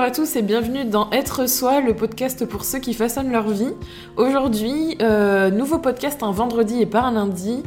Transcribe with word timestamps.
à 0.00 0.10
tous 0.10 0.34
et 0.34 0.40
bienvenue 0.40 0.86
dans 0.86 1.10
Être 1.10 1.46
Soi, 1.46 1.82
le 1.82 1.94
podcast 1.94 2.46
pour 2.46 2.64
ceux 2.64 2.78
qui 2.78 2.94
façonnent 2.94 3.30
leur 3.30 3.50
vie. 3.50 3.74
Aujourd'hui, 4.16 4.96
euh, 5.02 5.50
nouveau 5.50 5.78
podcast 5.78 6.22
un 6.22 6.30
vendredi 6.30 6.80
et 6.80 6.86
pas 6.86 7.02
un 7.02 7.12
lundi, 7.12 7.62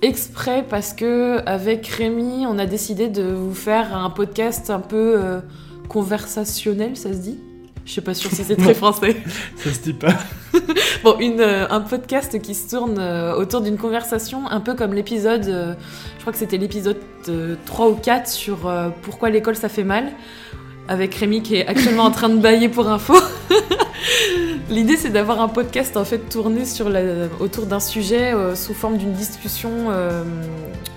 exprès 0.00 0.64
parce 0.68 0.92
que 0.92 1.40
avec 1.44 1.88
Rémi, 1.88 2.46
on 2.46 2.60
a 2.60 2.66
décidé 2.66 3.08
de 3.08 3.24
vous 3.24 3.52
faire 3.52 3.96
un 3.96 4.10
podcast 4.10 4.70
un 4.70 4.78
peu 4.78 5.14
euh, 5.16 5.40
conversationnel, 5.88 6.96
ça 6.96 7.12
se 7.12 7.18
dit? 7.18 7.40
Je 7.84 7.92
sais 7.94 8.00
pas 8.00 8.14
sûr 8.14 8.30
si 8.30 8.44
c'est 8.44 8.56
très 8.56 8.74
français. 8.74 9.16
Ça 9.56 9.72
se 9.72 9.80
dit 9.80 9.92
pas. 9.92 10.14
Bon, 11.02 11.18
une, 11.18 11.40
euh, 11.40 11.66
un 11.68 11.80
podcast 11.80 12.40
qui 12.40 12.54
se 12.54 12.70
tourne 12.70 12.96
euh, 12.98 13.34
autour 13.34 13.60
d'une 13.60 13.76
conversation, 13.76 14.46
un 14.48 14.60
peu 14.60 14.74
comme 14.74 14.94
l'épisode, 14.94 15.46
euh, 15.48 15.74
je 16.16 16.20
crois 16.20 16.32
que 16.32 16.38
c'était 16.38 16.58
l'épisode 16.58 16.98
euh, 17.28 17.56
3 17.66 17.88
ou 17.88 17.94
4 17.94 18.28
sur 18.28 18.72
pourquoi 19.02 19.30
l'école 19.30 19.56
ça 19.56 19.68
fait 19.68 19.82
mal, 19.82 20.12
avec 20.92 21.14
Rémi 21.14 21.42
qui 21.42 21.56
est 21.56 21.66
actuellement 21.66 22.02
en 22.02 22.10
train 22.10 22.28
de 22.28 22.36
bailler 22.36 22.68
pour 22.68 22.86
info. 22.86 23.14
L'idée 24.68 24.98
c'est 24.98 25.08
d'avoir 25.08 25.40
un 25.40 25.48
podcast 25.48 25.96
en 25.96 26.04
fait 26.04 26.18
tourné 26.28 26.66
sur 26.66 26.90
autour 27.40 27.64
d'un 27.64 27.80
sujet 27.80 28.34
euh, 28.34 28.54
sous 28.54 28.74
forme 28.74 28.98
d'une 28.98 29.14
discussion 29.14 29.70
euh, 29.88 30.22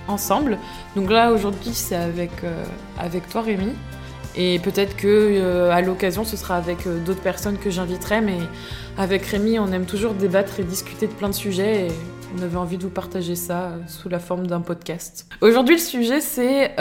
ensemble. 0.09 0.57
Donc 0.97 1.09
là 1.09 1.31
aujourd'hui 1.31 1.71
c'est 1.73 1.95
avec, 1.95 2.31
euh, 2.43 2.65
avec 2.99 3.29
toi 3.29 3.41
Rémi. 3.41 3.71
Et 4.35 4.59
peut-être 4.59 4.97
que 4.97 5.69
à 5.71 5.79
l'occasion 5.79 6.25
ce 6.25 6.35
sera 6.35 6.57
avec 6.57 6.79
d'autres 7.05 7.21
personnes 7.21 7.57
que 7.57 7.69
j'inviterai, 7.69 8.19
mais 8.19 8.39
avec 8.97 9.25
Rémi 9.25 9.59
on 9.59 9.71
aime 9.71 9.85
toujours 9.85 10.13
débattre 10.13 10.59
et 10.59 10.63
discuter 10.63 11.07
de 11.07 11.13
plein 11.13 11.29
de 11.29 11.33
sujets 11.33 11.87
et 11.87 11.91
on 12.37 12.43
avait 12.43 12.57
envie 12.57 12.77
de 12.77 12.83
vous 12.83 12.89
partager 12.89 13.35
ça 13.35 13.71
sous 13.87 14.09
la 14.09 14.19
forme 14.19 14.45
d'un 14.45 14.59
podcast. 14.59 15.25
Aujourd'hui 15.39 15.75
le 15.75 15.81
sujet 15.81 16.19
c'est 16.19 16.75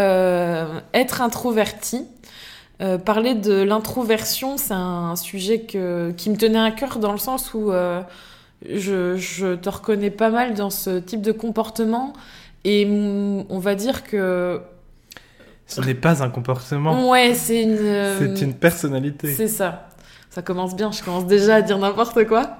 être 0.93 1.23
introverti. 1.23 2.09
Euh, 2.85 2.99
parler 2.99 3.35
de 3.35 3.63
l'introversion, 3.63 4.59
c'est 4.59 4.75
un 4.75 5.17
sujet 5.17 5.61
que, 5.61 6.11
qui 6.19 6.29
me 6.29 6.37
tenait 6.37 6.59
à 6.59 6.71
cœur 6.71 6.99
dans 6.99 7.13
le 7.13 7.19
sens 7.19 7.55
où 7.55 7.73
euh, 7.73 8.03
je, 8.69 9.17
je 9.17 9.55
te 9.55 9.71
reconnais 9.71 10.11
pas 10.11 10.29
mal 10.29 10.53
dans 10.53 10.69
ce 10.69 10.99
type 10.99 11.23
de 11.23 11.33
comportement 11.33 12.13
et 12.65 12.87
on 13.49 13.59
va 13.59 13.75
dire 13.75 14.05
que 14.05 14.61
Ce 15.67 15.81
n'est 15.81 15.95
pas 15.95 16.23
un 16.23 16.29
comportement. 16.29 17.09
ouais 17.11 17.33
c'est 17.35 17.63
une 17.63 17.79
euh, 17.79 18.19
C'est 18.19 18.43
une 18.45 18.53
personnalité. 18.55 19.33
c'est 19.33 19.49
ça. 19.49 19.89
Ça 20.29 20.43
commence 20.43 20.77
bien, 20.77 20.91
je 20.93 21.03
commence 21.03 21.27
déjà 21.27 21.55
à 21.57 21.63
dire 21.63 21.79
n'importe 21.79 22.27
quoi. 22.27 22.59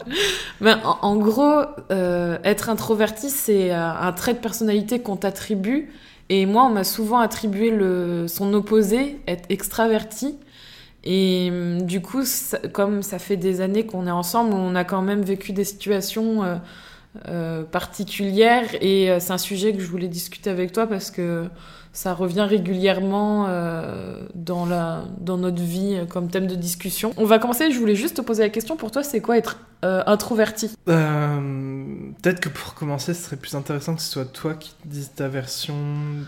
Mais 0.61 0.73
en, 0.85 0.97
en 1.03 1.17
gros, 1.17 1.63
être 1.91 2.71
introverti, 2.71 3.31
c'est 3.31 3.73
un 3.73 4.13
trait 4.13 4.35
de 4.35 4.39
personnalité 4.39 5.01
qu'on 5.01 5.17
t'attribue. 5.17 5.91
Et 6.31 6.47
moi, 6.47 6.65
on 6.65 6.71
m'a 6.71 6.85
souvent 6.85 7.19
attribué 7.19 7.71
le, 7.71 8.27
son 8.29 8.53
opposé, 8.55 9.19
être 9.27 9.45
extraverti. 9.51 10.39
Et 11.05 11.49
hum, 11.51 11.83
du 11.83 12.01
coup, 12.01 12.23
comme 12.73 13.03
ça 13.03 13.19
fait 13.19 13.37
des 13.37 13.61
années 13.61 13.87
qu'on 13.87 14.07
est 14.07 14.11
ensemble, 14.11 14.55
on 14.55 14.75
a 14.75 14.85
quand 14.85 15.03
même 15.03 15.23
vécu 15.23 15.53
des 15.53 15.65
situations 15.65 16.61
euh, 17.29 17.63
particulières. 17.63 18.75
Et 18.81 19.09
euh, 19.09 19.21
c'est 19.21 19.33
un 19.33 19.39
sujet 19.39 19.73
que 19.73 19.79
je 19.79 19.87
voulais 19.87 20.09
discuter 20.09 20.51
avec 20.51 20.73
toi 20.73 20.89
parce 20.89 21.13
que 21.13 21.49
ça 21.93 22.13
revient 22.13 22.41
régulièrement 22.41 23.47
euh, 23.47 24.27
dans, 24.35 24.67
la, 24.67 25.05
dans 25.21 25.37
notre 25.37 25.63
vie 25.63 25.97
comme 26.09 26.29
thème 26.29 26.49
de 26.49 26.57
discussion. 26.57 27.15
On 27.17 27.25
va 27.25 27.39
commencer, 27.39 27.71
je 27.71 27.79
voulais 27.79 27.95
juste 27.95 28.17
te 28.17 28.21
poser 28.21 28.43
la 28.43 28.49
question, 28.49 28.77
pour 28.77 28.91
toi 28.91 29.05
c'est 29.05 29.21
quoi 29.21 29.39
être 29.39 29.59
introverti? 29.83 30.75
Peut-être 30.87 32.41
que 32.41 32.49
pour 32.49 32.75
commencer, 32.75 33.15
ce 33.15 33.23
serait 33.23 33.37
plus 33.37 33.55
intéressant 33.55 33.95
que 33.95 34.01
ce 34.01 34.11
soit 34.11 34.25
toi 34.25 34.55
qui 34.55 34.75
dises 34.87 35.13
ta 35.15 35.29
version 35.29 35.77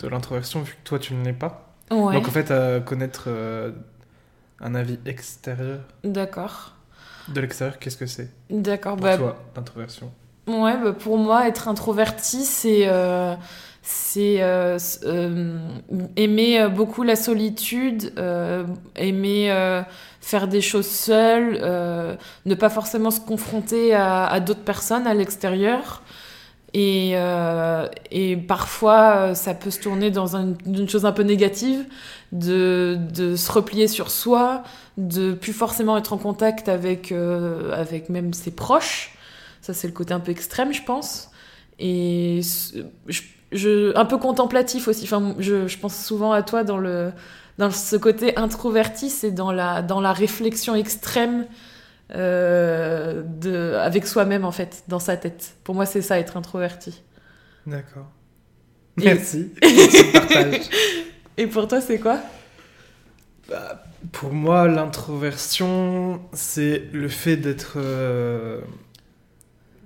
de 0.01 0.07
l'introversion, 0.07 0.63
vu 0.63 0.73
que 0.75 0.89
toi 0.89 0.99
tu 1.01 1.15
ne 1.15 1.25
l'es 1.25 1.33
pas. 1.33 1.75
Ouais, 1.91 2.15
Donc 2.15 2.29
en 2.29 2.31
fait, 2.31 2.53
connaître 2.85 3.29
un 4.61 4.75
avis 4.77 5.01
extérieur. 5.05 5.81
d'accord. 6.05 6.75
De 7.29 7.41
l'extérieur, 7.41 7.79
qu'est-ce 7.81 7.97
que 7.97 8.07
c'est? 8.07 8.31
D'accord, 8.51 8.97
pour 8.97 9.07
bah, 9.07 9.17
toi, 9.17 9.37
l'introversion 9.57 10.13
ouais, 10.47 10.77
bah, 10.83 10.93
pour 10.93 11.19
moi 11.19 11.49
être 11.49 11.69
introverti 11.69 12.45
c'est... 12.45 12.87
euh, 12.89 13.35
c'est 13.89 14.43
euh, 14.43 14.79
euh, 15.05 15.59
aimer 16.17 16.61
euh, 16.61 16.69
beaucoup 16.69 17.05
la 17.05 17.15
solitude, 17.15 18.13
euh, 18.19 18.65
aimer 18.97 19.49
faire 20.21 20.49
des 20.49 20.61
choses 20.61 20.89
seul, 20.89 21.57
euh, 21.63 22.17
ne 22.47 22.55
pas 22.57 22.69
forcément 22.69 23.13
se 23.13 23.21
confronter 23.21 23.95
à, 23.95 24.27
à 24.27 24.41
d'autres 24.41 24.65
personnes 24.65 25.07
à 25.07 25.15
l'extérieur. 25.15 26.03
Et, 26.75 27.15
et 28.11 28.37
parfois, 28.37 29.35
ça 29.35 29.55
peut 29.55 29.71
se 29.71 29.81
tourner 29.81 30.11
dans 30.11 30.37
un- 30.37 30.55
une 30.67 30.89
chose 30.89 31.07
un 31.07 31.13
peu 31.13 31.23
négative, 31.23 31.85
de, 32.33 32.99
de 33.15 33.37
se 33.37 33.51
replier 33.53 33.89
sur 33.89 34.11
soi, 34.11 34.63
de 34.99 35.33
plus 35.33 35.53
forcément 35.55 35.97
être 35.97 36.13
en 36.13 36.19
contact 36.19 36.69
avec, 36.69 37.13
avec 37.73 38.09
même 38.11 38.33
ses 38.35 38.51
proches. 38.51 39.16
Ça, 39.67 39.75
c'est 39.75 39.89
le 39.89 39.93
côté 39.93 40.15
un 40.15 40.21
peu 40.21 40.31
extrême, 40.31 40.73
je 40.73 40.83
pense. 40.83 41.31
Et 41.81 42.41
ce- 42.43 42.85
je, 43.09 43.23
je- 43.53 43.97
un 43.97 44.05
peu 44.05 44.17
contemplatif 44.19 44.87
aussi. 44.89 45.05
Enfin, 45.05 45.35
je, 45.41 45.67
je 45.67 45.79
pense 45.79 45.97
souvent 46.05 46.31
à 46.33 46.43
toi 46.43 46.63
dans, 46.65 46.79
le, 46.79 47.11
dans 47.59 47.71
ce 47.73 47.97
côté 47.97 48.37
introverti, 48.39 49.11
c'est 49.11 49.33
dans 49.33 49.51
la, 49.53 49.83
dans 49.83 50.01
la 50.01 50.13
réflexion 50.13 50.75
extrême 50.77 51.47
euh, 52.15 53.23
de, 53.27 53.75
avec 53.75 54.07
soi-même, 54.07 54.45
en 54.45 54.53
fait, 54.53 54.85
dans 54.87 55.01
sa 55.01 55.17
tête. 55.17 55.55
Pour 55.65 55.75
moi, 55.75 55.85
c'est 55.87 56.03
ça, 56.03 56.19
être 56.21 56.37
introverti. 56.37 57.03
D'accord. 57.67 58.07
Et- 59.01 59.05
Merci. 59.07 59.51
partage. 60.13 60.61
Et 61.37 61.49
pour 61.49 61.67
toi, 61.67 61.81
c'est 61.81 61.99
quoi? 61.99 62.21
Bah, 63.49 63.83
pour 64.13 64.33
moi, 64.33 64.69
l'introversion, 64.69 66.21
c'est 66.33 66.85
le 66.93 67.09
fait 67.09 67.37
d'être 67.37 67.75
euh, 67.77 68.61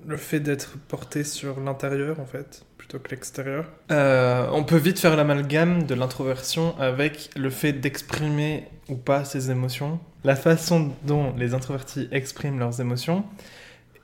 le 0.06 0.16
fait 0.16 0.40
d'être 0.40 0.78
porté 0.88 1.24
sur 1.24 1.60
l'intérieur 1.60 2.20
en 2.20 2.26
fait, 2.26 2.64
plutôt 2.78 2.98
que 2.98 3.10
l'extérieur. 3.10 3.66
Euh, 3.90 4.46
on 4.52 4.64
peut 4.64 4.76
vite 4.76 4.98
faire 4.98 5.16
l'amalgame 5.16 5.84
de 5.84 5.94
l'introversion 5.94 6.74
avec 6.78 7.30
le 7.36 7.50
fait 7.50 7.72
d'exprimer 7.72 8.68
ou 8.88 8.96
pas 8.96 9.24
ses 9.24 9.50
émotions. 9.50 10.00
La 10.24 10.36
façon 10.36 10.92
dont 11.04 11.32
les 11.36 11.54
introvertis 11.54 12.08
expriment 12.12 12.58
leurs 12.58 12.80
émotions 12.80 13.24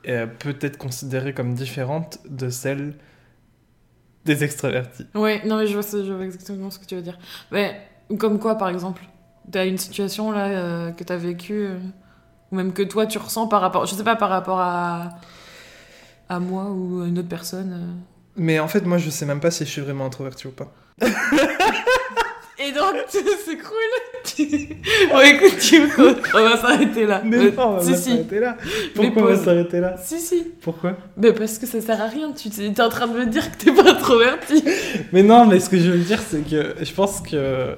euh, 0.09 0.27
peut 0.27 0.57
être 0.61 0.79
considérée 0.79 1.35
comme 1.35 1.55
différente 1.55 2.19
de 2.29 2.49
celle 2.49 2.95
des 4.25 4.43
extravertis. 4.45 5.07
Ouais, 5.15 5.43
non, 5.47 5.57
mais 5.57 5.67
je 5.67 5.75
vois, 5.75 5.83
ce- 5.83 6.05
je 6.05 6.13
vois 6.13 6.25
exactement 6.25 6.71
ce 6.71 6.79
que 6.79 6.85
tu 6.87 6.97
veux 6.97 7.03
dire. 7.03 7.19
Mais, 7.53 7.81
comme 8.19 8.39
quoi, 8.39 8.57
par 8.57 8.69
exemple 8.69 9.03
T'as 9.53 9.65
une 9.65 9.79
situation 9.79 10.33
là 10.33 10.49
euh, 10.49 10.91
que 10.91 11.05
t'as 11.05 11.17
vécue, 11.17 11.67
euh, 11.67 11.79
ou 12.51 12.57
même 12.57 12.73
que 12.73 12.83
toi 12.83 13.07
tu 13.07 13.19
ressens 13.19 13.47
par 13.47 13.61
rapport, 13.61 13.87
je 13.87 13.95
sais 13.95 14.03
pas, 14.03 14.17
par 14.17 14.29
rapport 14.29 14.59
à, 14.59 15.11
à 16.29 16.39
moi 16.41 16.65
ou 16.71 17.03
à 17.03 17.07
une 17.07 17.19
autre 17.19 17.29
personne. 17.29 17.73
euh. 17.73 17.93
Mais 18.37 18.59
en 18.59 18.69
fait, 18.69 18.85
moi, 18.85 18.99
je 18.99 19.09
sais 19.11 19.25
même 19.27 19.41
pas 19.41 19.51
si 19.51 19.65
je 19.65 19.71
suis 19.71 19.81
vraiment 19.81 20.07
introverti 20.07 20.47
ou 20.47 20.51
pas. 20.51 20.73
Et 22.59 22.73
donc, 22.73 22.95
c'est 23.09 23.23
cool. 23.59 25.11
bon, 25.13 25.21
écoute, 25.21 25.59
tu 25.61 25.81
on 26.35 26.43
va 26.43 26.57
s'arrêter 26.57 27.05
là. 27.07 27.21
Mais 27.25 27.51
non, 27.51 27.53
on 27.59 27.77
va 27.77 27.83
si, 27.83 27.91
pas 27.91 27.97
si. 27.97 28.11
s'arrêter 28.11 28.41
là. 28.41 28.57
Mais 28.65 28.91
Pourquoi 28.95 29.23
on 29.23 29.27
va 29.27 29.37
s'arrêter 29.37 29.81
là 29.81 29.97
Si, 30.03 30.19
si. 30.19 30.43
Pourquoi 30.63 30.97
Mais 31.19 31.33
parce 31.33 31.59
que 31.59 31.67
ça 31.67 31.81
sert 31.83 32.01
à 32.01 32.07
rien. 32.07 32.33
Tu 32.33 32.49
t'es 32.49 32.73
t'es 32.73 32.81
en 32.83 32.89
train 32.89 33.09
de 33.09 33.13
me 33.19 33.27
dire 33.27 33.51
que 33.53 33.57
t'es 33.63 33.73
pas 33.73 33.91
introverti. 33.91 34.65
Mais 35.13 35.23
non, 35.23 35.47
mais 35.47 35.61
ce 35.61 35.69
que 35.69 35.79
je 35.79 35.91
veux 35.91 35.99
dire, 35.99 36.21
c'est 36.21 36.41
que 36.49 36.75
je 36.83 36.93
pense 36.95 37.21
que 37.21 37.77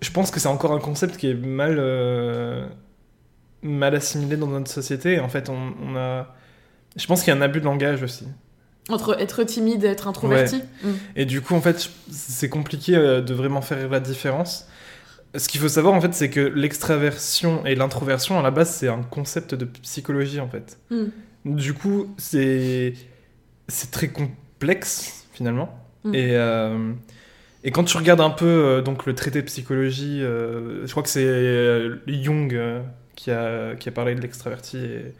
je 0.00 0.10
pense 0.10 0.30
que 0.30 0.40
c'est 0.40 0.48
encore 0.48 0.72
un 0.72 0.80
concept 0.80 1.16
qui 1.18 1.28
est 1.30 1.34
mal 1.34 1.76
euh, 1.78 2.66
mal 3.62 3.94
assimilé 3.94 4.36
dans 4.36 4.46
notre 4.48 4.70
société. 4.70 5.20
En 5.20 5.28
fait, 5.28 5.50
on, 5.50 5.74
on 5.86 5.96
a, 5.96 6.34
je 6.96 7.06
pense 7.06 7.22
qu'il 7.22 7.32
y 7.32 7.36
a 7.36 7.38
un 7.38 7.42
abus 7.42 7.60
de 7.60 7.64
langage 7.64 8.02
aussi. 8.02 8.26
Entre 8.88 9.20
être 9.20 9.44
timide 9.44 9.84
et 9.84 9.88
être 9.88 10.08
introverti. 10.08 10.62
Mm. 10.82 10.88
Et 11.16 11.24
du 11.24 11.40
coup, 11.40 11.54
en 11.54 11.60
fait, 11.60 11.88
c'est 12.10 12.48
compliqué 12.48 12.96
euh, 12.96 13.20
de 13.20 13.32
vraiment 13.32 13.62
faire 13.62 13.88
la 13.88 14.00
différence. 14.00 14.66
Ce 15.36 15.48
qu'il 15.48 15.60
faut 15.60 15.68
savoir, 15.68 15.94
en 15.94 16.00
fait, 16.00 16.12
c'est 16.12 16.30
que 16.30 16.40
l'extraversion 16.40 17.64
et 17.64 17.74
l'introversion, 17.74 18.38
à 18.38 18.42
la 18.42 18.50
base, 18.50 18.70
c'est 18.70 18.88
un 18.88 19.02
concept 19.02 19.54
de 19.54 19.64
psychologie, 19.64 20.40
en 20.40 20.48
fait. 20.48 20.78
Mm. 20.90 21.06
Du 21.44 21.74
coup, 21.74 22.14
c'est 22.18 22.94
c'est 23.68 23.90
très 23.90 24.08
complexe 24.08 25.26
finalement. 25.32 25.78
Mm. 26.04 26.14
Et 26.14 26.36
euh, 26.36 26.92
et 27.64 27.70
quand 27.70 27.84
tu 27.84 27.96
regardes 27.96 28.20
un 28.20 28.30
peu 28.30 28.46
euh, 28.46 28.82
donc 28.82 29.06
le 29.06 29.14
traité 29.14 29.40
de 29.40 29.46
psychologie, 29.46 30.22
euh, 30.22 30.86
je 30.86 30.90
crois 30.90 31.02
que 31.02 31.08
c'est 31.08 32.22
Jung 32.22 32.56
qui 33.14 33.30
a 33.30 33.74
qui 33.76 33.88
a 33.88 33.92
parlé 33.92 34.14
de 34.14 34.20
l'extraverti 34.20 34.78
et, 34.78 35.14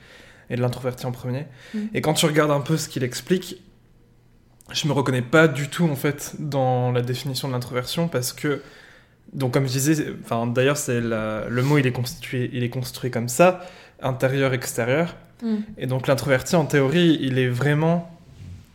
et 0.52 0.56
de 0.56 0.60
l'introverti 0.60 1.04
en 1.06 1.10
premier. 1.10 1.46
Mm. 1.75 1.78
Et 1.94 2.00
quand 2.00 2.14
tu 2.14 2.26
regardes 2.26 2.52
un 2.52 2.60
peu 2.60 2.76
ce 2.76 2.88
qu'il 2.88 3.02
explique, 3.02 3.56
je 4.70 4.87
me 4.87 4.93
reconnais 4.93 5.22
pas 5.22 5.49
du 5.49 5.69
tout 5.69 5.84
en 5.84 5.96
fait 5.96 6.34
dans 6.38 6.93
la 6.93 7.02
définition 7.02 7.49
de 7.49 7.52
l'introversion 7.52 8.06
parce 8.06 8.32
que 8.32 8.62
donc 9.32 9.52
comme 9.54 9.66
je 9.66 9.72
disais, 9.72 10.06
enfin 10.22 10.46
d'ailleurs 10.46 10.76
c'est 10.76 11.00
le 11.00 11.62
mot 11.62 11.78
il 11.78 11.87
est 11.87 11.93
constitué, 11.93 12.50
il 12.52 12.62
est 12.62 12.70
construit 12.70 13.10
comme 13.10 13.28
ça, 13.28 13.66
intérieur 14.00 14.54
extérieur. 14.54 15.16
Mm. 15.43 15.56
Et 15.78 15.87
donc 15.87 16.06
l'introverti, 16.06 16.55
en 16.55 16.64
théorie, 16.64 17.19
il 17.20 17.38
est 17.38 17.48
vraiment 17.48 18.08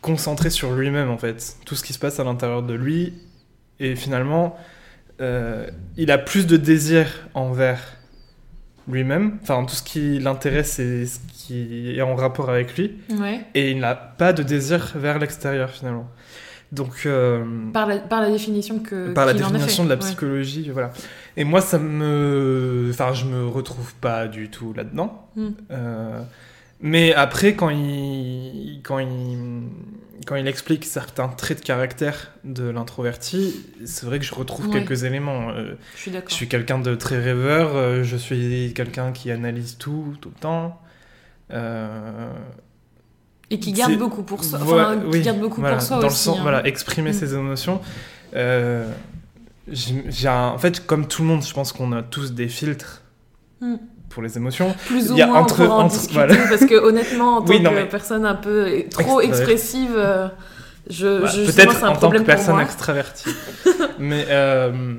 concentré 0.00 0.50
sur 0.50 0.72
lui-même, 0.72 1.10
en 1.10 1.18
fait. 1.18 1.56
Tout 1.64 1.74
ce 1.74 1.82
qui 1.82 1.92
se 1.92 1.98
passe 1.98 2.20
à 2.20 2.24
l'intérieur 2.24 2.62
de 2.62 2.74
lui. 2.74 3.14
Et 3.80 3.96
finalement, 3.96 4.56
euh, 5.20 5.68
il 5.96 6.10
a 6.10 6.18
plus 6.18 6.46
de 6.46 6.56
désir 6.56 7.28
envers 7.34 7.97
lui-même. 8.88 9.38
Enfin, 9.42 9.64
tout 9.64 9.74
ce 9.74 9.82
qui 9.82 10.18
l'intéresse, 10.18 10.72
c'est 10.72 11.06
ce 11.06 11.18
qui 11.36 11.96
est 11.96 12.02
en 12.02 12.14
rapport 12.14 12.50
avec 12.50 12.76
lui. 12.76 12.96
Ouais. 13.18 13.40
Et 13.54 13.70
il 13.70 13.78
n'a 13.80 13.94
pas 13.94 14.32
de 14.32 14.42
désir 14.42 14.92
vers 14.96 15.18
l'extérieur, 15.18 15.70
finalement. 15.70 16.08
Donc, 16.70 17.04
euh, 17.06 17.44
Par 17.72 17.86
la, 17.86 17.98
par 17.98 18.20
la 18.20 18.30
définition 18.30 18.78
que. 18.80 19.12
par 19.12 19.24
la 19.24 19.32
définition 19.32 19.84
fait. 19.84 19.88
de 19.88 19.88
la 19.88 19.94
Ouais. 19.94 20.00
psychologie, 20.00 20.68
voilà. 20.70 20.90
Et 21.36 21.44
moi, 21.44 21.60
ça 21.62 21.78
me... 21.78 22.88
Enfin, 22.90 23.12
je 23.14 23.24
me 23.24 23.46
retrouve 23.46 23.94
pas 23.94 24.26
du 24.28 24.50
tout 24.50 24.74
là-dedans. 24.74 25.28
Mm. 25.36 25.48
Euh, 25.70 26.20
Mais 26.80 27.12
après, 27.14 27.54
quand 27.54 27.70
il... 27.70 28.80
Quand 28.82 28.98
il... 28.98 29.08
Quand 30.26 30.36
il 30.36 30.46
explique 30.46 30.84
certains 30.84 31.28
traits 31.28 31.60
de 31.60 31.64
caractère 31.64 32.32
de 32.44 32.68
l'introverti, 32.68 33.64
c'est 33.86 34.04
vrai 34.04 34.18
que 34.18 34.26
je 34.26 34.34
retrouve 34.34 34.66
Ouais. 34.68 34.72
quelques 34.84 35.04
éléments. 35.04 35.48
Euh, 35.50 35.74
Je 35.94 36.00
suis 36.00 36.10
je 36.10 36.16
d'accord. 36.16 36.30
suis 36.32 36.48
quelqu'un 36.48 36.78
de 36.78 36.94
très 36.96 37.18
rêveur, 37.18 37.74
euh, 37.74 38.02
je 38.04 38.16
suis 38.16 38.74
quelqu'un 38.74 39.12
qui 39.12 39.30
analyse 39.30 39.78
tout, 39.78 40.14
tout 40.20 40.28
le 40.28 40.38
temps. 40.38 40.82
Euh, 41.50 42.30
Et 43.48 43.58
qui 43.58 43.72
garde 43.72 43.96
beaucoup 43.96 44.22
pour 44.22 44.44
soi. 44.44 44.58
Voilà, 44.58 44.90
Enfin, 44.90 45.02
oui, 45.06 45.20
qui 45.20 45.24
garde 45.24 45.40
beaucoup 45.40 45.62
voilà, 45.62 45.76
pour 45.76 45.86
soi 45.86 45.96
dans 45.96 46.02
le 46.08 46.10
sens, 46.12 46.36
hein. 46.36 46.42
voilà, 46.42 46.66
exprimer 46.66 47.10
Mm. 47.10 47.14
ses 47.14 47.34
émotions. 47.34 47.80
J'ai 48.34 50.04
j'ai 50.10 50.28
un- 50.28 50.48
en 50.48 50.58
fait, 50.58 50.84
comme 50.86 51.06
tout 51.08 51.22
le 51.22 51.28
monde, 51.28 51.42
je 51.42 51.52
pense 51.54 51.72
qu'on 51.72 51.92
a 51.92 52.02
tous 52.02 52.32
des 52.34 52.48
filtres 52.48 53.02
Mm. 53.62 53.76
Pour 54.10 54.22
les 54.22 54.36
émotions. 54.36 54.74
Plus 54.86 55.10
ou 55.10 55.14
Il 55.14 55.18
y 55.18 55.22
a 55.22 55.26
moins, 55.26 55.40
entre- 55.40 55.66
en 55.66 55.84
entre- 55.84 56.12
voilà. 56.12 56.34
parce 56.48 56.64
que 56.64 56.74
honnêtement, 56.74 57.36
en 57.38 57.42
tant 57.42 57.48
Oui, 57.52 57.60
non, 57.60 57.70
que 57.70 57.74
mais- 57.76 57.86
personne 57.88 58.24
un 58.26 58.34
peu 58.34 58.84
trop 58.90 59.20
expressive, 59.20 59.92
euh, 59.96 60.28
je, 60.90 61.06
Voilà, 61.06 61.26
je- 61.34 61.42
Peut-être 61.50 61.84
en 61.84 61.96
tant 61.96 62.10
que 62.10 62.18
personne 62.22 62.54
moi. 62.54 62.62
extravertie. 62.64 63.28
Mais 63.98 64.26
euh, 64.30 64.94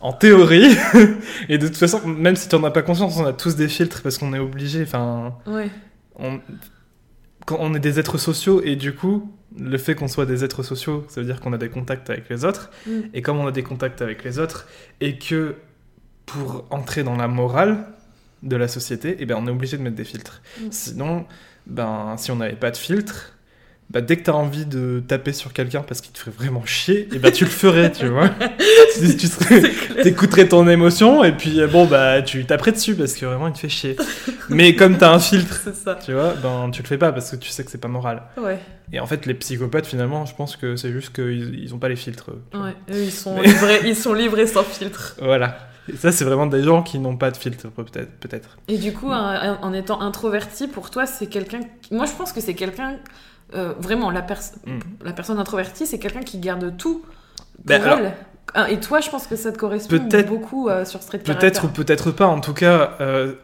en 0.00 0.12
théorie, 0.12 0.76
et 1.48 1.58
de 1.58 1.66
toute 1.66 1.76
façon, 1.76 2.00
même 2.06 2.36
si 2.36 2.48
tu 2.48 2.56
n'en 2.56 2.64
as 2.64 2.70
pas 2.70 2.82
conscience, 2.82 3.16
on 3.18 3.26
a 3.26 3.32
tous 3.32 3.56
des 3.56 3.68
filtres 3.68 4.00
parce 4.02 4.16
qu'on 4.18 4.32
est 4.32 4.38
obligé. 4.38 4.82
Enfin, 4.82 5.34
Ouais. 5.46 5.68
on, 6.18 6.40
quand 7.46 7.56
on 7.60 7.74
est 7.74 7.80
des 7.80 7.98
êtres 7.98 8.16
sociaux 8.18 8.62
et 8.64 8.76
du 8.76 8.94
coup, 8.94 9.30
le 9.58 9.76
fait 9.78 9.94
qu'on 9.96 10.08
soit 10.08 10.26
des 10.26 10.44
êtres 10.44 10.62
sociaux, 10.62 11.04
ça 11.08 11.20
veut 11.20 11.26
dire 11.26 11.40
qu'on 11.40 11.52
a 11.52 11.58
des 11.58 11.68
contacts 11.68 12.08
avec 12.08 12.28
les 12.30 12.44
autres. 12.44 12.70
Mm. 12.86 12.90
Et 13.12 13.20
comme 13.20 13.38
on 13.38 13.46
a 13.46 13.50
des 13.52 13.64
contacts 13.64 14.00
avec 14.00 14.22
les 14.24 14.38
autres 14.38 14.66
et 15.00 15.18
que 15.18 15.56
pour 16.24 16.64
entrer 16.70 17.02
dans 17.02 17.16
la 17.16 17.26
morale 17.26 17.84
de 18.42 18.56
la 18.56 18.68
société, 18.68 19.16
eh 19.18 19.26
ben, 19.26 19.36
on 19.38 19.46
est 19.46 19.50
obligé 19.50 19.76
de 19.76 19.82
mettre 19.82 19.96
des 19.96 20.04
filtres. 20.04 20.40
Mm. 20.60 20.64
Sinon, 20.70 21.26
ben, 21.66 22.14
si 22.18 22.30
on 22.30 22.36
n'avait 22.36 22.54
pas 22.54 22.70
de 22.70 22.76
filtre, 22.76 23.34
bah, 23.90 24.00
dès 24.00 24.16
que 24.16 24.22
tu 24.22 24.30
as 24.30 24.36
envie 24.36 24.66
de 24.66 25.02
taper 25.06 25.32
sur 25.32 25.52
quelqu'un 25.52 25.82
parce 25.82 26.00
qu'il 26.00 26.12
te 26.12 26.18
ferait 26.20 26.30
vraiment 26.30 26.64
chier, 26.64 27.08
eh 27.12 27.18
ben, 27.18 27.32
tu 27.32 27.44
le 27.44 27.50
ferais, 27.50 27.90
tu 27.90 28.06
vois. 28.06 28.28
tu 29.00 29.16
tu 29.16 29.26
serais- 29.26 29.62
t'écouterais 30.02 30.46
ton 30.46 30.68
émotion 30.68 31.24
et 31.24 31.32
puis 31.32 31.60
euh, 31.60 31.66
bon, 31.66 31.86
bah, 31.86 32.22
tu 32.22 32.44
taperais 32.44 32.70
dessus 32.72 32.94
parce 32.94 33.14
que 33.14 33.26
vraiment 33.26 33.48
il 33.48 33.52
te 33.52 33.58
fait 33.58 33.68
chier. 33.68 33.96
Mais 34.48 34.74
comme 34.76 34.96
tu 34.96 35.04
as 35.04 35.10
un 35.12 35.18
filtre, 35.18 35.68
tu 36.04 36.12
vois, 36.12 36.34
ben, 36.40 36.70
tu 36.72 36.82
le 36.82 36.86
fais 36.88 36.98
pas 36.98 37.10
parce 37.12 37.30
que 37.32 37.36
tu 37.36 37.48
sais 37.50 37.64
que 37.64 37.70
c'est 37.70 37.78
pas 37.80 37.88
moral. 37.88 38.22
Ouais. 38.40 38.58
Et 38.92 39.00
en 39.00 39.06
fait, 39.06 39.26
les 39.26 39.34
psychopathes, 39.34 39.86
finalement, 39.86 40.24
je 40.24 40.34
pense 40.34 40.56
que 40.56 40.76
c'est 40.76 40.90
juste 40.92 41.12
qu'ils 41.14 41.58
ils 41.60 41.74
ont 41.74 41.78
pas 41.78 41.88
les 41.88 41.96
filtres. 41.96 42.30
ouais. 42.54 42.74
Eux, 42.92 43.02
ils 43.04 43.12
sont 43.12 43.36
Mais- 43.36 43.42
livrés, 43.48 43.80
ils 43.86 43.96
sont 43.96 44.14
livrés 44.14 44.46
sans 44.46 44.62
filtre. 44.64 45.16
Voilà. 45.22 45.58
Et 45.88 45.96
ça, 45.96 46.12
c'est 46.12 46.24
vraiment 46.24 46.46
des 46.46 46.62
gens 46.62 46.82
qui 46.82 46.98
n'ont 46.98 47.16
pas 47.16 47.30
de 47.30 47.36
filtre, 47.36 47.68
peut-être. 47.68 48.58
Et 48.68 48.78
du 48.78 48.92
coup, 48.92 49.10
en 49.10 49.72
étant 49.72 50.00
introverti, 50.00 50.68
pour 50.68 50.90
toi, 50.90 51.06
c'est 51.06 51.26
quelqu'un. 51.26 51.60
Moi, 51.90 52.06
je 52.06 52.12
pense 52.12 52.32
que 52.32 52.40
c'est 52.40 52.54
quelqu'un. 52.54 52.96
euh, 53.54 53.72
vraiment, 53.80 54.10
la, 54.12 54.22
pers- 54.22 54.52
Mm. 54.64 54.78
la 55.04 55.12
personne 55.12 55.38
introvertie, 55.38 55.84
c'est 55.84 55.98
quelqu'un 55.98 56.20
qui 56.20 56.38
garde 56.38 56.76
tout 56.76 57.00
pour 57.00 57.64
Ben, 57.64 57.82
elle. 57.84 58.12
Ah, 58.54 58.70
Et 58.70 58.78
toi, 58.78 59.00
je 59.00 59.10
pense 59.10 59.26
que 59.26 59.34
ça 59.36 59.50
te 59.50 59.58
correspond 59.58 59.96
beaucoup 60.28 60.68
euh, 60.68 60.84
sur 60.84 61.00
de 61.00 61.34
Peut-être 61.34 61.64
ou 61.64 61.68
peut-être 61.68 62.10
pas. 62.12 62.26
En 62.26 62.40
tout 62.40 62.54
cas, 62.54 62.96
euh, 63.00 63.34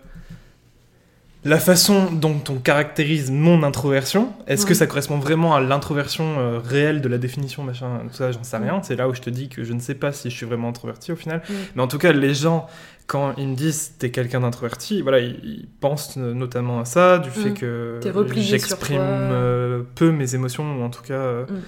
la 1.48 1.60
façon 1.60 2.10
dont 2.10 2.40
on 2.48 2.56
caractérise 2.56 3.30
mon 3.30 3.62
introversion, 3.62 4.32
est-ce 4.48 4.66
que 4.66 4.74
ça 4.74 4.86
correspond 4.88 5.18
vraiment 5.18 5.54
à 5.54 5.60
l'introversion 5.60 6.38
euh, 6.40 6.58
réelle 6.58 7.00
de 7.00 7.08
la 7.08 7.18
définition, 7.18 7.62
machin, 7.62 8.00
tout 8.08 8.14
ça, 8.14 8.32
j'en 8.32 8.42
sais 8.42 8.56
rien. 8.56 8.82
C'est 8.82 8.96
là 8.96 9.08
où 9.08 9.14
je 9.14 9.20
te 9.20 9.30
dis 9.30 9.48
que 9.48 9.62
je 9.62 9.72
ne 9.72 9.78
sais 9.78 9.94
pas 9.94 10.10
si 10.12 10.28
je 10.28 10.36
suis 10.36 10.44
vraiment 10.46 10.68
introverti 10.68 11.12
au 11.12 11.16
final. 11.16 11.42
Mais 11.76 11.82
en 11.82 11.86
tout 11.86 11.98
cas, 11.98 12.12
les 12.12 12.34
gens, 12.34 12.66
quand 13.06 13.32
ils 13.38 13.46
me 13.48 13.54
disent 13.54 13.94
t'es 13.98 14.10
quelqu'un 14.10 14.40
d'introverti, 14.40 15.02
voilà, 15.02 15.20
ils, 15.20 15.38
ils 15.44 15.68
pensent 15.80 16.16
euh, 16.18 16.34
notamment 16.34 16.80
à 16.80 16.84
ça, 16.84 17.18
du 17.18 17.30
fait 17.30 17.50
Mm. 17.50 17.54
que 17.54 18.00
j'exprime 18.36 18.98
euh, 19.00 19.82
peu 19.94 20.10
mes 20.10 20.34
émotions, 20.34 20.80
ou 20.80 20.82
en 20.82 20.90
tout 20.90 21.02
cas 21.02 21.14
euh, 21.14 21.44
Mm. 21.46 21.60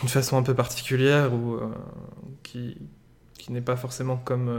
d'une 0.00 0.08
façon 0.08 0.38
un 0.38 0.42
peu 0.42 0.54
particulière, 0.54 1.34
ou 1.34 1.58
qui, 2.42 2.78
qui 3.38 3.52
n'est 3.52 3.60
pas 3.60 3.76
forcément 3.76 4.16
comme 4.16 4.50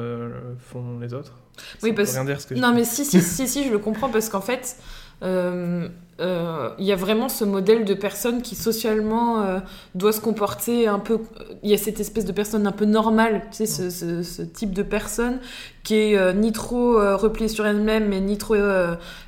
font 0.59 0.99
les 0.99 1.15
autres. 1.15 1.39
Oui, 1.83 1.93
parce- 1.93 2.13
rien 2.13 2.25
dire 2.25 2.41
ce 2.41 2.47
que 2.47 2.55
Non, 2.55 2.73
mais 2.73 2.83
si, 2.83 3.05
si, 3.05 3.21
si, 3.21 3.47
si, 3.47 3.63
je 3.65 3.71
le 3.71 3.79
comprends 3.79 4.09
parce 4.09 4.29
qu'en 4.29 4.41
fait, 4.41 4.77
euh, 5.23 5.87
euh, 6.19 6.69
il 6.79 6.85
y 6.85 6.91
a 6.91 6.95
vraiment 6.95 7.29
ce 7.29 7.43
modèle 7.45 7.85
de 7.85 7.93
personne 7.93 8.41
qui 8.41 8.55
socialement 8.55 9.41
euh, 9.43 9.59
doit 9.95 10.11
se 10.11 10.19
comporter 10.19 10.87
un 10.87 10.99
peu. 10.99 11.19
Il 11.63 11.69
y 11.69 11.73
a 11.73 11.77
cette 11.77 11.99
espèce 11.99 12.25
de 12.25 12.31
personne 12.31 12.67
un 12.67 12.71
peu 12.71 12.85
normale, 12.85 13.41
tu 13.51 13.57
sais, 13.57 13.65
ce, 13.65 13.89
ce- 13.89 14.21
ce 14.23 14.41
type 14.41 14.73
de 14.73 14.83
personne 14.83 15.39
qui 15.83 15.95
est 15.95 16.33
ni 16.33 16.51
trop 16.51 16.93
repliée 17.17 17.47
sur 17.49 17.65
elle-même, 17.65 18.07
mais 18.09 18.19
ni 18.21 18.37
trop 18.37 18.55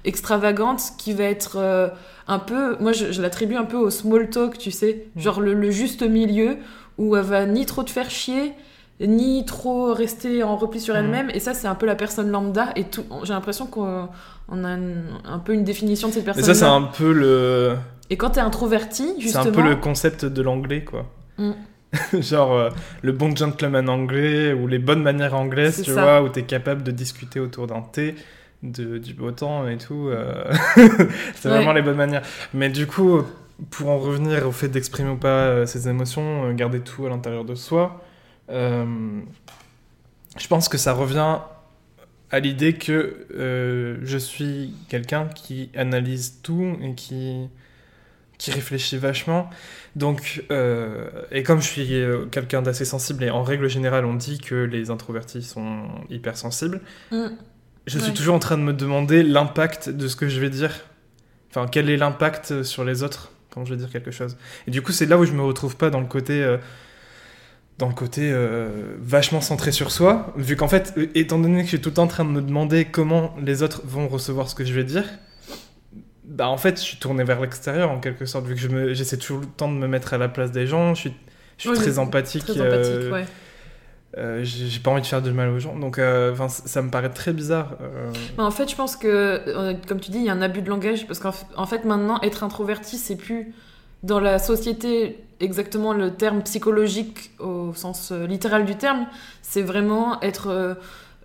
extravagante, 0.03 0.81
qui 0.97 1.13
va 1.13 1.23
être 1.25 1.91
un 2.27 2.39
peu. 2.39 2.75
Moi, 2.79 2.91
je, 2.91 3.11
je 3.11 3.21
l'attribue 3.21 3.55
un 3.55 3.65
peu 3.65 3.77
au 3.77 3.89
small 3.89 4.29
talk, 4.29 4.57
tu 4.57 4.71
sais, 4.71 5.07
Mm. 5.15 5.19
genre 5.21 5.41
le, 5.41 5.53
le 5.53 5.71
juste 5.71 6.03
milieu 6.03 6.57
où 6.97 7.15
elle 7.15 7.23
va 7.23 7.45
ni 7.45 7.65
trop 7.65 7.83
te 7.83 7.89
faire 7.91 8.09
chier 8.09 8.53
ni 9.01 9.43
trop 9.45 9.93
rester 9.93 10.43
en 10.43 10.55
repli 10.55 10.79
sur 10.79 10.93
Mhm. 10.95 10.99
elle-même. 11.03 11.29
Et 11.33 11.39
ça, 11.39 11.53
c'est 11.53 11.67
un 11.67 11.75
peu 11.75 11.85
la 11.85 11.95
personne 11.95 12.29
lambda. 12.31 12.69
Et 12.75 12.85
tout, 12.85 13.03
j'ai 13.23 13.33
l'impression 13.33 13.65
qu'on 13.67 14.07
on 14.49 14.63
a 14.63 14.69
une- 14.69 15.03
un 15.25 15.39
peu 15.39 15.53
une 15.53 15.63
définition 15.63 16.07
de 16.09 16.13
cette 16.13 16.25
personne. 16.25 16.43
ça, 16.43 16.53
c'est 16.53 16.65
un 16.65 16.83
peu 16.83 17.11
le, 17.11 17.75
Et 18.09 18.17
quand 18.17 18.31
t'es 18.31 18.39
introverti, 18.41 19.13
c'est 19.15 19.21
justement. 19.21 19.45
un 19.45 19.51
peu 19.51 19.61
le 19.63 19.75
concept 19.75 20.23
de 20.25 20.41
l'anglais, 20.41 20.83
quoi. 20.83 21.05
Mm. 21.37 21.51
Genre 22.21 22.53
euh, 22.53 22.69
le 23.01 23.11
bon 23.11 23.35
gentleman 23.35 23.89
anglais 23.89 24.53
ou 24.53 24.67
les 24.67 24.79
bonnes 24.79 25.01
manières 25.01 25.33
anglaises, 25.35 25.75
C'est 25.75 25.83
tu 25.83 25.93
ça. 25.93 26.01
vois, 26.03 26.21
où 26.23 26.29
t'es 26.29 26.43
capable 26.43 26.83
de 26.83 26.91
discuter 26.91 27.39
autour 27.39 27.67
d'un 27.67 27.81
thé, 27.81 28.15
de, 28.63 28.97
du 28.97 29.13
beau 29.13 29.31
temps 29.31 29.67
et 29.67 29.77
tout. 29.77 30.07
euh, 30.09 30.43
c'est 31.35 31.49
Ouais. 31.49 31.55
vraiment 31.55 31.73
les 31.73 31.81
bonnes 31.81 31.95
manières. 31.97 32.21
Mais 32.53 32.69
du 32.69 32.85
coup, 32.87 33.21
pour 33.71 33.89
en 33.89 33.97
revenir 33.97 34.47
au 34.47 34.51
fait 34.51 34.67
d'exprimer 34.67 35.09
ou 35.11 35.15
pas 35.17 35.27
euh, 35.27 35.65
ses 35.65 35.87
émotions, 35.89 36.51
garder 36.53 36.79
tout 36.81 37.05
à 37.05 37.09
l'intérieur 37.09 37.45
de 37.45 37.55
soi, 37.55 38.01
je 38.49 40.47
pense 40.47 40.69
que 40.69 40.77
ça 40.77 40.93
revient 40.93 41.37
à 42.31 42.39
l'idée 42.39 42.73
que 42.73 43.27
euh, 43.35 43.97
je 44.03 44.17
suis 44.17 44.73
quelqu'un 44.89 45.27
qui 45.27 45.69
analyse 45.75 46.39
tout 46.43 46.75
et 46.81 46.93
qui, 46.95 47.47
qui 48.37 48.51
réfléchit 48.51 48.97
vachement. 48.97 49.49
Donc, 49.95 50.43
euh, 50.51 51.09
et 51.31 51.43
comme 51.43 51.61
je 51.61 51.67
suis 51.67 51.93
euh, 51.93 52.25
quelqu'un 52.25 52.61
d'assez 52.61 52.83
sensible, 52.85 53.23
et 53.23 53.29
en 53.29 53.43
règle 53.43 53.69
générale, 53.69 54.05
on 54.05 54.15
dit 54.15 54.39
que 54.39 54.55
les 54.55 54.89
introvertis 54.89 55.43
sont 55.43 55.83
hypersensibles, 56.09 56.81
Mm. 57.11 57.27
je 57.87 57.99
suis 57.99 58.09
Ouais. 58.09 58.13
toujours 58.15 58.35
en 58.35 58.39
train 58.39 58.57
de 58.57 58.63
me 58.63 58.73
demander 58.73 59.23
l'impact 59.23 59.89
de 59.89 60.07
ce 60.07 60.15
que 60.15 60.27
je 60.27 60.39
vais 60.41 60.49
dire. 60.49 60.71
Enfin, 61.51 61.67
quel 61.71 61.89
est 61.89 61.97
l'impact 61.97 62.63
sur 62.63 62.83
les 62.83 63.03
autres 63.03 63.31
quand 63.51 63.63
je 63.63 63.73
vais 63.73 63.79
dire 63.79 63.89
quelque 63.89 64.11
chose. 64.11 64.35
Et 64.67 64.71
du 64.71 64.81
coup, 64.81 64.91
c'est 64.91 65.05
là 65.05 65.17
où 65.17 65.23
je 65.23 65.31
me 65.31 65.41
retrouve 65.43 65.77
pas 65.77 65.89
dans 65.89 66.01
le 66.01 66.07
côté. 66.07 66.43
euh, 66.43 66.57
dans 67.77 67.89
le 67.89 67.93
côté 67.93 68.31
euh, 68.31 68.95
vachement 68.99 69.41
centré 69.41 69.71
sur 69.71 69.91
soi, 69.91 70.33
vu 70.37 70.55
qu'en 70.55 70.67
fait, 70.69 70.93
euh, 70.97 71.07
étant 71.13 71.39
donné 71.39 71.57
que 71.57 71.63
je 71.63 71.69
suis 71.69 71.81
tout 71.81 71.89
le 71.89 71.95
temps 71.95 72.03
en 72.03 72.07
train 72.07 72.23
de 72.23 72.29
me 72.29 72.41
demander 72.41 72.85
comment 72.85 73.35
les 73.41 73.63
autres 73.63 73.81
vont 73.85 74.07
recevoir 74.07 74.47
ce 74.47 74.55
que 74.55 74.63
je 74.63 74.73
vais 74.73 74.85
dire, 74.85 75.03
bah 76.23 76.47
en 76.47 76.57
fait, 76.57 76.77
je 76.79 76.83
suis 76.83 76.97
tourné 76.97 77.23
vers 77.23 77.41
l'extérieur 77.41 77.91
en 77.91 77.99
quelque 77.99 78.25
sorte, 78.25 78.45
vu 78.45 78.55
que 78.55 78.61
je 78.61 78.93
j'essaie 78.93 79.17
toujours 79.17 79.41
le 79.41 79.45
temps 79.47 79.67
de 79.67 79.77
me 79.77 79.87
mettre 79.87 80.13
à 80.13 80.17
la 80.17 80.29
place 80.29 80.51
des 80.51 80.67
gens, 80.67 80.93
je 80.95 81.01
suis, 81.01 81.13
je 81.57 81.69
suis 81.69 81.77
très 81.77 81.99
empathique. 81.99 82.45
Très 82.45 82.59
euh, 82.59 82.67
empathique, 82.67 83.13
ouais. 83.13 83.25
euh, 84.17 84.43
j'ai 84.43 84.67
j'ai 84.67 84.79
pas 84.79 84.91
envie 84.91 85.01
de 85.01 85.07
faire 85.07 85.21
du 85.21 85.31
mal 85.31 85.49
aux 85.49 85.59
gens, 85.59 85.75
donc 85.77 85.99
euh, 85.99 86.33
ça 86.47 86.81
me 86.81 86.89
paraît 86.89 87.11
très 87.11 87.33
bizarre. 87.33 87.75
euh. 87.81 88.11
En 88.37 88.51
fait, 88.51 88.69
je 88.71 88.75
pense 88.75 88.95
que, 88.95 89.75
comme 89.87 89.99
tu 89.99 90.11
dis, 90.11 90.19
il 90.19 90.23
y 90.25 90.29
a 90.29 90.33
un 90.33 90.41
abus 90.41 90.61
de 90.61 90.69
langage. 90.69 91.05
Parce 91.07 91.19
qu'en 91.19 91.65
fait, 91.65 91.83
maintenant, 91.83 92.19
être 92.21 92.43
introverti, 92.43 92.97
c'est 92.97 93.17
plus 93.17 93.53
dans 94.05 94.19
la 94.19 94.39
société 94.39 95.25
exactement 95.39 95.93
le 95.93 96.13
terme 96.13 96.43
psychologique 96.43 97.31
au 97.39 97.73
sens 97.73 98.11
euh, 98.11 98.25
littéral 98.27 98.65
du 98.65 98.75
terme. 98.75 99.07
C'est 99.41 99.63
vraiment 99.63 100.21
être 100.21 100.47
euh, 100.47 100.75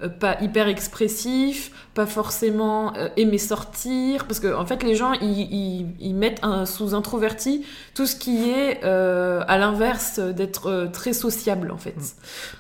euh, 0.02 0.08
pas 0.08 0.40
hyper 0.40 0.66
expressif, 0.66 1.70
pas 1.94 2.06
forcément 2.06 2.94
aimer 3.16 3.38
sortir. 3.38 4.26
Parce 4.26 4.40
que, 4.40 4.52
en 4.54 4.64
fait, 4.64 4.82
les 4.82 4.94
gens, 4.94 5.12
ils, 5.12 6.14
mettent 6.14 6.40
sous 6.64 6.94
introverti 6.94 7.64
tout 7.94 8.06
ce 8.06 8.16
qui 8.16 8.50
est 8.50 8.82
à 8.82 9.58
l'inverse 9.58 10.18
d'être 10.18 10.88
très 10.92 11.12
sociable, 11.12 11.70
en 11.70 11.78
fait. 11.78 11.96
Mm. 11.96 12.02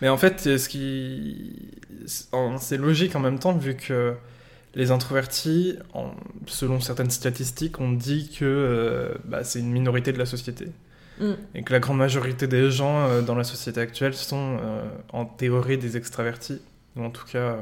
Mais 0.02 0.08
en 0.10 0.18
fait, 0.18 0.48
C'est 2.58 2.76
logique 2.76 3.16
en 3.16 3.20
même 3.20 3.38
temps, 3.38 3.54
vu 3.54 3.74
que 3.74 4.14
les 4.74 4.90
introvertis, 4.90 5.76
en- 5.94 6.12
selon 6.46 6.80
certaines 6.80 7.10
statistiques, 7.10 7.80
on 7.80 7.92
dit 7.92 8.30
que 8.38 8.44
euh, 8.44 9.14
bah, 9.24 9.42
c'est 9.44 9.58
une 9.60 9.72
minorité 9.72 10.12
de 10.12 10.18
la 10.18 10.26
société. 10.26 10.68
Mm. 11.20 11.32
Et 11.54 11.62
que 11.64 11.72
la 11.72 11.80
grande 11.80 11.98
majorité 11.98 12.46
des 12.46 12.70
gens 12.70 13.06
euh, 13.08 13.20
dans 13.22 13.34
la 13.34 13.44
société 13.44 13.80
actuelle 13.80 14.14
sont 14.14 14.58
euh, 14.62 14.82
en 15.12 15.24
théorie 15.24 15.76
des 15.78 15.96
extravertis. 15.96 16.60
Ou 16.96 17.04
en 17.04 17.10
tout 17.10 17.24
cas, 17.30 17.58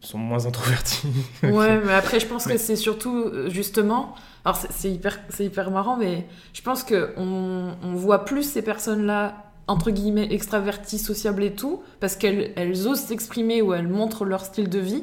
sont 0.00 0.18
moins 0.18 0.46
introvertis. 0.46 1.06
Ouais, 1.42 1.80
mais 1.84 1.92
après, 1.94 2.20
je 2.20 2.26
pense 2.26 2.46
Mais- 2.46 2.54
que 2.54 2.58
c'est 2.60 2.76
surtout, 2.76 3.30
justement... 3.48 4.14
Alors, 4.44 4.56
c'est- 4.70 4.90
hyper, 4.92 5.18
c'est 5.28 5.44
hyper 5.44 5.70
marrant, 5.72 5.96
mais 5.96 6.26
je 6.52 6.62
pense 6.62 6.84
qu'on 6.84 7.74
on 7.82 7.94
voit 7.94 8.24
plus 8.24 8.44
ces 8.44 8.62
personnes-là, 8.62 9.44
entre 9.66 9.90
guillemets, 9.90 10.32
extraverties, 10.32 10.98
sociables 10.98 11.42
et 11.42 11.52
tout, 11.54 11.82
parce 11.98 12.14
qu'elles 12.14 12.52
elles 12.54 12.86
osent 12.86 13.00
s'exprimer 13.00 13.60
ou 13.62 13.74
elles 13.74 13.88
montrent 13.88 14.24
leur 14.24 14.44
style 14.44 14.68
de 14.68 14.78
vie. 14.78 15.02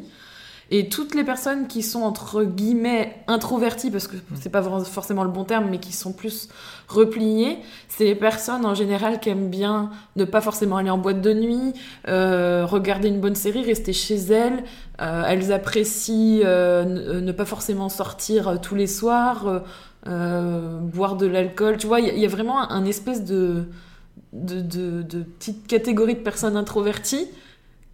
Et 0.76 0.90
toutes 0.90 1.14
les 1.14 1.24
personnes 1.24 1.68
qui 1.68 1.84
sont, 1.84 2.02
entre 2.02 2.44
guillemets, 2.44 3.18
introverties, 3.28 3.92
parce 3.92 4.08
que 4.08 4.16
c'est 4.42 4.50
pas 4.50 4.64
forcément 4.84 5.24
le 5.24 5.30
bon 5.30 5.44
terme, 5.44 5.68
mais 5.70 5.78
qui 5.80 5.94
sont 5.94 6.14
plus 6.14 6.50
repliées, 6.88 7.60
c'est 7.90 8.06
les 8.06 8.16
personnes 8.16 8.66
en 8.66 8.74
général 8.74 9.20
qui 9.20 9.30
aiment 9.30 9.50
bien 9.52 9.92
ne 10.16 10.26
pas 10.26 10.42
forcément 10.42 10.78
aller 10.78 10.90
en 10.90 10.98
boîte 10.98 11.22
de 11.22 11.32
nuit, 11.34 11.74
euh, 12.08 12.66
regarder 12.66 13.08
une 13.10 13.22
bonne 13.22 13.36
série, 13.36 13.64
rester 13.64 13.94
chez 13.94 14.16
elles. 14.16 14.64
Euh, 15.00 15.24
elles 15.28 15.52
apprécient 15.52 16.42
euh, 16.44 17.22
ne, 17.22 17.32
pas 17.32 17.46
forcément 17.46 17.90
sortir 17.90 18.60
tous 18.60 18.74
les 18.76 18.88
soirs, 18.88 19.62
boire 20.08 21.16
de 21.18 21.28
l'alcool. 21.28 21.78
Tu 21.78 21.86
vois, 21.88 22.00
il 22.00 22.08
y, 22.08 22.10
a- 22.10 22.14
il 22.14 22.20
y 22.20 22.26
a 22.26 22.30
vraiment 22.30 22.60
un, 22.62 22.76
un 22.76 22.86
espèce 22.86 23.24
de, 23.24 23.66
de, 24.34 24.62
de, 24.62 25.02
de 25.04 25.24
petite 25.24 25.68
catégorie 25.68 26.16
de 26.16 26.20
personnes 26.22 26.58
introverties 26.58 27.28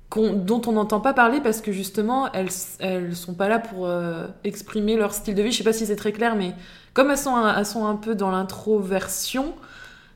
qu'on- 0.10 0.34
dont 0.34 0.62
on 0.68 0.72
n'entend 0.74 1.00
pas 1.00 1.14
parler 1.14 1.40
parce 1.42 1.62
que 1.62 1.72
justement, 1.72 2.32
elles, 2.34 2.50
elles 2.80 3.16
sont 3.16 3.34
pas 3.36 3.48
là 3.48 3.60
pour 3.60 3.86
euh, 3.88 4.26
exprimer 4.44 4.96
leur 4.96 5.14
style 5.14 5.36
de 5.36 5.42
vie. 5.44 5.52
Je 5.52 5.58
sais 5.58 5.64
pas 5.64 5.74
si 5.74 5.86
c'est 5.86 5.96
très 5.96 6.12
clair, 6.12 6.36
mais 6.36 6.54
comme 6.94 7.12
elles 7.12 7.18
sont, 7.18 7.36
un- 7.36 7.56
elles 7.58 7.66
sont 7.66 7.86
un 7.86 7.96
peu 7.96 8.16
dans 8.16 8.32
l'introversion, 8.32 9.54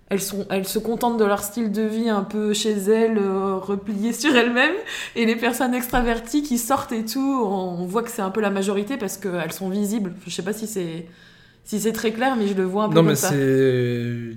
elles, 0.10 0.22
sont, 0.22 0.46
elles 0.50 0.68
se 0.68 0.80
contentent 0.80 1.18
de 1.18 1.26
leur 1.26 1.44
style 1.44 1.72
de 1.72 1.82
vie 1.84 2.10
un 2.10 2.24
peu 2.24 2.54
chez 2.54 2.72
elles, 2.74 3.18
euh, 3.18 3.56
repliées 3.58 4.14
sur 4.22 4.36
elles-mêmes. 4.36 4.76
Et 5.16 5.26
les 5.26 5.36
personnes 5.36 5.74
extraverties 5.74 6.44
qui 6.44 6.58
sortent 6.58 6.92
et 6.92 7.06
tout, 7.06 7.20
on, 7.46 7.82
on 7.82 7.86
voit 7.86 8.04
que 8.04 8.12
c'est 8.12 8.22
un 8.22 8.30
peu 8.32 8.42
la 8.42 8.50
majorité 8.50 8.98
parce 8.98 9.18
qu'elles 9.18 9.54
sont 9.54 9.70
visibles. 9.70 10.14
Je 10.28 10.32
sais 10.32 10.44
pas 10.44 10.54
si 10.54 10.68
c'est 10.68 11.08
si 11.66 11.80
c'est 11.80 11.94
très 11.94 12.12
clair, 12.12 12.36
mais 12.36 12.48
je 12.48 12.56
le 12.56 12.64
vois 12.66 12.84
un 12.86 12.90
peu 12.90 12.96
Non, 12.96 13.02
comme 13.02 13.08
mais 13.10 13.16
ça. 13.16 13.30
c'est. 13.30 14.36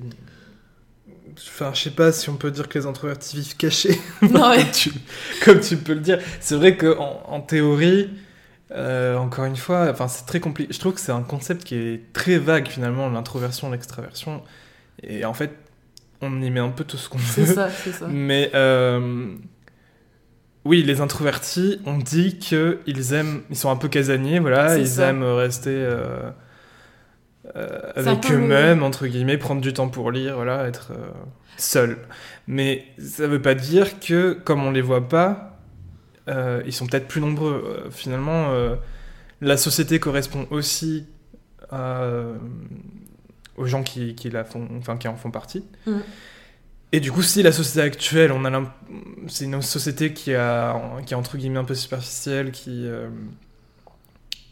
Enfin, 1.38 1.72
je 1.74 1.82
sais 1.82 1.90
pas 1.90 2.12
si 2.12 2.30
on 2.30 2.36
peut 2.36 2.50
dire 2.50 2.68
que 2.68 2.78
les 2.78 2.86
introvertis 2.86 3.36
vivent 3.36 3.56
cachés, 3.56 4.00
Non, 4.22 4.50
ouais. 4.50 4.62
comme, 4.62 4.70
tu, 4.72 4.92
comme 5.44 5.60
tu 5.60 5.76
peux 5.76 5.94
le 5.94 6.00
dire. 6.00 6.18
C'est 6.40 6.56
vrai 6.56 6.76
qu'en 6.76 7.22
en 7.26 7.40
théorie, 7.40 8.10
euh, 8.72 9.16
encore 9.16 9.44
une 9.44 9.56
fois, 9.56 9.88
enfin, 9.90 10.08
c'est 10.08 10.24
très 10.26 10.40
compliqué. 10.40 10.72
Je 10.72 10.78
trouve 10.78 10.94
que 10.94 11.00
c'est 11.00 11.12
un 11.12 11.22
concept 11.22 11.64
qui 11.64 11.74
est 11.76 12.12
très 12.12 12.38
vague 12.38 12.68
finalement, 12.68 13.08
l'introversion, 13.10 13.70
l'extraversion. 13.70 14.42
Et 15.02 15.24
en 15.26 15.34
fait, 15.34 15.52
on 16.22 16.40
y 16.42 16.50
met 16.50 16.60
un 16.60 16.70
peu 16.70 16.84
tout 16.84 16.96
ce 16.96 17.08
qu'on 17.08 17.18
C'est 17.18 17.42
veut. 17.42 17.54
ça, 17.54 17.68
c'est 17.70 17.92
ça. 17.92 18.06
Mais 18.08 18.50
euh, 18.54 19.28
oui, 20.64 20.82
les 20.82 21.00
introvertis, 21.00 21.80
on 21.86 21.98
dit 21.98 22.38
que 22.38 22.80
ils 22.86 23.12
aiment, 23.12 23.42
ils 23.50 23.56
sont 23.56 23.70
un 23.70 23.76
peu 23.76 23.88
casaniers, 23.88 24.40
voilà, 24.40 24.70
C'est 24.70 24.80
ils 24.80 24.88
ça. 24.88 25.08
aiment 25.08 25.22
rester 25.22 25.70
euh, 25.70 26.30
C'est 26.30 26.45
avec 27.54 28.20
peu 28.22 28.34
le- 28.34 28.44
eux-mêmes 28.44 28.82
entre 28.82 29.06
guillemets, 29.06 29.38
prendre 29.38 29.60
du 29.60 29.72
temps 29.72 29.88
pour 29.88 30.10
lire, 30.10 30.34
voilà, 30.36 30.66
être 30.66 30.92
euh, 30.92 31.08
seul. 31.56 31.98
Mais 32.46 32.84
ça 32.98 33.26
veut 33.26 33.42
pas 33.42 33.54
dire 33.54 33.98
que 34.00 34.32
comme 34.32 34.64
on 34.64 34.70
les 34.70 34.82
voit 34.82 35.08
pas, 35.08 35.58
euh, 36.28 36.62
ils 36.66 36.72
sont 36.72 36.86
peut-être 36.86 37.08
plus 37.08 37.20
nombreux. 37.20 37.84
Euh, 37.86 37.90
finalement, 37.90 38.50
euh, 38.52 38.74
la 39.40 39.56
société 39.56 39.98
correspond 40.00 40.46
aussi 40.50 41.06
à, 41.70 42.02
euh, 42.02 42.36
aux 43.56 43.66
gens 43.66 43.82
qui, 43.82 44.14
qui 44.14 44.30
la 44.30 44.44
font, 44.44 44.68
enfin 44.78 44.96
qui 44.96 45.08
en 45.08 45.16
font 45.16 45.30
partie. 45.30 45.64
Mm. 45.86 45.98
Et 46.92 47.00
du 47.00 47.10
coup, 47.10 47.22
si 47.22 47.42
la 47.42 47.52
société 47.52 47.80
actuelle, 47.80 48.30
on 48.32 48.44
a 48.44 48.50
l'imp- 48.50 48.70
c'est 49.26 49.44
une 49.44 49.60
société 49.60 50.12
qui, 50.12 50.34
a, 50.34 50.80
qui 51.04 51.14
est 51.14 51.16
entre 51.16 51.36
guillemets 51.36 51.58
un 51.58 51.64
peu 51.64 51.74
superficielle, 51.74 52.52
qui, 52.52 52.86
euh, 52.86 53.08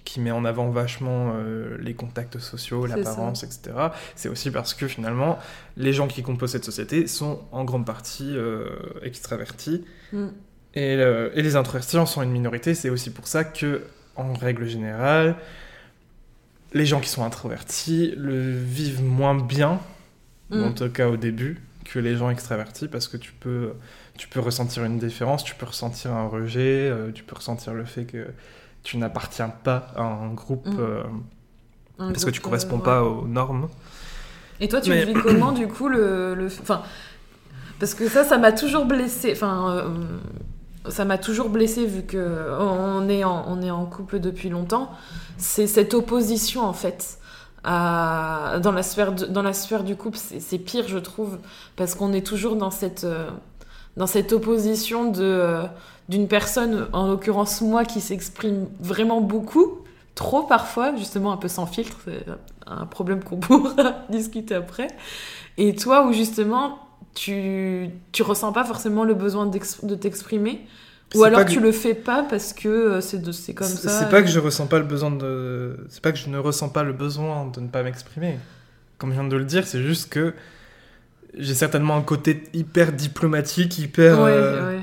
qui 0.05 0.21
met 0.21 0.31
en 0.31 0.45
avant 0.45 0.69
vachement 0.69 1.33
euh, 1.35 1.77
les 1.81 1.95
contacts 1.95 2.39
sociaux, 2.39 2.87
l'apparence, 2.87 3.43
etc. 3.43 3.73
C'est 4.17 4.29
aussi 4.29 4.51
parce 4.51 4.75
que 4.75 4.87
finalement, 4.87 5.39
les 5.77 5.93
gens 5.93 6.07
qui 6.07 6.23
composent 6.23 6.53
cette 6.53 6.65
société 6.65 7.07
sont 7.07 7.41
en 7.53 7.65
grande 7.65 7.87
partie 7.87 8.37
euh, 8.37 8.69
extravertis. 9.03 9.85
Mm. 10.13 10.27
Et, 10.75 10.97
euh, 10.97 11.31
et 11.35 11.43
les 11.43 11.57
introvertis 11.57 11.97
en 11.97 12.07
sont 12.07 12.23
une 12.23 12.33
minorité. 12.33 12.75
C'est 12.75 12.91
aussi 12.91 13.11
pour 13.11 13.27
ça 13.27 13.45
que, 13.45 13.83
en 14.17 14.33
règle 14.35 14.67
générale, 14.67 15.37
les 16.73 16.85
gens 16.85 17.01
qui 17.01 17.09
sont 17.09 17.25
introvertis 17.25 18.13
le 18.17 18.59
vivent 18.59 19.03
moins 19.03 19.35
bien, 19.37 19.81
Mm. 20.51 20.63
en 20.63 20.73
tout 20.73 20.89
cas 20.91 21.09
au 21.09 21.17
début, 21.17 21.61
que 21.85 21.99
les 21.99 22.17
gens 22.17 22.31
extravertis, 22.31 22.89
parce 22.89 23.09
que 23.09 23.17
tu 23.17 23.33
peux, 23.33 23.73
tu 24.17 24.29
peux 24.29 24.41
ressentir 24.41 24.85
une 24.85 24.99
différence, 24.99 25.45
tu 25.45 25.55
peux 25.55 25.67
ressentir 25.67 26.13
un 26.13 26.27
rejet, 26.27 26.89
euh, 26.91 27.11
tu 27.13 27.25
peux 27.25 27.35
ressentir 27.35 27.75
le 27.75 27.85
fait 27.85 28.05
que 28.05 28.27
tu 28.85 28.97
n'appartiens 28.99 29.49
pas 29.49 29.89
à 29.97 30.03
un 30.03 30.29
groupe 30.33 30.67
Mm. 30.69 30.77
euh, 30.79 31.03
Un 31.99 32.13
parce 32.13 32.25
que 32.25 32.31
tu 32.31 32.41
corresponds 32.41 32.77
euh, 32.77 32.79
ouais. 32.79 32.85
pas 32.85 33.03
aux 33.03 33.27
normes. 33.27 33.69
Et 34.61 34.69
toi, 34.69 34.81
tu 34.81 34.91
Mais- 34.91 35.05
vis 35.05 35.15
comment, 35.15 35.51
du 35.53 35.67
coup, 35.67 35.89
le... 35.89 36.35
le... 36.37 36.47
Enfin, 36.47 36.83
parce 37.81 37.95
que 37.95 38.09
ça, 38.09 38.23
ça 38.25 38.39
m'a 38.39 38.53
toujours 38.53 38.85
blessé. 38.85 39.33
Enfin, 39.33 39.71
euh, 39.71 39.89
ça 40.91 41.05
m'a 41.05 41.19
toujours 41.19 41.49
blessé 41.49 41.87
vu 41.87 42.03
que 42.03 42.47
on 42.61 43.09
est 43.09 43.25
en, 43.25 43.45
on 43.49 43.61
est 43.63 43.71
en 43.71 43.85
couple 43.87 44.21
depuis 44.21 44.49
longtemps. 44.51 44.91
C'est 45.39 45.67
cette 45.67 45.93
opposition, 45.95 46.63
en 46.63 46.73
fait. 46.73 47.19
à- 47.65 48.59
Dans, 48.63 48.73
la 48.73 48.83
sphère 48.83 49.13
de- 49.13 49.25
dans 49.27 49.43
la 49.43 49.53
sphère 49.55 49.83
du 49.85 49.97
couple, 49.97 50.19
c'est 50.19 50.59
pire, 50.59 50.87
je 50.87 50.99
trouve, 50.99 51.39
parce 51.77 51.95
qu'on 51.95 52.13
est 52.13 52.25
toujours 52.27 52.57
dans 52.57 52.71
cette, 52.71 53.07
dans 53.97 54.07
cette 54.07 54.33
opposition 54.33 55.11
de, 55.11 55.63
d'une 56.09 56.29
personne, 56.29 56.87
en 56.93 57.09
l'occurrence 57.09 57.61
moi, 57.61 57.85
qui 57.85 58.01
s'exprime 58.01 58.67
vraiment 58.81 59.21
beaucoup, 59.21 59.79
trop 60.15 60.43
parfois, 60.43 60.95
justement 60.97 61.33
un 61.33 61.37
peu 61.37 61.49
sans 61.49 61.67
filtre, 61.67 61.99
c'est 62.05 62.25
un 62.67 62.87
problème 62.87 63.23
qu'on 63.23 63.37
pourra 63.41 63.95
discuter 64.11 64.55
après. 64.55 64.89
Et 65.57 65.75
toi, 65.75 66.07
où 66.07 66.13
justement, 66.13 66.79
tu, 67.15 67.89
tu 68.13 68.23
ressens 68.23 68.53
pas 68.53 68.65
forcément 68.65 69.05
le 69.05 69.15
besoin 69.15 69.47
de 69.47 69.95
t'exprimer, 69.95 70.67
ou 71.15 71.23
alors 71.23 71.41
pas 71.41 71.45
que- 71.45 71.53
tu 71.53 71.61
le 71.61 71.71
fais 71.71 71.95
pas 71.95 72.25
parce 72.25 72.53
que 72.53 72.69
euh, 72.69 73.01
c'est 73.01 73.19
de- 73.23 73.31
c'est 73.31 73.55
comme 73.55 73.69
ça. 73.69 73.89
C'est 73.89 74.09
pas 74.09 74.21
que 74.21 74.29
je 74.29 74.41
ressens 74.41 74.67
pas 74.67 74.79
le 74.81 74.85
besoin 74.85 75.13
de. 75.13 75.77
C'est 75.89 76.03
pas 76.03 76.11
que 76.11 76.19
je 76.19 76.29
ne 76.29 76.39
ressens 76.39 76.71
pas 76.71 76.83
le 76.83 76.93
besoin 76.93 77.47
de 77.47 77.61
ne 77.61 77.69
pas 77.69 77.83
m'exprimer. 77.85 78.39
Comme 78.99 79.11
je 79.11 79.15
viens 79.21 79.29
de 79.29 79.37
le 79.37 79.45
dire, 79.45 79.65
c'est 79.67 79.83
juste 79.83 80.09
que 80.11 80.35
j'ai 81.37 81.55
certainement 81.55 81.97
un 81.97 82.03
côté 82.03 82.43
hyper 82.53 82.93
diplomatique, 82.93 83.79
hyper. 83.79 84.21
Ouais, 84.21 84.31
euh, 84.33 84.77
ouais. 84.77 84.83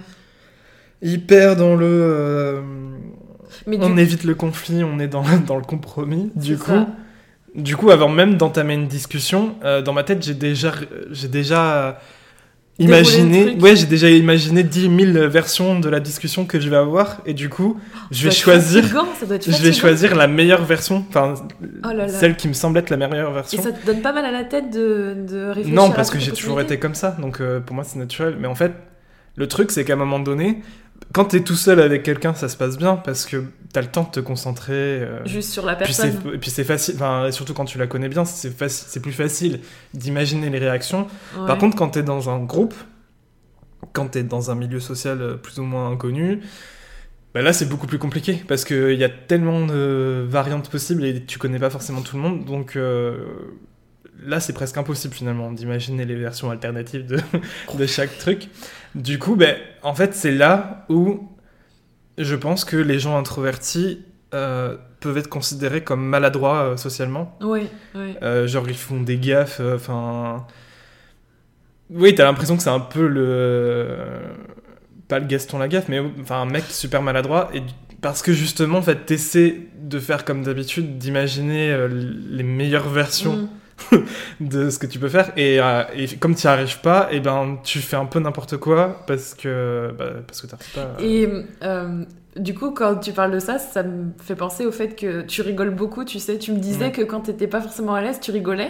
Hyper 1.02 1.56
dans 1.56 1.76
le. 1.76 1.86
euh, 1.88 2.62
Mais 3.68 3.78
du 3.78 3.84
on 3.84 3.98
évite 3.98 4.24
le 4.24 4.36
conflit, 4.36 4.84
on 4.84 5.00
est 5.00 5.08
dans, 5.08 5.24
dans 5.48 5.58
le 5.58 5.64
compromis. 5.64 6.32
Du 6.36 6.58
coup, 6.58 6.72
ça. 6.72 6.88
du 7.56 7.76
coup, 7.76 7.92
avant 7.92 8.10
même 8.10 8.38
d'entamer 8.38 8.74
une 8.76 8.88
discussion, 8.88 9.56
euh, 9.64 9.82
dans 9.82 9.94
ma 9.94 10.04
tête, 10.04 10.24
j'ai 10.24 10.34
déjà, 10.34 10.74
j'ai 11.12 11.28
déjà 11.28 12.00
le 12.80 12.86
imaginé, 12.86 13.58
ouais, 13.60 13.76
j'ai 13.76 13.86
déjà 13.86 14.10
imaginé 14.10 14.64
10 14.64 14.82
000 15.14 15.28
versions 15.30 15.80
de 15.80 15.88
la 15.90 16.00
discussion 16.00 16.46
que 16.46 16.60
je 16.60 16.68
vais 16.70 16.78
avoir, 16.78 17.22
et 17.28 17.34
du 17.36 17.48
coup, 17.50 17.78
je 18.10 18.24
vais 18.24 18.32
choisir, 18.32 18.84
je 19.30 19.62
vais 19.62 19.74
choisir 19.74 20.16
la 20.16 20.28
meilleure 20.28 20.64
version, 20.66 21.06
enfin, 21.10 21.36
Oh 21.86 21.90
celle 22.08 22.36
qui 22.38 22.48
me 22.48 22.54
semble 22.54 22.80
être 22.80 22.90
la 22.90 22.98
meilleure 23.08 23.30
Et 23.32 23.34
version. 23.34 23.62
ça 23.62 23.72
te 23.72 23.86
donne 23.86 24.02
pas 24.02 24.14
mal 24.14 24.26
à 24.26 24.32
la 24.32 24.46
tête 24.46 24.72
de, 24.72 25.16
de 25.30 25.48
réfléchir 25.48 25.74
Non, 25.76 25.92
à 25.92 25.94
parce 25.94 26.10
que 26.10 26.18
j'ai 26.18 26.32
toujours 26.32 26.60
été 26.62 26.80
comme 26.80 26.96
ça, 26.96 27.12
donc 27.20 27.40
euh, 27.40 27.60
pour 27.60 27.76
moi 27.76 27.84
c'est 27.84 28.00
naturel. 28.00 28.38
Mais 28.40 28.48
en 28.48 28.56
fait, 28.56 28.72
le 29.36 29.48
truc 29.48 29.70
c'est 29.70 29.84
qu'à 29.84 29.94
un 29.94 29.98
moment 29.98 30.20
donné, 30.20 30.62
quand 31.14 31.26
t'es 31.26 31.42
tout 31.42 31.56
seul 31.56 31.80
avec 31.82 32.04
quelqu'un, 32.04 32.34
ça 32.34 32.48
se 32.50 32.56
passe 32.58 32.78
bien 32.78 32.96
parce 32.96 33.26
que 33.26 33.44
t'as 33.74 33.82
le 33.82 33.88
temps 33.88 34.04
de 34.04 34.10
te 34.12 34.20
concentrer. 34.20 34.74
euh, 34.74 35.26
Juste 35.26 35.52
sur 35.52 35.66
la 35.66 35.76
puis 35.76 35.86
personne. 35.86 36.14
et 36.34 36.38
puis 36.38 36.50
c'est 36.50 36.64
facile, 36.64 36.96
enfin, 36.96 37.30
surtout 37.32 37.54
quand 37.54 37.66
tu 37.66 37.78
la 37.78 37.88
connais 37.88 38.10
bien, 38.10 38.24
c'est 38.26 38.50
faci- 38.50 39.00
plus 39.02 39.12
facile 39.12 39.60
d'imaginer 39.94 40.50
les 40.50 40.60
réactions. 40.60 41.08
Ouais. 41.38 41.48
Par 41.48 41.58
contre, 41.58 41.76
quand 41.78 41.90
t'es 41.90 42.04
dans 42.04 42.30
un 42.30 42.40
groupe, 42.40 42.74
quand 43.94 44.08
t'es 44.08 44.24
dans 44.24 44.52
un 44.52 44.56
milieu 44.56 44.80
social 44.80 45.22
euh, 45.22 45.36
plus 45.36 45.60
ou 45.60 45.64
moins 45.64 45.92
inconnu, 45.92 46.40
bah 47.34 47.42
là 47.42 47.54
c'est 47.54 47.66
beaucoup 47.68 47.88
plus 47.88 47.98
compliqué 47.98 48.44
parce 48.48 48.66
qu'il 48.66 48.94
y 48.98 49.04
a 49.06 49.10
tellement 49.10 49.66
de 49.66 50.26
variantes 50.30 50.70
possibles 50.70 51.04
et 51.06 51.24
tu 51.26 51.40
connais 51.40 51.60
pas 51.60 51.70
forcément 51.70 52.02
tout 52.02 52.16
le 52.18 52.22
monde. 52.22 52.46
Donc 52.46 52.76
euh, 52.76 53.26
là 54.24 54.40
c'est 54.40 54.54
presque 54.54 54.78
impossible 54.78 55.14
finalement 55.14 55.52
d'imaginer 55.52 56.06
les 56.06 56.16
versions 56.16 56.52
alternatives 56.52 57.06
de, 57.06 57.20
de 57.78 57.86
chaque 57.86 58.18
truc. 58.18 58.50
Du 58.96 59.20
coup, 59.20 59.36
ben, 59.36 59.56
en 59.84 59.94
fait 59.94 60.14
c'est 60.14 60.32
là 60.32 60.86
où 60.90 61.30
je 62.18 62.36
pense 62.36 62.66
que 62.66 62.78
les 62.78 63.00
gens 63.00 63.18
introvertis 63.18 64.06
euh, 64.34 64.78
peuvent 65.00 65.18
être 65.18 65.30
considérés 65.30 65.84
comme 65.84 66.06
maladroits 66.06 66.64
euh, 66.64 66.78
socialement. 66.78 67.38
Oui, 67.42 67.68
oui. 67.96 68.16
Euh, 68.22 68.48
genre 68.48 68.68
ils 68.70 68.76
font 68.76 69.02
des 69.02 69.18
gaffes, 69.18 69.62
enfin... 69.76 70.46
oui, 71.90 72.14
t'as 72.16 72.26
l'impression 72.26 72.58
que 72.58 72.64
c'est 72.64 72.70
un 72.70 72.80
peu 72.80 73.08
le... 73.08 73.98
Pas 75.08 75.20
le 75.20 75.26
Gaston 75.26 75.60
Lagaffe, 75.60 75.90
mais 75.90 76.00
enfin 76.22 76.42
un 76.42 76.46
mec 76.46 76.64
super 76.70 77.02
maladroit. 77.02 77.50
Et 77.54 77.62
parce 78.00 78.22
que 78.22 78.32
justement, 78.32 78.78
en 78.78 78.82
fait, 78.82 79.06
t'essaies 79.06 79.58
de 79.78 80.00
faire 80.00 80.24
comme 80.24 80.44
d'habitude, 80.44 80.98
d'imaginer 80.98 81.76
les 81.90 82.44
meilleures 82.44 82.88
versions 82.88 83.36
Mm. 83.36 83.50
de 84.40 84.70
ce 84.70 84.80
que 84.80 84.86
tu 84.86 85.00
peux 85.00 85.10
faire. 85.10 85.32
Et, 85.38 85.60
euh, 85.60 85.84
et 85.96 86.08
comme 86.18 86.36
tu 86.36 86.48
n'y 86.48 86.52
arrives 86.54 86.80
pas, 86.82 87.08
et 87.12 87.20
ben 87.20 87.58
tu 87.64 87.80
fais 87.80 87.96
un 87.96 88.06
peu 88.06 88.20
n'importe 88.20 88.58
quoi 88.58 89.04
parce 89.08 89.34
que, 89.34 89.94
bah, 89.98 90.06
parce 90.28 90.42
que 90.42 90.48
t'arrives 90.48 90.74
pas... 90.74 90.82
à- 90.98 91.02
Et 91.02 91.30
euh, 91.64 92.04
du 92.38 92.54
coup, 92.54 92.72
quand 92.72 92.96
tu 92.96 93.12
parles 93.12 93.32
de 93.32 93.40
ça, 93.40 93.60
ça 93.60 93.84
me 93.84 94.12
fait 94.24 94.36
penser 94.36 94.66
au 94.66 94.72
fait 94.72 94.96
que 94.96 95.22
tu 95.22 95.42
rigoles 95.42 95.72
beaucoup, 95.76 96.06
tu 96.06 96.20
sais. 96.20 96.38
Tu 96.38 96.52
me 96.52 96.60
disais 96.60 96.86
Ouais. 96.86 96.92
que 96.92 97.02
quand 97.02 97.22
t'étais 97.22 97.48
pas 97.48 97.62
forcément 97.62 97.94
à 97.94 98.02
l'aise, 98.02 98.20
tu 98.22 98.32
rigolais. 98.32 98.70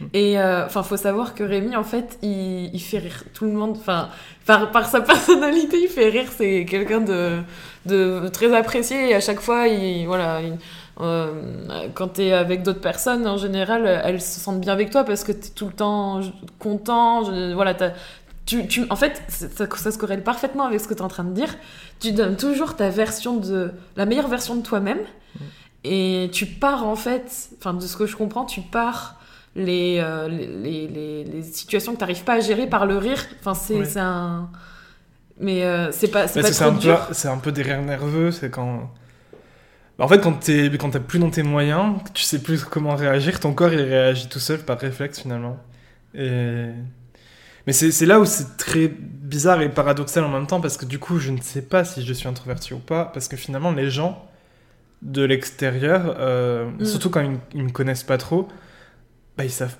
Mm. 0.00 0.04
Et 0.14 0.38
euh, 0.40 0.64
enfin, 0.66 0.82
faut 0.82 0.96
savoir 0.96 1.34
que 1.34 1.42
Rémi, 1.44 1.74
en 1.76 1.84
fait, 1.84 2.18
il, 2.22 2.70
il 2.74 2.80
fait 2.80 2.98
rire 2.98 3.24
tout 3.34 3.44
le 3.44 3.52
monde. 3.52 3.76
Enfin, 3.78 4.08
par, 4.46 4.70
par 4.70 4.86
sa 4.88 5.00
personnalité, 5.12 5.76
il 5.82 5.88
fait 5.88 6.08
rire. 6.08 6.28
C'est 6.36 6.64
quelqu'un 6.64 7.00
de, 7.00 7.38
de 7.86 8.28
très 8.28 8.54
apprécié. 8.54 9.10
Et 9.10 9.14
à 9.14 9.20
chaque 9.20 9.40
fois, 9.40 9.66
il, 9.68 10.06
voilà, 10.06 10.40
il- 10.40 10.56
euh, 11.00 11.88
quand 11.94 12.08
t'es 12.08 12.32
avec 12.32 12.62
d'autres 12.62 12.80
personnes, 12.80 13.26
en 13.26 13.36
général, 13.36 13.86
elles 14.04 14.20
se 14.20 14.40
sentent 14.40 14.60
bien 14.60 14.72
avec 14.72 14.90
toi 14.90 15.04
parce 15.04 15.24
que 15.24 15.32
t'es 15.32 15.50
tout 15.50 15.66
le 15.66 15.72
temps 15.72 16.20
content. 16.58 17.24
je- 17.24 17.52
voilà, 17.54 17.74
tu, 18.46 18.66
tu, 18.66 18.84
en 18.90 18.96
fait, 18.96 19.22
ça, 19.28 19.66
ça 19.76 19.90
se 19.92 19.98
corrèle 19.98 20.22
parfaitement 20.24 20.64
avec 20.64 20.80
ce 20.80 20.88
que 20.88 20.94
tu 20.94 21.00
es 21.00 21.02
en 21.02 21.08
train 21.08 21.24
de 21.24 21.32
dire. 21.34 21.54
Tu 22.00 22.12
donnes 22.12 22.36
toujours 22.36 22.76
ta 22.76 22.88
version 22.90 23.36
de 23.36 23.72
la 23.96 24.06
meilleure 24.06 24.28
version 24.28 24.54
de 24.56 24.62
toi-même 24.62 24.98
et 25.84 26.30
tu 26.32 26.46
pars 26.46 26.86
en 26.86 26.96
fait, 26.96 27.50
enfin 27.58 27.74
de 27.74 27.80
ce 27.80 27.96
que 27.96 28.06
je 28.06 28.16
comprends, 28.16 28.44
tu 28.44 28.60
pars 28.60 29.16
les, 29.54 29.98
euh, 30.00 30.28
les, 30.28 30.88
les, 31.24 31.42
situations 31.42 31.92
que 31.92 31.98
tu 31.98 32.02
n'arrives 32.02 32.24
pas 32.24 32.34
à 32.34 32.40
gérer 32.40 32.66
par 32.68 32.86
le 32.86 32.98
rire. 32.98 33.24
Enfin, 33.40 33.54
c'est 33.54 33.98
un. 33.98 34.50
Mais 35.40 35.64
euh, 35.64 35.92
c'est 35.92 36.08
pas, 36.08 36.26
c'est 36.28 36.42
Bah, 36.42 36.48
un, 36.66 36.74
peu, 36.74 36.96
un 37.28 37.38
peu 37.38 37.52
des 37.52 37.62
rires 37.62 37.82
nerveux, 37.82 38.30
c'est 38.32 38.50
quand... 38.50 38.90
Bah, 39.98 40.04
en 40.04 40.08
fait, 40.08 40.20
quand 40.20 40.32
t'es 40.34 40.70
quand 40.78 40.90
t'as 40.90 41.00
plus 41.00 41.18
dans 41.18 41.30
tes 41.30 41.42
moyens, 41.42 41.96
tu 42.14 42.22
sais 42.22 42.40
plus 42.42 42.64
comment 42.64 42.94
réagir, 42.94 43.40
ton 43.40 43.52
corps 43.54 43.72
il 43.72 43.80
réagit 43.80 44.28
tout 44.28 44.38
seul 44.40 44.60
par 44.60 44.78
réflexe 44.78 45.20
finalement. 45.20 45.56
Et... 46.14 46.66
Mais 47.66 47.72
c'est 47.72 47.90
c'est 47.92 48.06
là 48.06 48.20
où 48.20 48.24
c'est 48.24 48.56
très 48.56 48.88
bizarre 48.88 49.60
et 49.60 49.68
paradoxal 49.68 50.24
en 50.24 50.28
même 50.30 50.46
temps, 50.46 50.60
parce 50.60 50.76
que 50.76 50.86
du 50.86 50.98
coup, 50.98 51.18
je 51.18 51.30
ne 51.32 51.40
sais 51.40 51.62
pas 51.62 51.84
si 51.84 52.04
je 52.04 52.12
suis 52.12 52.28
introverti 52.28 52.72
ou 52.74 52.78
pas, 52.78 53.06
parce 53.06 53.28
que 53.28 53.36
finalement, 53.36 53.72
les 53.72 53.90
gens 53.90 54.24
de 55.02 55.22
l'extérieur, 55.24 56.16
euh, 56.20 56.70
Mm. 56.80 56.84
surtout 56.86 57.10
quand 57.10 57.20
ils, 57.22 57.38
ils 57.54 57.64
me 57.64 57.70
connaissent 57.70 58.04
pas 58.04 58.18
trop, 58.18 58.48
bah, 59.38 59.44
ils 59.44 59.50
savent 59.50 59.76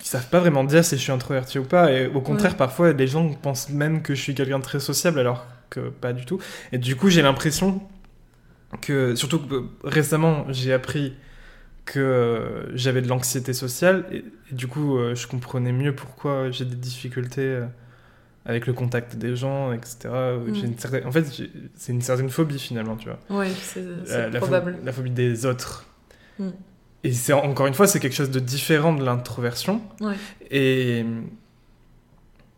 ils 0.00 0.06
savent 0.06 0.28
pas 0.30 0.40
vraiment 0.40 0.64
dire 0.64 0.84
si 0.84 0.96
je 0.96 1.02
suis 1.02 1.12
introverti 1.12 1.58
ou 1.60 1.64
pas. 1.64 1.92
Et 1.92 2.06
au 2.08 2.20
contraire, 2.20 2.52
Ouais. 2.52 2.58
parfois, 2.58 2.92
les 2.92 3.06
gens 3.08 3.28
pensent 3.34 3.68
même 3.70 4.02
que 4.02 4.14
je 4.16 4.20
suis 4.22 4.34
quelqu'un 4.34 4.58
de 4.58 4.64
très 4.64 4.80
sociable, 4.80 5.20
alors 5.20 5.46
que 5.70 5.80
pas 5.90 6.12
du 6.12 6.24
tout. 6.26 6.40
Et 6.72 6.78
du 6.78 6.96
coup, 6.96 7.08
j'ai 7.10 7.22
l'impression 7.22 7.82
que, 8.80 9.14
surtout 9.14 9.38
que 9.38 9.64
récemment, 9.84 10.46
j'ai 10.48 10.72
appris 10.72 11.14
que 11.84 11.98
euh, 11.98 12.76
j'avais 12.76 13.02
de 13.02 13.08
l'anxiété 13.08 13.52
sociale. 13.52 14.06
Et, 14.12 14.24
et 14.50 14.54
du 14.54 14.66
coup, 14.66 14.98
euh, 14.98 15.14
je 15.14 15.26
comprenais 15.26 15.72
mieux 15.72 15.94
pourquoi 15.94 16.50
j'ai 16.50 16.64
des 16.64 16.76
difficultés 16.76 17.42
euh, 17.42 17.66
avec 18.46 18.66
le 18.66 18.72
contact 18.72 19.16
des 19.16 19.36
gens, 19.36 19.72
etc. 19.72 19.96
Mm. 20.04 20.54
J'ai 20.54 20.66
une 20.66 20.78
certaine... 20.78 21.06
En 21.06 21.12
fait, 21.12 21.26
c'est 21.74 21.92
une 21.92 22.02
certaine 22.02 22.30
phobie 22.30 22.58
finalement, 22.58 22.96
tu 22.96 23.08
vois 23.08 23.18
Oui, 23.30 23.48
c'est 23.50 23.84
la 24.30 24.38
probable. 24.38 24.78
la 24.84 24.92
phobie 24.92 25.10
des 25.10 25.46
autres. 25.46 25.86
Mm. 26.38 26.48
Et 27.04 27.12
c'est 27.12 27.32
encore 27.32 27.66
une 27.66 27.74
fois, 27.74 27.88
c'est 27.88 27.98
quelque 27.98 28.14
chose 28.14 28.30
de 28.30 28.38
différent 28.38 28.92
de 28.92 29.04
l'introversion. 29.04 29.82
Ouais. 30.00 30.14
Et, 30.50 31.04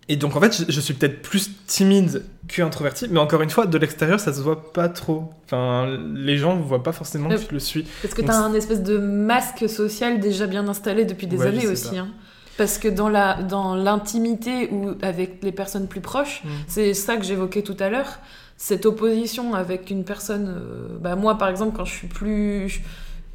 et 0.09 0.17
donc 0.17 0.37
en 0.37 0.41
fait, 0.41 0.55
je, 0.67 0.71
je 0.73 0.81
suis 0.81 0.95
peut-être 0.95 1.23
plus 1.23 1.51
timide 1.67 2.25
que 2.49 2.61
introverti, 2.63 3.07
mais 3.11 3.19
encore 3.21 3.41
une 3.43 3.51
fois, 3.51 3.67
de 3.67 3.79
l'extérieur, 3.79 4.21
ça 4.21 4.33
se 4.33 4.41
voit 4.43 4.73
pas 4.73 4.89
trop. 4.89 5.31
Enfin, 5.47 5.87
les 6.15 6.37
gens 6.37 6.57
voient 6.57 6.83
pas 6.83 6.93
forcément 6.93 7.29
que 7.31 7.35
Euh, 7.35 7.39
je 7.49 7.53
le 7.55 7.59
suis. 7.59 7.85
Parce 8.03 8.15
que 8.15 8.21
tu 8.23 8.31
as 8.31 8.37
un 8.39 8.53
espèce 8.55 8.83
de 8.83 8.99
masque 8.99 9.69
social 9.69 10.21
déjà 10.21 10.47
bien 10.47 10.69
installé 10.69 11.05
depuis 11.05 11.27
des 11.27 11.39
Ouais, 11.39 11.47
années 11.47 11.67
aussi. 11.67 11.97
hein. 11.99 12.09
Parce 12.57 12.79
que 12.79 12.87
dans 12.87 13.09
la 13.09 13.43
dans 13.43 13.75
l'intimité 13.75 14.69
ou 14.71 14.93
avec 15.03 15.43
les 15.43 15.53
personnes 15.53 15.89
plus 15.89 16.01
proches, 16.01 16.43
Mm. 16.45 16.49
c'est 16.69 16.95
ça 16.95 17.17
que 17.17 17.25
j'évoquais 17.25 17.63
tout 17.63 17.77
à 17.81 17.89
l'heure, 17.89 18.19
cette 18.57 18.87
opposition 18.87 19.55
avec 19.55 19.91
une 19.91 20.05
personne. 20.05 20.49
euh, 20.49 20.89
bah 21.01 21.17
moi, 21.17 21.37
par 21.39 21.49
exemple, 21.49 21.77
quand 21.77 21.85
je 21.85 21.93
suis 21.95 22.07
plus, 22.07 22.69
je, 22.69 22.79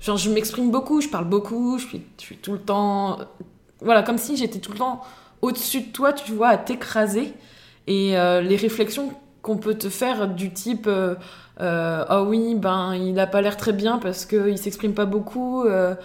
genre, 0.05 0.15
je 0.17 0.29
m'exprime 0.29 0.71
beaucoup, 0.71 1.01
je 1.01 1.09
parle 1.09 1.25
beaucoup, 1.25 1.77
je 1.79 1.85
suis, 1.87 2.01
je 2.17 2.23
suis 2.23 2.37
tout 2.37 2.53
le 2.53 2.59
temps, 2.59 3.17
voilà, 3.81 4.03
comme 4.03 4.17
si 4.17 4.37
j'étais 4.37 4.59
tout 4.59 4.71
le 4.71 4.77
temps 4.77 5.01
au-dessus 5.41 5.81
de 5.81 5.91
toi, 5.91 6.13
tu 6.13 6.31
vois, 6.33 6.49
à 6.49 6.57
t'écraser. 6.57 7.33
Et 7.87 8.17
euh, 8.17 8.41
les 8.41 8.55
réflexions 8.55 9.13
qu'on 9.41 9.57
peut 9.57 9.75
te 9.75 9.89
faire 9.89 10.27
du 10.27 10.51
type 10.53 10.85
euh, 10.87 11.15
euh, 11.61 12.05
ah 12.07 12.23
oui 12.23 12.55
ben 12.55 12.93
il 12.95 13.19
a 13.19 13.27
pas 13.27 13.41
l'air 13.41 13.57
très 13.57 13.73
bien 13.73 13.97
parce 13.97 14.25
que 14.25 14.49
il 14.49 14.57
s'exprime 14.57 14.93
pas 14.93 15.05
beaucoup. 15.05 15.63
Euh, 15.65 15.95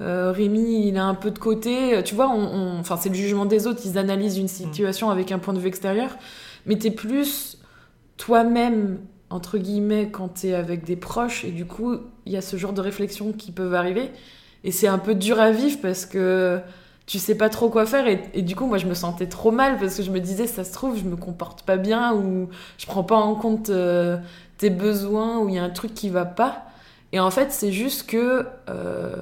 Rémi 0.00 0.88
il 0.88 0.96
a 0.96 1.04
un 1.04 1.14
peu 1.14 1.30
de 1.30 1.38
côté 1.38 2.02
tu 2.04 2.14
vois 2.16 2.28
on- 2.28 2.78
enfin 2.80 2.96
c'est 2.96 3.08
le 3.10 3.14
jugement 3.14 3.46
des 3.46 3.66
autres. 3.66 3.80
Ils 3.84 3.96
analysent 3.98 4.38
une 4.38 4.48
situation 4.48 5.10
avec 5.10 5.32
un 5.32 5.38
point 5.38 5.54
de 5.54 5.58
vue 5.60 5.68
extérieur. 5.68 6.10
Mais 6.66 6.76
t'es 6.78 6.90
plus 6.90 7.58
toi-même 8.16 8.98
entre 9.30 9.58
guillemets 9.58 10.10
quand 10.10 10.28
t'es 10.28 10.54
avec 10.54 10.84
des 10.84 10.96
proches. 10.96 11.44
Et 11.44 11.50
du 11.50 11.64
coup 11.66 11.96
il 12.26 12.32
y 12.32 12.36
a 12.36 12.40
ce 12.42 12.56
genre 12.56 12.72
de 12.72 12.80
réflexions 12.80 13.32
qui 13.32 13.52
peuvent 13.52 13.74
arriver. 13.74 14.10
Et 14.64 14.70
c'est 14.72 14.88
un 14.88 14.98
peu 14.98 15.14
dur 15.14 15.40
à 15.40 15.50
vivre 15.50 15.78
parce 15.82 16.06
que 16.06 16.60
tu 17.06 17.18
sais 17.18 17.34
pas 17.34 17.50
trop 17.50 17.68
quoi 17.68 17.84
faire 17.84 18.06
et, 18.06 18.42
du 18.42 18.56
coup 18.56 18.66
moi 18.66 18.78
je 18.78 18.86
me 18.86 18.94
sentais 18.94 19.26
trop 19.26 19.50
mal 19.50 19.78
parce 19.78 19.96
que 19.96 20.02
je 20.02 20.10
me 20.10 20.20
disais 20.20 20.46
ça 20.46 20.64
se 20.64 20.72
trouve 20.72 20.96
je 20.96 21.04
me 21.04 21.16
comporte 21.16 21.62
pas 21.62 21.76
bien 21.76 22.14
ou 22.14 22.48
je 22.78 22.86
prends 22.86 23.04
pas 23.04 23.16
en 23.16 23.34
compte 23.34 23.68
euh, 23.68 24.16
tes 24.56 24.70
besoins 24.70 25.38
ou 25.38 25.48
il 25.48 25.56
y 25.56 25.58
a 25.58 25.64
un 25.64 25.70
truc 25.70 25.92
qui 25.94 26.08
va 26.08 26.24
pas. 26.24 26.62
Et 27.12 27.20
en 27.20 27.30
fait 27.30 27.52
c'est 27.52 27.72
juste 27.72 28.08
que 28.08 28.46
euh, 28.70 29.16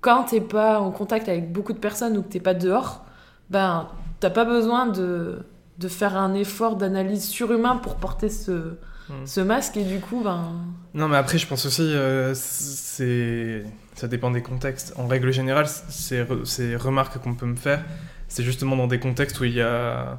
quand 0.00 0.24
t'es 0.24 0.40
pas 0.40 0.80
en 0.80 0.90
contact 0.90 1.28
avec 1.28 1.52
beaucoup 1.52 1.72
de 1.72 1.78
personnes 1.78 2.16
ou 2.16 2.22
que 2.22 2.28
t'es 2.28 2.40
pas 2.40 2.54
dehors 2.54 3.04
ben 3.50 3.88
t'as 4.20 4.30
pas 4.30 4.44
besoin 4.44 4.86
de, 4.86 5.44
de 5.78 5.88
faire 5.88 6.16
un 6.16 6.34
effort 6.34 6.76
d'analyse 6.76 7.28
surhumain 7.28 7.76
pour 7.76 7.96
porter 7.96 8.30
ce, 8.30 8.76
Mm. 9.08 9.24
ce 9.26 9.40
masque 9.40 9.76
et 9.76 9.84
du 9.84 10.00
coup 10.00 10.22
ben 10.24 10.52
Non, 10.94 11.06
mais 11.08 11.16
après, 11.16 11.38
je 11.38 11.46
pense 11.46 11.64
aussi, 11.66 11.82
euh, 11.82 12.32
c'est 12.34 13.62
ça 13.94 14.08
dépend 14.08 14.30
des 14.30 14.42
contextes. 14.42 14.92
En 14.96 15.06
règle 15.06 15.32
générale, 15.32 15.66
ces, 15.68 16.22
re- 16.24 16.44
ces 16.44 16.76
remarques 16.76 17.18
qu'on 17.18 17.34
peut 17.34 17.46
me 17.46 17.56
faire, 17.56 17.84
c'est 18.28 18.42
justement 18.42 18.76
dans 18.76 18.86
des 18.88 18.98
contextes 18.98 19.38
où 19.40 19.44
il 19.44 19.52
y 19.54 19.60
a 19.62 20.18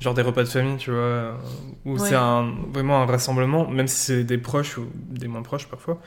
genre 0.00 0.14
des 0.14 0.22
repas 0.22 0.42
de 0.42 0.48
famille, 0.48 0.76
tu 0.76 0.90
vois, 0.90 1.38
où 1.84 1.92
Ouais. 1.94 1.98
c'est 1.98 2.14
un, 2.14 2.52
vraiment 2.72 3.02
un 3.02 3.06
rassemblement, 3.06 3.68
même 3.68 3.86
si 3.88 3.96
c'est 3.96 4.24
des 4.24 4.38
proches 4.38 4.76
ou 4.78 4.86
des 5.10 5.26
moins 5.28 5.42
proches 5.42 5.66
parfois. 5.68 6.00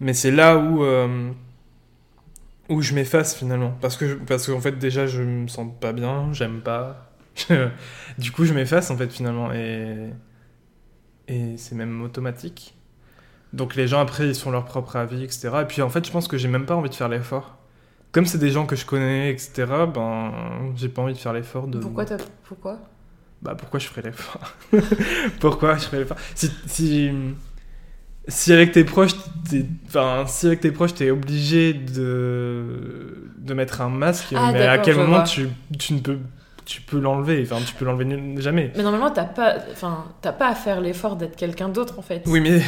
Mais 0.00 0.14
c'est 0.14 0.30
là 0.30 0.56
où, 0.56 0.82
euh, 0.84 1.30
où 2.68 2.82
je 2.82 2.94
m'efface 2.94 3.34
finalement. 3.34 3.76
Parce 3.80 3.96
que, 3.96 4.08
je- 4.08 4.14
parce 4.14 4.46
qu'en 4.46 4.60
fait, 4.60 4.78
déjà, 4.78 5.06
je 5.06 5.22
me 5.22 5.48
sens 5.48 5.68
pas 5.80 5.92
bien, 5.92 6.32
j'aime 6.32 6.60
pas. 6.60 7.10
du 8.18 8.32
coup, 8.32 8.44
je 8.44 8.54
m'efface 8.54 8.90
en 8.90 8.96
fait 8.96 9.12
finalement. 9.12 9.52
Et, 9.52 10.10
et 11.30 11.56
c'est 11.56 11.74
même 11.74 12.02
automatique. 12.02 12.74
Donc 13.52 13.74
les 13.76 13.88
gens 13.88 14.00
après 14.00 14.28
ils 14.28 14.34
sont 14.34 14.50
leur 14.50 14.64
propre 14.64 14.96
avis, 14.96 15.24
etc. 15.24 15.50
Et 15.62 15.66
puis 15.66 15.82
en 15.82 15.88
fait 15.90 16.06
je 16.06 16.12
pense 16.12 16.28
que 16.28 16.38
j'ai 16.38 16.48
même 16.48 16.66
pas 16.66 16.76
envie 16.76 16.90
de 16.90 16.94
faire 16.94 17.08
l'effort. 17.08 17.56
Comme 18.12 18.26
c'est 18.26 18.38
des 18.38 18.50
gens 18.50 18.66
que 18.66 18.76
je 18.76 18.84
connais, 18.86 19.30
etc. 19.32 19.86
Ben 19.92 20.32
j'ai 20.76 20.88
pas 20.88 21.02
envie 21.02 21.14
de 21.14 21.18
faire 21.18 21.32
l'effort 21.32 21.66
de. 21.68 21.78
pourquoi 21.78 22.04
t'as 22.04 22.18
pourquoi? 22.44 22.78
Bah 23.42 23.54
pourquoi 23.56 23.80
je 23.80 23.86
ferais 23.88 24.02
l'effort? 24.02 24.52
Pourquoi 25.40 25.76
je 25.78 25.84
ferais 25.86 26.00
l'effort? 26.00 26.18
Si, 26.34 26.50
si 26.66 27.10
si 28.28 28.52
avec 28.52 28.72
tes 28.72 28.84
proches, 28.84 29.12
t'es- 29.48 29.66
enfin 29.86 30.24
si 30.26 30.46
avec 30.46 30.60
tes 30.60 30.70
proches 30.72 30.94
t'es 30.94 31.10
obligé 31.10 31.72
de 31.72 33.30
de 33.38 33.54
mettre 33.54 33.80
un 33.80 33.88
masque, 33.88 34.34
Ah, 34.36 34.52
mais 34.52 34.66
à 34.66 34.78
quel 34.78 34.96
moment 34.96 35.16
vois. 35.16 35.22
tu, 35.22 35.48
tu 35.78 35.94
ne 35.94 36.00
peux 36.00 36.18
tu 36.70 36.80
peux 36.82 37.00
l'enlever 37.00 37.42
Enfin 37.50 37.60
tu 37.66 37.74
peux 37.74 37.84
l'enlever 37.84 38.40
jamais. 38.40 38.70
mais 38.76 38.82
normalement 38.84 39.10
t'as 39.10 39.24
pas 39.24 39.56
enfin 39.72 40.04
t'as 40.22 40.30
pas 40.30 40.46
à 40.46 40.54
faire 40.54 40.80
l'effort 40.80 41.16
d'être 41.16 41.34
quelqu'un 41.34 41.68
d'autre 41.68 41.98
en 41.98 42.02
fait 42.02 42.22
Oui 42.26 42.40
mais 42.40 42.62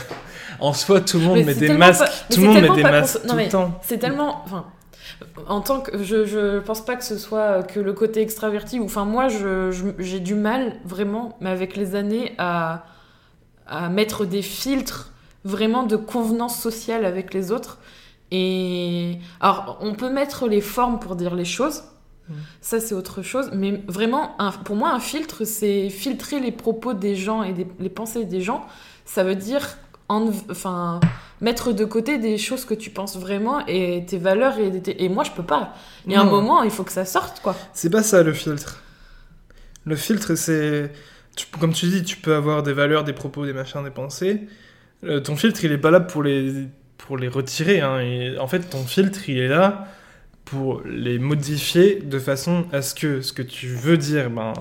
en 0.60 0.72
soi 0.72 1.00
tout 1.00 1.18
le 1.18 1.24
monde 1.24 1.36
Mais 1.38 1.44
met 1.44 1.54
des 1.54 1.72
masques, 1.72 2.04
pas- 2.04 2.34
tout 2.34 2.40
le 2.42 2.46
monde 2.46 2.60
met 2.62 2.70
des 2.76 2.82
masques 2.84 3.24
non, 3.24 3.32
tout 3.34 3.38
le 3.40 3.48
temps. 3.48 3.80
C'est 3.82 3.98
tellement. 3.98 4.42
Enfin, 4.44 4.66
en 5.48 5.60
tant 5.62 5.80
que. 5.80 6.02
Je, 6.02 6.24
je 6.26 6.58
pense 6.60 6.84
pas 6.84 6.94
que 6.94 7.02
ce 7.04 7.18
soit 7.18 7.62
que 7.64 7.80
le 7.80 7.92
côté 7.92 8.20
extraverti. 8.22 8.78
ou 8.78 8.84
Enfin, 8.84 9.04
moi, 9.04 9.28
je- 9.28 9.92
j'ai 9.98 10.20
du 10.20 10.34
mal, 10.36 10.74
vraiment, 10.84 11.36
mais 11.40 11.50
avec 11.50 11.76
les 11.76 11.94
années, 11.96 12.34
à, 12.38 12.84
à 13.66 13.88
mettre 13.88 14.24
des 14.26 14.42
filtres 14.42 15.12
vraiment 15.44 15.82
de 15.84 15.96
convenance 15.96 16.56
sociale 16.60 17.04
avec 17.04 17.34
les 17.34 17.50
autres. 17.50 17.78
Et. 18.30 19.18
Alors, 19.40 19.78
on 19.80 19.94
peut 19.94 20.10
mettre 20.10 20.46
les 20.46 20.60
formes 20.60 20.98
pour 21.00 21.16
dire 21.16 21.34
les 21.34 21.44
choses. 21.44 21.82
Mm. 22.30 22.34
Ça, 22.60 22.80
c'est 22.80 22.94
autre 22.94 23.22
chose. 23.22 23.50
Mais 23.52 23.82
vraiment, 23.88 24.34
un- 24.40 24.52
pour 24.52 24.76
moi, 24.76 24.92
un 24.92 25.00
filtre, 25.00 25.44
c'est 25.44 25.90
filtrer 25.90 26.40
les 26.40 26.52
propos 26.52 26.94
des 26.94 27.16
gens 27.16 27.42
et 27.42 27.52
des- 27.52 27.66
les 27.78 27.88
pensées 27.90 28.24
des 28.24 28.40
gens. 28.40 28.66
Ça 29.04 29.24
veut 29.24 29.36
dire. 29.36 29.66
en- 30.12 30.28
enfin, 30.50 30.98
mettre 31.40 31.72
de 31.72 31.84
côté 31.84 32.18
des 32.18 32.36
choses 32.36 32.64
que 32.64 32.74
tu 32.74 32.90
penses 32.90 33.16
vraiment 33.16 33.64
et 33.68 34.04
tes 34.08 34.18
valeurs 34.18 34.58
et, 34.58 34.82
tes- 34.82 35.04
et 35.04 35.08
moi 35.08 35.22
je 35.22 35.30
peux 35.30 35.44
pas. 35.44 35.72
Il 36.04 36.10
y 36.12 36.16
a 36.16 36.20
un 36.20 36.24
moment, 36.24 36.64
il 36.64 36.70
faut 36.72 36.82
que 36.82 36.90
ça 36.90 37.04
sorte 37.04 37.40
quoi. 37.42 37.54
C'est 37.74 37.90
pas 37.90 38.02
ça 38.02 38.24
le 38.24 38.32
filtre. 38.32 38.82
Le 39.84 39.94
filtre, 39.94 40.34
c'est. 40.34 40.90
Comme 41.60 41.72
tu 41.72 41.86
dis, 41.86 42.02
tu 42.02 42.16
peux 42.16 42.34
avoir 42.34 42.64
des 42.64 42.72
valeurs, 42.72 43.04
des 43.04 43.12
propos, 43.12 43.46
des 43.46 43.52
machins, 43.52 43.84
des 43.84 43.90
pensées. 43.92 44.48
Euh, 45.04 45.20
ton 45.20 45.36
filtre, 45.36 45.64
il 45.64 45.70
est 45.70 45.78
pas 45.78 45.92
là 45.92 46.00
pour 46.00 46.24
les, 46.24 46.66
pour 46.98 47.16
les 47.16 47.28
retirer. 47.28 47.80
hein. 47.80 48.00
Et 48.00 48.36
en 48.36 48.48
fait, 48.48 48.68
ton 48.68 48.84
filtre, 48.84 49.28
il 49.28 49.38
est 49.38 49.46
là 49.46 49.86
pour 50.50 50.82
les 50.84 51.18
modifier 51.18 51.96
de 52.02 52.18
façon 52.18 52.64
à 52.72 52.82
ce 52.82 52.94
que 52.94 53.20
ce 53.20 53.32
que 53.32 53.42
tu 53.42 53.68
veux 53.68 53.96
dire, 53.96 54.30
ben, 54.30 54.52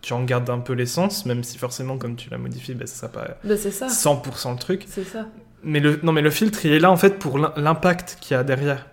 tu 0.00 0.12
en 0.12 0.24
gardes 0.24 0.50
un 0.50 0.58
peu 0.58 0.72
l'essence, 0.72 1.26
même 1.26 1.44
si 1.44 1.58
forcément, 1.58 1.96
comme 1.98 2.16
tu 2.16 2.28
l'as 2.30 2.38
modifié, 2.38 2.74
bah, 2.74 2.86
ça 2.86 2.94
sera 2.96 3.08
pas 3.12 3.28
Bah, 3.44 3.56
c'est 3.56 3.70
ça. 3.70 3.86
100% 3.86 4.52
le 4.52 4.58
truc. 4.58 4.84
C'est 4.88 5.04
ça. 5.04 5.26
Mais 5.62 5.78
le, 5.80 6.00
non, 6.02 6.10
mais 6.12 6.22
le 6.22 6.30
filtre, 6.30 6.66
il 6.66 6.72
est 6.72 6.80
là 6.80 6.90
en 6.90 6.96
fait 6.96 7.18
pour 7.18 7.38
l'im- 7.38 7.52
l'impact 7.56 8.18
qu'il 8.20 8.34
y 8.36 8.40
a 8.40 8.42
derrière. 8.42 8.86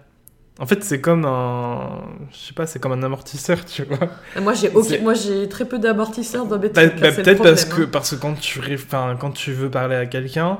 En 0.60 0.65
fait, 0.65 0.84
c'est 0.84 1.00
comme 1.02 1.24
un. 1.26 2.02
Je 2.32 2.38
sais 2.38 2.54
pas, 2.54 2.68
c'est 2.68 2.80
comme 2.80 2.92
un 2.92 3.02
amortisseur, 3.02 3.63
tu 3.65 3.84
vois. 3.84 4.10
Moi, 4.42 4.54
j'ai 4.54 4.70
moi, 5.00 5.13
très 5.50 5.65
peu 5.65 5.80
d'amortisseurs 5.80 6.46
dans 6.46 6.60
mes 6.60 6.68
Bah, 6.70 6.86
bah, 6.88 7.12
Peut-être 7.13 7.42
parce, 7.42 7.65
que, 7.65 7.82
hein. 7.84 7.89
parce 7.92 8.12
que 8.12 8.15
quand 8.18 8.34
tu, 8.39 8.60
ré- 8.60 8.76
enfin, 8.76 9.15
quand 9.20 9.32
tu 9.32 9.54
veux 9.54 9.70
parler 9.72 9.96
à 9.96 10.06
quelqu'un, 10.06 10.60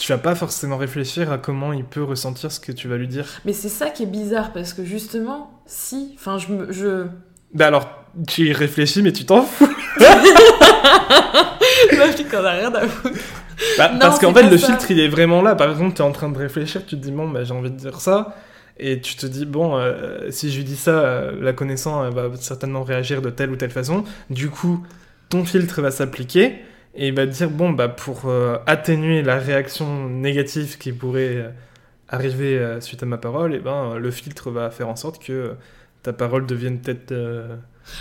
tu 0.00 0.10
vas 0.12 0.18
pas 0.18 0.34
forcément 0.34 0.78
réfléchir 0.78 1.30
à 1.30 1.36
comment 1.36 1.74
il 1.74 1.84
peut 1.84 2.02
ressentir 2.02 2.50
ce 2.50 2.58
que 2.58 2.72
tu 2.72 2.88
vas 2.88 2.96
lui 2.96 3.06
dire. 3.06 3.26
Mais 3.44 3.52
c'est 3.52 3.68
ça 3.68 3.90
qui 3.90 4.04
est 4.04 4.06
bizarre 4.06 4.50
parce 4.52 4.72
que 4.72 4.82
justement, 4.82 5.50
si. 5.66 6.14
Enfin, 6.18 6.38
je 6.38 6.52
me. 6.52 6.72
Je... 6.72 7.04
Bah 7.52 7.66
alors, 7.66 7.86
tu 8.26 8.48
y 8.48 8.52
réfléchis, 8.52 9.02
mais 9.02 9.12
tu 9.12 9.26
t'en 9.26 9.42
fous. 9.42 9.68
La 9.98 10.14
qu'on 12.30 12.44
a 12.44 12.50
rien 12.50 12.74
à 12.74 12.88
foutre. 12.88 13.18
Bah, 13.76 13.90
Non, 13.92 13.98
parce 13.98 14.18
qu'en 14.18 14.32
fait, 14.32 14.48
le 14.48 14.56
ça. 14.56 14.68
filtre, 14.68 14.90
il 14.90 15.00
est 15.00 15.08
vraiment 15.08 15.42
là. 15.42 15.54
Par 15.54 15.70
exemple, 15.70 15.94
tu 15.94 16.00
es 16.00 16.04
en 16.04 16.12
train 16.12 16.30
de 16.30 16.38
réfléchir, 16.38 16.80
tu 16.86 16.96
te 16.96 17.02
dis, 17.02 17.12
bon, 17.12 17.28
bah, 17.28 17.44
j'ai 17.44 17.52
envie 17.52 17.70
de 17.70 17.76
dire 17.76 18.00
ça. 18.00 18.36
Et 18.78 19.02
tu 19.02 19.16
te 19.16 19.26
dis, 19.26 19.44
bon, 19.44 19.76
euh, 19.76 20.30
si 20.30 20.50
je 20.50 20.56
lui 20.56 20.64
dis 20.64 20.76
ça, 20.76 20.92
euh, 20.92 21.32
la 21.42 21.52
connaissant, 21.52 22.06
elle 22.06 22.14
va 22.14 22.30
certainement 22.40 22.84
réagir 22.84 23.20
de 23.20 23.28
telle 23.28 23.50
ou 23.50 23.56
telle 23.56 23.70
façon. 23.70 24.04
Du 24.30 24.48
coup, 24.48 24.82
ton 25.28 25.44
filtre 25.44 25.82
va 25.82 25.90
s'appliquer 25.90 26.54
et 26.94 27.08
il 27.08 27.14
va 27.14 27.26
dire, 27.26 27.50
bon, 27.50 27.70
bah, 27.70 27.88
pour 27.88 28.22
euh, 28.26 28.56
atténuer 28.66 29.22
la 29.22 29.38
réaction 29.38 30.08
négative 30.08 30.78
qui 30.78 30.92
pourrait 30.92 31.36
euh, 31.36 31.50
arriver 32.08 32.58
euh, 32.58 32.80
suite 32.80 33.02
à 33.02 33.06
ma 33.06 33.18
parole, 33.18 33.54
et 33.54 33.58
ben, 33.60 33.92
euh, 33.94 33.98
le 33.98 34.10
filtre 34.10 34.50
va 34.50 34.70
faire 34.70 34.88
en 34.88 34.96
sorte 34.96 35.22
que 35.24 35.54
ta 36.02 36.12
parole 36.12 36.46
devienne 36.46 36.80
peut-être. 36.80 37.14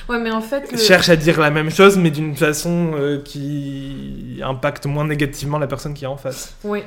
Ouais, 0.07 0.19
mais 0.19 0.31
en 0.31 0.41
fait. 0.41 0.71
le- 0.71 0.77
cherche 0.77 1.09
à 1.09 1.15
dire 1.15 1.39
la 1.39 1.51
même 1.51 1.69
chose, 1.71 1.97
mais 1.97 2.11
d'une 2.11 2.35
façon 2.35 3.19
qui 3.25 4.39
impacte 4.43 4.85
moins 4.85 5.05
négativement 5.05 5.57
la 5.59 5.67
personne 5.67 5.93
qui 5.93 6.03
est 6.05 6.07
en 6.07 6.17
face. 6.17 6.55
Oui. 6.63 6.83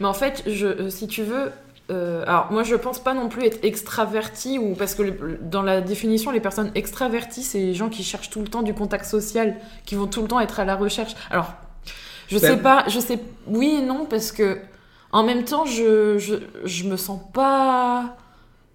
Mais 0.00 0.06
en 0.06 0.14
fait, 0.14 0.42
je, 0.46 0.88
si 0.90 1.06
tu 1.06 1.22
veux. 1.22 1.50
Euh, 1.90 2.22
alors, 2.26 2.52
moi, 2.52 2.62
je 2.62 2.74
pense 2.74 2.98
pas 2.98 3.14
non 3.14 3.28
plus 3.28 3.44
être 3.44 3.58
extraverti, 3.64 4.58
ou 4.58 4.74
parce 4.74 4.94
que 4.94 5.02
le- 5.02 5.38
dans 5.42 5.62
la 5.62 5.80
définition, 5.80 6.30
les 6.30 6.40
personnes 6.40 6.70
extraverties, 6.74 7.42
c'est 7.42 7.58
les 7.58 7.74
gens 7.74 7.88
qui 7.88 8.02
cherchent 8.04 8.30
tout 8.30 8.40
le 8.40 8.48
temps 8.48 8.62
du 8.62 8.74
contact 8.74 9.04
social, 9.06 9.56
qui 9.86 9.94
vont 9.94 10.06
tout 10.06 10.22
le 10.22 10.28
temps 10.28 10.40
être 10.40 10.60
à 10.60 10.64
la 10.64 10.76
recherche. 10.76 11.14
Alors, 11.30 11.52
je 12.28 12.38
Ben- 12.38 12.56
sais 12.56 12.62
pas, 12.62 12.84
je 12.88 13.00
sais. 13.00 13.18
Oui 13.46 13.78
et 13.80 13.82
non, 13.86 14.04
parce 14.04 14.32
que 14.32 14.58
en 15.12 15.22
même 15.24 15.44
temps, 15.44 15.64
je, 15.64 16.18
je, 16.18 16.34
je 16.64 16.84
me 16.84 16.96
sens 16.96 17.20
pas. 17.32 18.16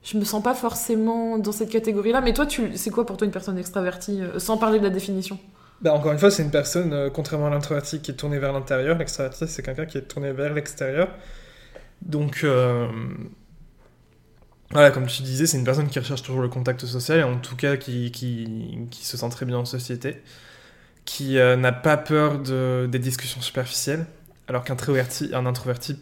Je 0.04 0.18
me 0.18 0.26
sens 0.26 0.44
pas 0.44 0.54
forcément 0.54 1.38
dans 1.38 1.54
cette 1.54 1.70
catégorie-là. 1.70 2.20
Mais 2.20 2.34
toi, 2.34 2.46
tu, 2.46 2.76
c'est 2.76 2.90
quoi 2.90 3.06
pour 3.06 3.16
toi 3.16 3.26
une 3.26 3.32
personne 3.32 3.58
extravertie, 3.58 4.22
euh, 4.22 4.38
sans 4.38 4.58
parler 4.58 4.80
de 4.80 4.84
la 4.84 4.90
définition? 4.90 5.40
Bah, 5.82 5.94
encore 5.94 6.12
une 6.12 6.18
fois, 6.20 6.30
c'est 6.32 6.44
une 6.44 6.52
personne, 6.52 6.92
euh, 6.94 7.10
contrairement 7.10 7.48
à 7.48 7.50
l'introverti, 7.52 8.02
qui 8.02 8.12
est 8.12 8.16
tournée 8.16 8.38
vers 8.40 8.52
l'intérieur. 8.52 8.98
L'extraverti, 8.98 9.48
c'est 9.48 9.62
quelqu'un 9.64 9.86
qui 9.86 9.98
est 10.00 10.02
tourné 10.02 10.34
vers 10.34 10.54
l'extérieur. 10.54 11.08
Donc, 12.06 12.42
euh, 12.44 12.88
voilà, 14.72 14.92
comme 14.92 15.08
tu 15.08 15.24
disais, 15.24 15.46
c'est 15.46 15.58
une 15.58 15.64
personne 15.64 15.88
qui 15.88 16.00
recherche 16.00 16.22
toujours 16.22 16.42
le 16.42 16.50
contact 16.50 16.86
social, 16.86 17.20
et 17.20 17.24
en 17.24 17.38
tout 17.38 17.56
cas 17.56 17.78
qui, 17.78 18.12
qui, 18.12 19.06
se 19.06 19.18
sent 19.18 19.30
très 19.30 19.46
bien 19.46 19.58
en 19.58 19.66
société, 19.66 20.22
qui 21.06 21.38
euh, 21.38 21.56
n'a 21.56 21.72
pas 21.72 21.98
peur 21.98 22.40
de, 22.40 22.88
des 22.92 23.00
discussions 23.00 23.42
superficielles, 23.42 24.06
alors 24.48 24.64
qu'un 24.64 24.74
introverti, 24.74 25.30
un 25.34 25.46
introverti 25.46 25.98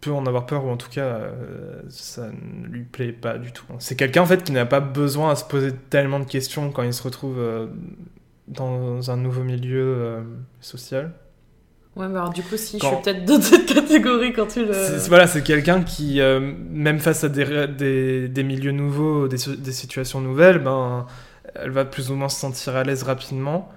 peut 0.00 0.12
en 0.12 0.26
avoir 0.26 0.46
peur, 0.46 0.64
ou 0.64 0.70
en 0.70 0.76
tout 0.76 0.90
cas, 0.90 1.04
euh, 1.04 1.82
ça 1.88 2.28
ne 2.30 2.66
lui 2.66 2.82
plaît 2.82 3.12
pas 3.12 3.38
du 3.38 3.52
tout. 3.52 3.64
C'est 3.78 3.94
quelqu'un, 3.94 4.22
en 4.22 4.26
fait, 4.26 4.42
qui 4.42 4.52
n'a 4.52 4.66
pas 4.66 4.80
besoin 4.80 5.30
à 5.30 5.36
se 5.36 5.44
poser 5.44 5.72
tellement 5.72 6.18
de 6.18 6.24
questions 6.24 6.72
quand 6.72 6.82
il 6.82 6.92
se 6.92 7.02
retrouve 7.04 7.40
dans 8.48 9.10
un 9.10 9.16
nouveau 9.16 9.44
milieu 9.44 10.24
social. 10.60 11.12
Ouais, 11.94 12.08
mais 12.08 12.18
alors 12.18 12.30
du 12.30 12.42
coup, 12.42 12.56
si, 12.56 12.78
je 12.78 12.86
suis 12.86 12.96
peut-être 13.02 13.24
dans 13.26 13.40
cette 13.40 13.66
catégorie 13.66 14.32
quand 14.32 14.46
tu 14.46 14.64
le. 14.64 14.72
Voilà, 15.08 15.26
c'est 15.26 15.42
quelqu'un 15.42 15.82
qui, 15.82 16.20
euh, 16.20 16.40
même 16.70 16.98
face 16.98 17.22
à 17.24 17.28
des, 17.28 17.66
des, 17.68 18.28
des 18.28 18.42
milieux 18.42 18.72
nouveaux, 18.72 19.28
des, 19.28 19.36
des 19.58 19.72
situations 19.72 20.20
nouvelles, 20.22 20.58
ben, 20.58 21.06
elle 21.54 21.70
va 21.70 21.84
plus 21.84 22.10
ou 22.10 22.14
moins 22.14 22.30
se 22.30 22.40
sentir 22.40 22.76
à 22.76 22.82
l'aise 22.82 23.02
rapidement. 23.02 23.68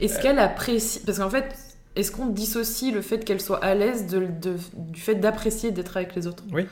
Est-ce 0.00 0.18
qu'elle 0.20 0.40
apprécie 0.40 1.00
Parce 1.06 1.18
qu'en 1.18 1.30
fait, 1.30 1.54
est-ce 1.94 2.10
qu'on 2.10 2.26
dissocie 2.26 2.92
le 2.92 3.00
fait 3.00 3.24
qu'elle 3.24 3.40
soit 3.40 3.62
à 3.64 3.74
l'aise 3.74 4.06
de, 4.08 4.20
de- 4.40 4.56
du 4.74 5.00
fait 5.00 5.14
d'apprécier 5.14 5.70
d'être 5.70 5.96
avec 5.96 6.16
les 6.16 6.26
autres? 6.26 6.42
Oui. 6.52 6.66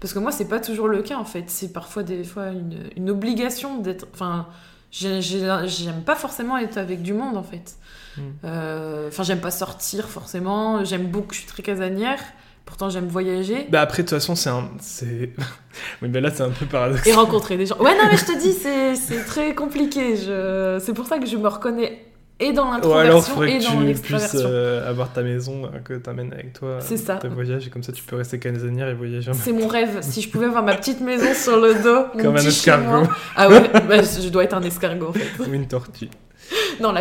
Parce 0.00 0.12
que 0.12 0.18
moi, 0.18 0.32
c'est 0.32 0.48
pas 0.48 0.60
toujours 0.60 0.88
le 0.88 1.00
cas 1.00 1.16
en 1.16 1.24
fait. 1.24 1.44
C'est 1.46 1.72
parfois 1.72 2.02
des 2.02 2.24
fois 2.24 2.48
une, 2.48 2.90
une 2.96 3.08
obligation 3.08 3.78
d'être. 3.80 4.06
Enfin, 4.12 4.48
j'ai- 4.90 5.22
j'ai- 5.22 5.48
j'aime 5.66 6.02
pas 6.04 6.14
forcément 6.16 6.58
être 6.58 6.76
avec 6.76 7.00
du 7.00 7.14
monde 7.14 7.38
en 7.38 7.42
fait. 7.42 7.76
Hmm. 8.16 8.20
Euh, 8.44 9.08
Enfin, 9.08 9.22
j'aime 9.22 9.40
pas 9.40 9.50
sortir 9.50 10.08
forcément. 10.08 10.84
J'aime 10.84 11.06
beaucoup, 11.06 11.32
je 11.34 11.38
suis 11.40 11.46
très 11.48 11.62
casanière. 11.62 12.18
Pourtant, 12.64 12.88
j'aime 12.90 13.06
voyager. 13.06 13.66
Bah 13.70 13.80
après, 13.80 14.02
de 14.02 14.08
toute 14.08 14.18
façon, 14.18 14.34
c'est 14.34 14.50
un... 14.50 14.68
c'est- 14.80 15.30
oui, 16.02 16.08
mais 16.10 16.20
là, 16.20 16.30
c'est 16.34 16.42
un 16.42 16.50
peu 16.50 16.66
paradoxal. 16.66 17.08
Et 17.08 17.14
rencontrer 17.14 17.56
des 17.56 17.66
gens. 17.66 17.76
Ouais, 17.78 17.94
non, 17.96 18.04
mais 18.10 18.16
je 18.16 18.24
te 18.24 18.36
dis, 18.40 18.52
c'est 18.52 18.96
c'est 18.96 19.24
très 19.24 19.54
compliqué. 19.54 20.16
Je... 20.16 20.80
C'est 20.84 20.92
pour 20.92 21.06
ça 21.06 21.18
que 21.18 21.26
je 21.26 21.36
me 21.36 21.46
reconnais 21.48 22.02
et 22.38 22.52
dans 22.52 22.70
alors, 22.70 22.96
l'introversion 22.96 23.34
faudrait 23.34 23.52
et 23.52 23.58
que 23.58 23.64
dans 23.64 23.70
tu 23.70 23.76
puisses 23.76 23.86
l'extraversion. 23.86 24.40
euh, 24.52 24.90
avoir 24.90 25.10
ta 25.12 25.22
maison 25.22 25.64
euh, 25.64 25.78
que 25.78 25.94
t'amènes 25.94 26.32
avec 26.34 26.52
toi. 26.54 26.78
C'est 26.80 26.96
ça. 26.98 27.16
Tes 27.16 27.28
voyages, 27.28 27.66
et 27.66 27.70
comme 27.70 27.82
ça, 27.82 27.92
tu 27.92 28.02
peux 28.02 28.16
rester 28.16 28.38
casanière 28.38 28.88
et 28.88 28.94
voyager. 28.94 29.30
C'est 29.32 29.52
mon 29.52 29.68
rêve. 29.68 30.00
Si 30.02 30.20
je 30.20 30.28
pouvais 30.28 30.44
avoir 30.46 30.62
ma 30.62 30.74
petite 30.74 31.00
maison 31.00 31.32
sur 31.34 31.56
le 31.58 31.74
dos, 31.82 32.06
Comme 32.22 32.36
un 32.36 32.40
escargot. 32.40 33.08
Ah 33.36 33.48
ouais, 33.48 33.62
bah, 33.88 34.02
je 34.02 34.28
dois 34.28 34.44
être 34.44 34.52
un 34.54 34.62
escargot 34.62 35.08
en 35.08 35.12
fait. 35.14 35.48
Ou 35.48 35.54
une 35.54 35.66
tortue. 35.68 36.10
Non, 36.80 36.92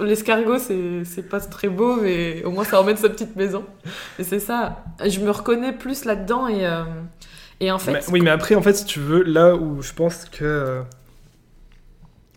L'escargot, 0.00 0.58
c'est 0.58 1.28
pas 1.28 1.40
très 1.40 1.68
beau, 1.68 1.96
mais 1.96 2.42
au 2.44 2.50
moins 2.50 2.64
ça 2.64 2.80
emmène 2.80 2.96
sa 2.96 3.08
petite 3.08 3.36
maison. 3.36 3.64
Et 4.18 4.24
c'est 4.24 4.40
ça. 4.40 4.84
Je 5.04 5.20
me 5.20 5.30
reconnais 5.30 5.72
plus 5.72 6.04
là-dedans 6.04 6.48
et, 6.48 6.66
euh, 6.66 6.84
et 7.60 7.70
en 7.70 7.78
fait. 7.78 8.04
Oui, 8.10 8.20
mais 8.20 8.30
après, 8.30 8.54
en 8.54 8.62
fait, 8.62 8.74
si 8.74 8.84
tu 8.84 9.00
veux, 9.00 9.22
là 9.22 9.54
où 9.54 9.82
je 9.82 9.92
pense 9.92 10.24
que 10.26 10.44
euh, 10.44 10.82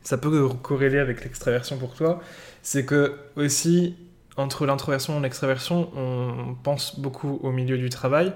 ça 0.03 0.17
peut 0.17 0.47
corréler 0.61 0.99
avec 0.99 1.23
l'extraversion 1.23 1.77
pour 1.77 1.95
toi, 1.95 2.21
c'est 2.61 2.85
que 2.85 3.15
aussi, 3.35 3.95
entre 4.37 4.65
l'introversion 4.65 5.19
et 5.19 5.21
l'extraversion, 5.21 5.89
on 5.97 6.55
pense 6.63 6.99
beaucoup 6.99 7.39
au 7.43 7.51
milieu 7.51 7.77
du 7.77 7.89
travail. 7.89 8.33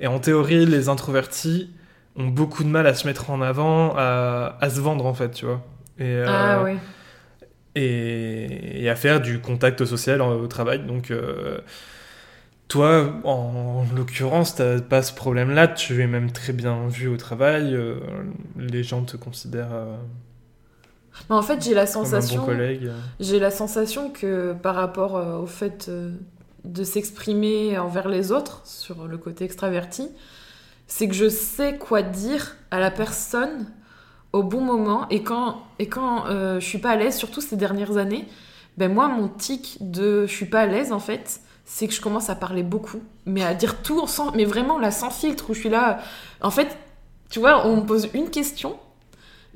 Et 0.00 0.06
en 0.06 0.20
théorie, 0.20 0.64
les 0.64 0.88
introvertis 0.88 1.70
ont 2.16 2.26
beaucoup 2.28 2.64
de 2.64 2.68
mal 2.68 2.86
à 2.86 2.94
se 2.94 3.06
mettre 3.06 3.30
en 3.30 3.42
avant, 3.42 3.94
à, 3.96 4.56
à 4.60 4.70
se 4.70 4.80
vendre, 4.80 5.06
en 5.06 5.14
fait, 5.14 5.30
tu 5.30 5.44
vois. 5.46 5.62
Et, 5.98 6.04
euh, 6.04 6.24
Ah 6.28 6.64
et, 7.74 8.82
et 8.84 8.88
à 8.90 8.96
faire 8.96 9.20
du 9.20 9.40
contact 9.40 9.84
social 9.84 10.20
au 10.20 10.46
travail. 10.46 10.84
Donc, 10.84 11.10
euh, 11.10 11.58
toi, 12.66 13.20
en, 13.24 13.84
l'occurrence, 13.94 14.56
t'as 14.56 14.80
pas 14.80 15.02
ce 15.02 15.12
problème-là. 15.12 15.68
Tu 15.68 16.02
es 16.02 16.06
même 16.06 16.32
très 16.32 16.52
bien 16.52 16.88
vu 16.88 17.08
au 17.08 17.16
travail. 17.16 17.74
euh, 17.74 17.96
les 18.56 18.82
gens 18.82 19.02
te 19.02 19.16
considèrent 19.16 19.72
euh, 19.72 19.96
Mais 21.30 21.36
en 21.36 21.42
fait, 21.42 21.62
j'ai 21.62 21.74
la 21.74 21.84
bon 21.84 21.90
sensation. 21.90 22.46
J'ai 23.20 23.38
la 23.38 23.50
sensation 23.50 24.10
que 24.10 24.54
par 24.54 24.74
rapport 24.74 25.14
au 25.42 25.46
fait 25.46 25.90
de 26.64 26.84
s'exprimer 26.84 27.78
envers 27.78 28.08
les 28.08 28.32
autres 28.32 28.62
sur 28.64 29.06
le 29.06 29.16
côté 29.18 29.44
extraverti, 29.44 30.08
c'est 30.86 31.06
que 31.06 31.14
je 31.14 31.28
sais 31.28 31.76
quoi 31.76 32.02
dire 32.02 32.56
à 32.70 32.80
la 32.80 32.90
personne 32.90 33.66
au 34.32 34.42
bon 34.42 34.60
moment 34.60 35.08
et 35.08 35.22
quand 35.22 35.62
et 35.78 35.88
quand 35.88 36.26
euh, 36.26 36.60
je 36.60 36.66
suis 36.66 36.78
pas 36.78 36.90
à 36.90 36.96
l'aise, 36.96 37.16
surtout 37.16 37.40
ces 37.40 37.56
dernières 37.56 37.96
années, 37.96 38.26
ben 38.76 38.92
moi 38.92 39.08
mon 39.08 39.28
tic 39.28 39.78
de 39.80 40.26
je 40.26 40.32
suis 40.32 40.46
pas 40.46 40.60
à 40.60 40.66
l'aise 40.66 40.92
en 40.92 40.98
fait, 40.98 41.40
c'est 41.64 41.86
que 41.86 41.94
je 41.94 42.00
commence 42.00 42.30
à 42.30 42.34
parler 42.34 42.62
beaucoup, 42.62 43.00
mais 43.26 43.42
à 43.44 43.54
dire 43.54 43.82
tout 43.82 44.06
sans, 44.06 44.32
mais 44.32 44.44
vraiment 44.44 44.78
là 44.78 44.90
sans 44.90 45.10
filtre 45.10 45.50
où 45.50 45.54
je 45.54 45.60
suis 45.60 45.68
là. 45.68 46.00
En 46.40 46.50
fait, 46.50 46.76
tu 47.30 47.40
vois, 47.40 47.66
on 47.66 47.76
me 47.76 47.82
pose 47.82 48.08
une 48.14 48.30
question, 48.30 48.78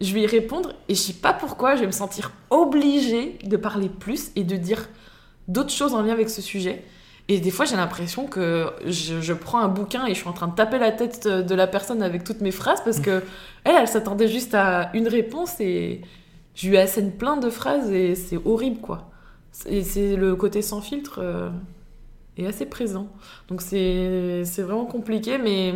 je 0.01 0.13
vais 0.13 0.23
y 0.23 0.27
répondre 0.27 0.75
et 0.89 0.95
je 0.95 1.01
sais 1.01 1.15
pas 1.15 1.33
pourquoi, 1.33 1.75
je 1.77 1.81
vais 1.81 1.87
me 1.87 1.93
sentir 1.93 2.33
obligée 2.51 3.39
de 3.45 3.57
parler 3.57 3.89
plus 3.89 4.31
et 4.37 4.45
de 4.45 4.57
dire 4.57 4.89
d'autres 5.49 5.71
choses 5.71 5.95
en 5.95 6.03
lien 6.03 6.13
avec 6.13 6.31
ce 6.31 6.43
sujet. 6.43 6.85
Et 7.29 7.41
des 7.41 7.51
fois, 7.51 7.65
j'ai 7.65 7.77
l'impression 7.77 8.27
que 8.27 8.71
je, 8.87 9.21
je 9.21 9.33
prends 9.33 9.61
un 9.61 9.69
bouquin 9.69 10.07
et 10.07 10.11
je 10.15 10.21
suis 10.21 10.29
en 10.29 10.33
train 10.33 10.49
de 10.49 10.55
taper 10.55 10.79
la 10.79 10.93
tête 10.93 11.27
de 11.29 11.55
la 11.55 11.67
personne 11.67 12.03
avec 12.03 12.25
toutes 12.25 12.41
mes 12.41 12.51
phrases 12.51 12.83
parce 12.85 13.01
que 13.01 13.23
elle, 13.65 13.77
elle 13.81 13.89
s'attendait 13.89 14.29
juste 14.29 14.55
à 14.55 14.91
une 14.95 15.09
réponse 15.09 15.61
et 15.61 16.03
je 16.55 16.69
lui 16.69 16.77
assène 16.79 17.13
plein 17.13 17.37
de 17.37 17.49
phrases 17.51 17.91
et 17.93 18.15
c'est 18.17 18.39
horrible 18.45 18.81
quoi. 18.81 19.11
Et 19.67 19.83
c'est 19.85 20.17
le 20.17 20.35
côté 20.37 20.63
sans 20.63 20.81
filtre 20.81 21.21
euh, 21.23 21.51
est 22.39 22.47
assez 22.47 22.67
présent. 22.67 23.09
Donc 23.49 23.63
c'est 23.63 24.45
c'est 24.45 24.63
vraiment 24.63 24.87
compliqué, 24.87 25.39
mais 25.39 25.75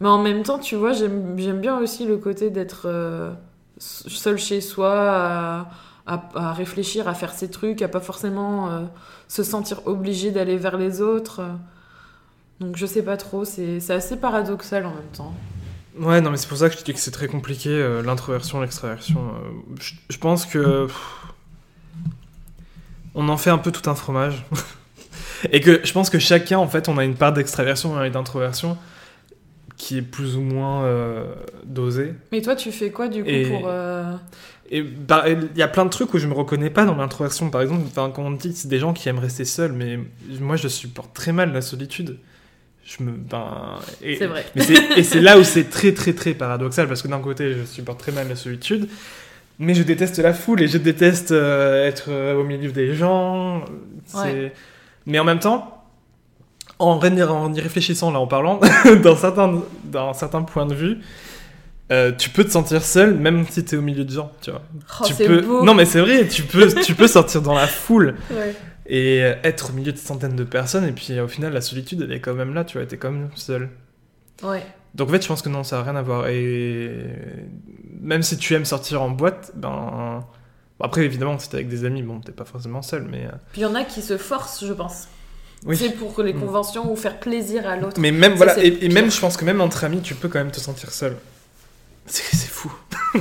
mais 0.00 0.08
en 0.08 0.18
même 0.22 0.42
temps, 0.42 0.58
tu 0.58 0.76
vois, 0.76 0.92
j'aime 0.92 1.38
j'aime 1.38 1.60
bien 1.60 1.78
aussi 1.78 2.04
le 2.06 2.16
côté 2.18 2.50
d'être 2.50 2.82
euh, 2.86 3.32
seul 3.78 4.38
chez 4.38 4.60
soi, 4.60 4.92
à, 4.92 5.70
à- 6.06 6.30
à 6.34 6.52
réfléchir, 6.52 7.08
à 7.08 7.14
faire 7.14 7.32
ses 7.32 7.50
trucs, 7.50 7.80
à 7.82 7.88
pas 7.88 8.00
forcément 8.00 8.70
euh, 8.70 8.80
se 9.34 9.42
sentir 9.42 9.80
obligé 9.86 10.30
d'aller 10.30 10.56
vers 10.56 10.76
les 10.78 11.00
autres. 11.00 11.42
Donc 12.60 12.76
je 12.76 12.86
sais 12.86 13.02
pas 13.02 13.16
trop, 13.16 13.44
c'est 13.44 13.80
assez 13.90 14.16
paradoxal 14.16 14.86
en 14.86 14.90
même 14.90 15.10
temps. 15.12 15.34
Ouais, 15.98 16.20
non, 16.20 16.30
mais 16.30 16.36
c'est 16.36 16.46
pour 16.48 16.58
ça 16.58 16.68
que 16.70 16.78
je 16.78 16.84
dis 16.84 16.92
que 16.92 17.00
c'est 17.00 17.10
très 17.10 17.26
compliqué, 17.26 17.68
euh, 17.70 18.00
l'introversion, 18.02 18.60
l'extraversion. 18.60 19.20
euh, 19.28 19.74
je, 19.80 19.94
je 20.08 20.18
pense 20.18 20.46
que. 20.46 20.86
pff, 20.86 21.00
on 23.16 23.28
en 23.28 23.36
fait 23.36 23.50
un 23.50 23.58
peu 23.58 23.70
tout 23.72 23.88
un 23.90 23.94
fromage. 23.94 24.44
et 25.50 25.60
que 25.60 25.80
je 25.84 25.92
pense 25.92 26.10
que 26.10 26.18
chacun, 26.18 26.58
en 26.58 26.68
fait, 26.68 26.88
on 26.88 26.96
a 26.98 27.04
une 27.04 27.14
part 27.16 27.32
d'extraversion 27.32 28.02
et 28.04 28.10
d'introversion 28.10 28.76
qui 29.76 29.98
est 29.98 30.02
plus 30.02 30.36
ou 30.36 30.40
moins 30.40 30.84
euh, 30.84 31.34
dosée. 31.64 32.14
Mais 32.32 32.40
toi, 32.40 32.54
tu 32.56 32.70
fais 32.72 32.90
quoi 32.90 33.08
du 33.08 33.22
coup 33.24 33.28
Et- 33.30 33.48
pour. 33.48 33.68
Euh, 34.72 34.76
Et 34.76 34.82
bah, 34.82 35.24
il 35.28 35.56
y 35.56 35.62
a 35.62 35.68
plein 35.68 35.84
de 35.84 35.90
trucs 35.90 36.12
où 36.14 36.18
je 36.18 36.26
me 36.26 36.34
reconnais 36.34 36.70
pas 36.70 36.84
dans 36.84 36.94
l'introversion. 36.96 37.50
Par 37.50 37.62
exemple, 37.62 37.82
quand 37.94 38.18
on 38.18 38.30
dit 38.30 38.54
c'est 38.54 38.68
des 38.68 38.78
gens 38.78 38.92
qui 38.92 39.08
aiment 39.08 39.18
rester 39.18 39.44
seuls, 39.44 39.72
mais 39.72 39.98
moi 40.40 40.56
je 40.56 40.68
supporte 40.68 41.14
très 41.14 41.32
mal 41.32 41.52
la 41.52 41.60
solitude. 41.60 42.18
Je 42.84 43.02
me, 43.02 43.12
ben, 43.12 43.78
C'est 44.02 44.26
vrai. 44.26 44.44
mais 44.54 44.64
et 44.96 45.02
c'est 45.02 45.22
là 45.22 45.38
où 45.38 45.44
c'est 45.44 45.70
très 45.70 45.92
très 45.94 46.12
très 46.12 46.34
paradoxal 46.34 46.86
parce 46.86 47.00
que 47.00 47.08
d'un 47.08 47.20
côté 47.20 47.54
je 47.54 47.64
supporte 47.64 47.98
très 47.98 48.12
mal 48.12 48.28
la 48.28 48.36
solitude, 48.36 48.88
mais 49.58 49.74
je 49.74 49.82
déteste 49.82 50.18
la 50.18 50.34
foule 50.34 50.60
et 50.62 50.68
je 50.68 50.76
déteste 50.76 51.32
euh, 51.32 51.86
être 51.88 52.06
euh, 52.08 52.34
au 52.34 52.44
milieu 52.44 52.72
des 52.72 52.94
gens. 52.94 53.64
Ouais. 54.14 54.52
Mais 55.06 55.18
en 55.18 55.24
même 55.24 55.38
temps, 55.38 55.82
en, 56.78 56.98
en 57.00 57.54
y 57.54 57.60
réfléchissant 57.60 58.10
là, 58.10 58.18
en 58.18 58.26
parlant, 58.26 58.60
dans 59.02 59.16
certains, 59.16 59.62
dans 59.84 60.12
certains 60.12 60.42
points 60.42 60.66
de 60.66 60.74
vue, 60.74 60.98
euh, 61.92 62.12
tu 62.16 62.30
peux 62.30 62.44
te 62.44 62.50
sentir 62.50 62.82
seul 62.82 63.14
même 63.14 63.46
si 63.48 63.64
tu 63.64 63.74
es 63.74 63.78
au 63.78 63.82
milieu 63.82 64.04
de 64.04 64.10
gens, 64.10 64.32
tu 64.40 64.50
vois. 64.50 64.62
Oh, 65.00 65.04
tu 65.06 65.14
peux... 65.14 65.40
beau. 65.42 65.64
Non 65.64 65.74
mais 65.74 65.84
c'est 65.84 66.00
vrai, 66.00 66.26
tu 66.28 66.42
peux, 66.42 66.66
tu 66.82 66.94
peux 66.94 67.06
sortir 67.08 67.42
dans 67.42 67.54
la 67.54 67.66
foule 67.66 68.16
Ouais. 68.30 68.54
et 68.86 69.18
être 69.18 69.70
au 69.70 69.72
milieu 69.74 69.92
de 69.92 69.98
centaines 69.98 70.36
de 70.36 70.44
personnes 70.44 70.84
et 70.84 70.92
puis 70.92 71.18
au 71.20 71.28
final 71.28 71.52
la 71.52 71.60
solitude 71.60 72.02
elle 72.02 72.12
est 72.12 72.20
quand 72.20 72.34
même 72.34 72.54
là, 72.54 72.64
tu 72.64 72.78
vois, 72.78 72.86
t'es 72.86 72.96
quand 72.96 73.10
même 73.10 73.28
seul. 73.34 73.68
Ouais. 74.42 74.62
Donc 74.94 75.08
en 75.08 75.12
fait 75.12 75.22
je 75.22 75.28
pense 75.28 75.42
que 75.42 75.48
non, 75.48 75.62
ça 75.64 75.76
n'a 75.76 75.82
rien 75.82 75.96
à 75.96 76.02
voir. 76.02 76.28
Et 76.28 76.90
même 78.00 78.22
si 78.22 78.36
tu 78.38 78.54
aimes 78.54 78.64
sortir 78.64 79.02
en 79.02 79.10
boîte, 79.10 79.52
ben... 79.54 80.24
bon, 80.78 80.84
après 80.86 81.02
évidemment 81.04 81.38
si 81.38 81.48
t'es 81.50 81.56
avec 81.56 81.68
des 81.68 81.84
amis, 81.84 82.02
bon 82.02 82.20
t'es 82.20 82.32
pas 82.32 82.44
forcément 82.44 82.80
seul, 82.82 83.06
mais... 83.10 83.26
euh, 83.26 83.30
Puis 83.52 83.60
il 83.60 83.64
y 83.64 83.66
en 83.66 83.74
a 83.74 83.84
qui 83.84 84.02
se 84.02 84.16
forcent, 84.16 84.64
je 84.66 84.72
pense. 84.72 85.08
Oui. 85.66 85.76
C'est 85.78 85.90
pour 85.96 86.22
les 86.22 86.34
Mm. 86.34 86.40
conventions 86.40 86.92
ou 86.92 86.96
faire 86.96 87.18
plaisir 87.18 87.66
à 87.66 87.76
l'autre. 87.76 87.98
Mais 87.98 88.10
même, 88.12 88.32
Ça, 88.32 88.36
voilà, 88.36 88.62
et, 88.62 88.88
même, 88.90 89.10
je 89.10 89.18
pense 89.18 89.38
que 89.38 89.46
même 89.46 89.62
entre 89.62 89.84
amis, 89.84 90.00
tu 90.02 90.14
peux 90.14 90.28
quand 90.28 90.38
même 90.38 90.50
te 90.50 90.60
sentir 90.60 90.90
seul. 90.90 91.16
C'est 92.06 92.50
fou. 92.50 92.72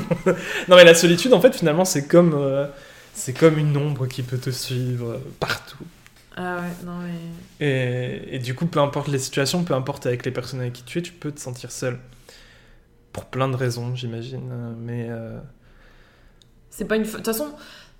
non, 0.67 0.75
mais 0.75 0.83
la 0.83 0.95
solitude, 0.95 1.33
en 1.33 1.41
fait, 1.41 1.55
finalement, 1.55 1.85
c'est 1.85 2.07
comme, 2.07 2.33
euh, 2.33 2.67
c'est 3.13 3.33
comme 3.33 3.57
une 3.57 3.75
ombre 3.77 4.07
qui 4.07 4.23
peut 4.23 4.37
te 4.37 4.49
suivre 4.49 5.19
partout. 5.39 5.85
Ah 6.35 6.57
ouais, 6.57 6.85
non 6.85 6.97
mais. 6.97 7.65
Et, 7.65 8.35
et 8.35 8.39
du 8.39 8.55
coup, 8.55 8.65
peu 8.65 8.79
importe 8.79 9.07
les 9.07 9.19
situations, 9.19 9.63
peu 9.63 9.73
importe 9.73 10.05
avec 10.05 10.25
les 10.25 10.31
personnes 10.31 10.61
avec 10.61 10.73
qui 10.73 10.83
tu 10.83 10.99
es, 10.99 11.01
tu 11.01 11.13
peux 11.13 11.31
te 11.31 11.39
sentir 11.39 11.71
seul. 11.71 11.99
Pour 13.11 13.25
plein 13.25 13.47
de 13.47 13.55
raisons, 13.55 13.95
j'imagine. 13.95 14.75
Mais 14.79 15.07
euh, 15.09 15.37
C'est 16.71 16.85
pas 16.85 16.95
une. 16.95 17.03
De 17.03 17.09
toute 17.09 17.25
façon, 17.25 17.51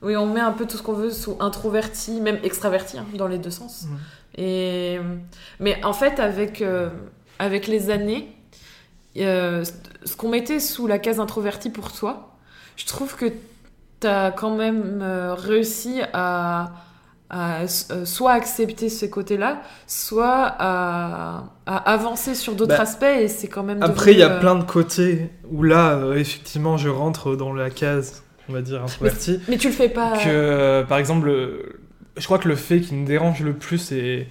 oui, 0.02 0.16
on 0.18 0.26
met 0.26 0.40
un 0.40 0.52
peu 0.52 0.66
tout 0.66 0.78
ce 0.78 0.84
qu'on 0.84 0.94
veut 0.94 1.12
sous 1.12 1.38
introverti, 1.40 2.20
même 2.20 2.40
extraverti, 2.44 2.98
hein, 2.98 3.06
dans 3.14 3.28
les 3.28 3.38
deux 3.38 3.52
sens. 3.52 3.86
Mhm. 3.86 4.00
Et... 4.36 5.00
Mais 5.60 5.84
en 5.86 5.94
fait, 5.94 6.20
avec, 6.20 6.62
euh, 6.62 6.90
avec 7.38 7.68
les 7.68 7.92
années, 7.92 8.36
euh, 9.18 9.64
ce 10.06 10.16
qu'on 10.16 10.30
mettait 10.30 10.60
sous 10.60 10.88
la 10.88 11.00
case 11.00 11.20
introverti 11.20 11.70
pour 11.70 11.92
toi, 11.92 12.36
je 12.76 12.86
trouve 12.86 13.16
que 13.16 13.26
tu 14.02 14.08
as 14.08 14.32
quand 14.32 14.56
même 14.56 15.00
euh, 15.02 15.34
réussi 15.34 16.02
à, 16.14 16.72
à 17.30 17.62
euh, 17.62 18.06
soit 18.06 18.32
accepter 18.34 18.90
ce 18.90 19.06
côté-là, 19.06 19.62
soit 19.88 20.56
à, 20.60 21.46
à 21.66 21.78
avancer 21.92 22.36
sur 22.36 22.54
d'autres 22.56 22.76
Bah, 22.76 22.82
aspects, 22.82 23.04
et 23.04 23.28
c'est 23.28 23.48
quand 23.48 23.64
même. 23.64 23.82
après, 23.82 24.12
il 24.14 24.20
y 24.20 24.24
a 24.24 24.32
euh, 24.34 24.40
plein 24.40 24.56
de 24.56 24.64
côtés 24.64 25.30
où 25.50 25.64
là, 25.64 25.94
euh, 25.94 26.16
effectivement, 26.16 26.78
je 26.78 26.90
rentre 26.90 27.36
dans 27.36 27.54
la 27.54 27.70
case, 27.70 28.24
on 28.50 28.54
va 28.54 28.62
dire, 28.62 28.84
introvertie. 28.84 29.40
Mais 29.48 29.58
tu 29.58 29.68
le 29.68 29.74
fais 29.74 29.90
pas. 29.90 30.14
que 30.18 30.28
euh, 30.28 30.84
par 30.84 30.98
exemple 30.98 31.28
le- 31.28 31.80
je 32.18 32.26
crois 32.26 32.38
que 32.38 32.48
le 32.48 32.56
fait 32.56 32.82
qui 32.82 32.94
me 32.94 33.08
dérange 33.08 33.42
le 33.42 33.54
plus 33.54 33.92
et 33.92 34.28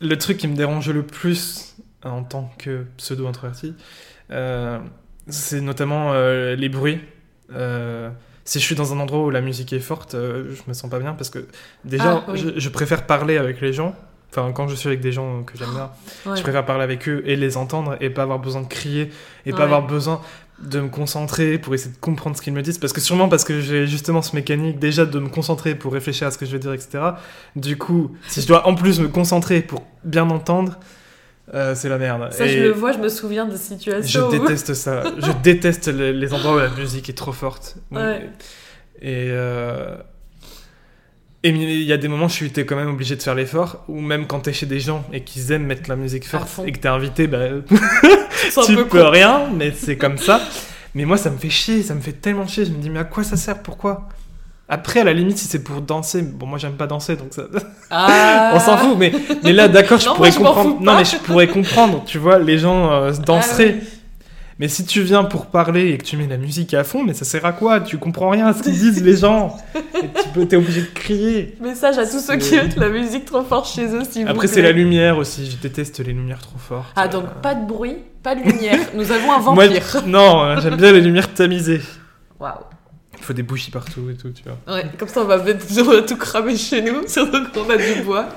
le 0.00 0.16
truc 0.18 0.38
qui 0.38 0.48
me 0.48 0.56
dérange 0.56 0.88
le 0.90 1.02
plus 1.02 1.74
en 2.04 2.22
tant 2.22 2.50
que 2.58 2.84
pseudo 2.96 3.26
introverti 3.26 3.68
euh, 3.68 3.72
c'est 5.28 5.60
notamment 5.60 6.12
euh, 6.12 6.54
les 6.56 6.68
bruits. 6.68 7.00
Euh, 7.54 8.10
si 8.44 8.58
je 8.58 8.64
suis 8.64 8.74
dans 8.74 8.92
un 8.92 8.98
endroit 9.00 9.20
où 9.24 9.30
la 9.30 9.40
musique 9.40 9.72
est 9.72 9.80
forte 9.80 10.14
euh, 10.14 10.54
je 10.54 10.62
me 10.68 10.74
sens 10.74 10.90
pas 10.90 10.98
bien 10.98 11.12
parce 11.12 11.30
que 11.30 11.46
déjà 11.84 12.22
Ah, 12.26 12.30
oui. 12.32 12.38
je, 12.38 12.58
je 12.60 12.68
préfère 12.68 13.06
parler 13.06 13.36
avec 13.38 13.60
les 13.60 13.72
gens. 13.72 13.94
Enfin 14.30 14.50
quand 14.52 14.66
je 14.68 14.74
suis 14.74 14.88
avec 14.88 15.00
des 15.00 15.12
gens 15.12 15.42
que 15.44 15.56
j'aime 15.56 15.70
bien 15.70 15.90
Ouais. 16.26 16.36
je 16.36 16.42
préfère 16.42 16.64
parler 16.64 16.84
avec 16.84 17.08
eux 17.08 17.22
et 17.26 17.36
les 17.36 17.56
entendre 17.56 17.96
et 18.00 18.10
pas 18.10 18.22
avoir 18.22 18.38
besoin 18.38 18.62
de 18.62 18.66
crier 18.66 19.10
et 19.46 19.52
pas 19.52 19.64
avoir 19.64 19.86
besoin 19.86 20.20
de 20.60 20.80
me 20.80 20.88
concentrer 20.88 21.58
pour 21.58 21.74
essayer 21.74 21.92
de 21.94 21.98
comprendre 22.00 22.36
ce 22.36 22.42
qu'ils 22.42 22.52
me 22.52 22.62
disent. 22.62 22.78
Parce 22.78 22.92
que 22.92 23.00
sûrement 23.00 23.28
parce 23.28 23.44
que 23.44 23.60
j'ai 23.60 23.86
justement 23.86 24.22
ce 24.22 24.34
mécanique 24.36 24.78
déjà 24.78 25.04
de 25.06 25.18
me 25.18 25.28
concentrer 25.28 25.74
pour 25.74 25.92
réfléchir 25.92 26.26
à 26.26 26.30
ce 26.30 26.38
que 26.38 26.46
je 26.46 26.52
vais 26.52 26.58
dire 26.60 26.72
etc 26.72 26.98
du 27.56 27.76
coup 27.76 28.16
si 28.28 28.40
je 28.40 28.46
dois 28.46 28.66
en 28.66 28.74
plus 28.74 29.00
me 29.00 29.08
concentrer 29.08 29.60
pour 29.62 29.82
bien 30.04 30.28
entendre 30.30 30.78
euh, 31.52 31.74
c'est 31.74 31.88
la 31.90 31.98
merde 31.98 32.32
Ça, 32.32 32.46
Et 32.46 32.48
je 32.48 32.62
le 32.62 32.70
vois, 32.70 32.92
je 32.92 32.98
me 32.98 33.08
souviens 33.08 33.44
de 33.44 33.52
je 33.52 33.56
situations. 33.58 34.28
où- 34.28 34.30
déteste 34.30 34.72
ça 34.74 35.02
je 35.18 35.30
déteste 35.42 35.88
les, 35.88 36.12
les 36.12 36.32
endroits 36.32 36.54
où 36.54 36.58
la 36.58 36.70
musique 36.70 37.08
est 37.10 37.14
trop 37.18 37.32
forte 37.32 37.76
Ouais. 37.90 38.30
et 39.02 39.26
euh, 39.30 39.96
et 41.42 41.50
il 41.50 41.82
y 41.82 41.92
a 41.92 41.98
des 41.98 42.08
moments 42.08 42.24
où 42.24 42.28
je 42.30 42.34
suis 42.34 42.50
quand 42.52 42.76
même 42.76 42.88
obligé 42.88 43.16
de 43.16 43.22
faire 43.22 43.34
l'effort 43.34 43.84
ou 43.88 44.00
même 44.00 44.26
quand 44.26 44.40
t'es 44.40 44.54
chez 44.54 44.64
des 44.64 44.80
gens 44.80 45.04
et 45.12 45.22
qu'ils 45.24 45.52
aiment 45.52 45.66
mettre 45.66 45.90
la 45.90 45.96
musique 45.96 46.26
forte 46.26 46.48
et 46.66 46.72
que 46.72 46.78
t'es 46.78 46.88
invité 46.88 47.26
bah, 47.26 47.38
tu 48.66 48.74
peu 48.74 48.86
peux 48.86 49.02
con. 49.02 49.10
rien, 49.10 49.50
mais 49.54 49.70
c'est 49.76 49.96
comme 49.98 50.16
ça. 50.16 50.40
Mais 50.94 51.04
moi, 51.04 51.16
ça 51.18 51.28
me 51.28 51.36
fait 51.36 51.50
chier, 51.50 51.82
ça 51.82 51.94
me 51.94 52.00
fait 52.00 52.12
tellement 52.12 52.46
chier. 52.46 52.64
Je 52.64 52.70
me 52.70 52.78
dis, 52.78 52.88
mais 52.88 53.00
à 53.00 53.04
quoi 53.04 53.24
ça 53.24 53.36
sert? 53.36 53.62
Pourquoi? 53.62 54.08
Après, 54.68 55.00
à 55.00 55.04
la 55.04 55.12
limite, 55.12 55.36
si 55.36 55.46
c'est 55.46 55.62
pour 55.62 55.82
danser, 55.82 56.22
bon, 56.22 56.46
moi, 56.46 56.58
j'aime 56.58 56.72
pas 56.72 56.86
danser, 56.86 57.16
donc 57.16 57.28
ça... 57.32 57.42
Ah. 57.90 58.52
on 58.54 58.60
s'en 58.60 58.76
fout. 58.78 58.96
Mais, 58.98 59.12
mais 59.42 59.52
là, 59.52 59.68
d'accord, 59.68 60.00
je 60.00 60.06
Non, 60.06 60.14
pourrais 60.14 60.30
moi, 60.30 60.38
comprendre. 60.54 60.80
Non, 60.80 60.96
mais 60.96 61.04
je 61.04 61.16
pourrais 61.16 61.48
comprendre, 61.48 62.02
tu 62.06 62.18
vois, 62.18 62.38
les 62.38 62.58
gens 62.58 62.90
euh, 62.92 63.12
danseraient. 63.12 63.76
Ah 63.78 63.82
oui. 63.82 63.88
Mais 64.60 64.68
si 64.68 64.84
tu 64.86 65.02
viens 65.02 65.24
pour 65.24 65.46
parler 65.46 65.90
et 65.90 65.98
que 65.98 66.04
tu 66.04 66.16
mets 66.16 66.28
la 66.28 66.36
musique 66.36 66.74
à 66.74 66.84
fond, 66.84 67.02
mais 67.02 67.12
ça 67.12 67.24
sert 67.24 67.44
à 67.44 67.52
quoi? 67.52 67.80
Tu 67.80 67.98
comprends 67.98 68.30
rien 68.30 68.46
à 68.46 68.52
ce 68.54 68.62
qu'ils 68.62 68.78
disent, 68.78 69.02
les 69.02 69.16
gens. 69.16 69.56
Et 69.74 70.06
tu 70.22 70.28
peux, 70.32 70.46
t'es 70.46 70.54
obligé 70.54 70.82
de 70.82 70.86
crier. 70.94 71.56
Message 71.60 71.98
à 71.98 72.06
tous 72.06 72.20
ceux 72.20 72.36
qui 72.36 72.54
mettent 72.54 72.76
la 72.76 72.88
musique 72.88 73.24
trop 73.24 73.42
fort 73.42 73.64
chez 73.64 73.86
eux, 73.86 73.98
vous 73.98 74.28
Après, 74.28 74.46
c'est 74.46 74.62
la 74.62 74.70
lumière 74.70 75.18
aussi. 75.18 75.50
Je 75.50 75.56
déteste 75.56 75.98
les 75.98 76.12
lumières 76.12 76.38
trop 76.40 76.58
fortes. 76.58 76.92
Ah, 76.94 77.08
donc 77.08 77.24
Euh, 77.24 77.40
pas 77.42 77.56
de 77.56 77.66
bruit, 77.66 77.96
pas 78.22 78.36
de 78.36 78.42
lumière. 78.42 78.78
Nous 78.94 79.10
avons 79.10 79.32
un 79.32 79.40
moi, 79.40 79.66
vampire. 79.66 80.02
non, 80.06 80.44
euh, 80.44 80.60
j'aime 80.60 80.76
bien 80.76 80.92
les 80.92 81.00
lumières 81.00 81.34
tamisées. 81.34 81.80
Waouh. 82.38 82.52
Il 83.24 83.26
faut 83.28 83.32
des 83.32 83.42
bougies 83.42 83.70
partout 83.70 84.10
et 84.10 84.14
tout, 84.16 84.28
tu 84.32 84.42
vois. 84.44 84.74
Ouais, 84.76 84.84
comme 84.98 85.08
ça 85.08 85.22
on 85.22 85.24
va, 85.24 85.38
mettre, 85.42 85.64
on 85.80 85.84
va 85.84 86.02
tout 86.02 86.16
cramer 86.18 86.58
chez 86.58 86.82
nous, 86.82 87.00
surtout 87.08 87.42
qu'on 87.54 87.70
a 87.70 87.76
du 87.78 88.02
bois. 88.02 88.28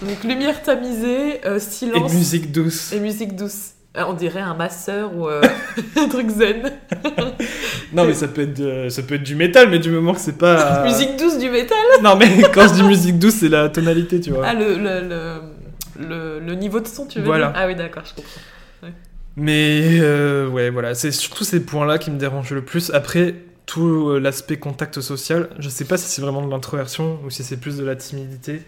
Donc 0.00 0.24
lumière 0.24 0.62
tamisée, 0.62 1.44
euh, 1.46 1.56
Et 1.56 1.60
silence 1.60 2.10
musique 2.14 2.50
douce. 2.50 2.90
et 2.94 3.00
musique 3.00 3.36
douce. 3.36 3.72
Euh, 3.98 4.04
On 4.08 4.14
dirait 4.14 4.40
un 4.40 4.54
masseur 4.54 5.14
ou 5.14 5.28
euh, 5.28 5.42
un 5.96 6.08
truc 6.08 6.30
zen. 6.30 6.72
Non, 7.92 8.06
mais 8.06 8.14
ça 8.14 8.26
peut 8.28 8.40
être, 8.42 8.54
de- 8.58 8.88
ça 8.88 9.02
peut 9.02 9.16
être 9.16 9.22
du 9.22 9.36
métal, 9.36 9.68
mais 9.70 9.78
du 9.78 9.90
moment 9.90 10.14
que 10.14 10.20
c'est 10.20 10.38
pas. 10.38 10.82
Musique 10.84 11.16
douce 11.18 11.36
du 11.38 11.50
métal. 11.50 11.76
Non, 12.02 12.16
mais 12.16 12.28
quand 12.54 12.66
je 12.68 12.74
dis 12.74 12.82
musique 12.82 13.18
douce, 13.18 13.34
c'est 13.40 13.50
la 13.50 13.68
tonalité, 13.68 14.20
tu 14.20 14.30
vois. 14.30 14.46
Ah, 14.46 14.54
le, 14.54 14.78
le, 14.78 16.40
le, 16.40 16.54
niveau 16.54 16.80
de 16.80 16.88
son, 16.88 17.06
tu 17.06 17.18
veux 17.18 17.26
Voilà. 17.26 17.48
dire? 17.48 17.54
Ah 17.56 17.66
oui, 17.66 17.74
d'accord, 17.76 18.02
je 18.06 18.14
comprends. 18.14 18.94
Mais 19.36 19.98
euh, 20.00 20.48
ouais, 20.48 20.70
voilà, 20.70 20.94
c'est 20.94 21.10
surtout 21.12 21.44
ces 21.44 21.60
points-là 21.64 21.98
qui 21.98 22.10
me 22.10 22.18
dérangent 22.18 22.52
le 22.52 22.64
plus. 22.64 22.90
Après, 22.94 23.34
tout 23.66 24.08
euh, 24.10 24.18
l'aspect 24.18 24.58
contact 24.58 25.00
social, 25.00 25.48
je 25.58 25.68
sais 25.68 25.84
pas 25.84 25.96
si 25.96 26.06
c'est 26.08 26.22
vraiment 26.22 26.44
de 26.44 26.50
l'introversion 26.50 27.18
ou 27.24 27.30
si 27.30 27.42
c'est 27.44 27.56
plus 27.56 27.76
de 27.78 27.84
la 27.84 27.96
timidité. 27.96 28.62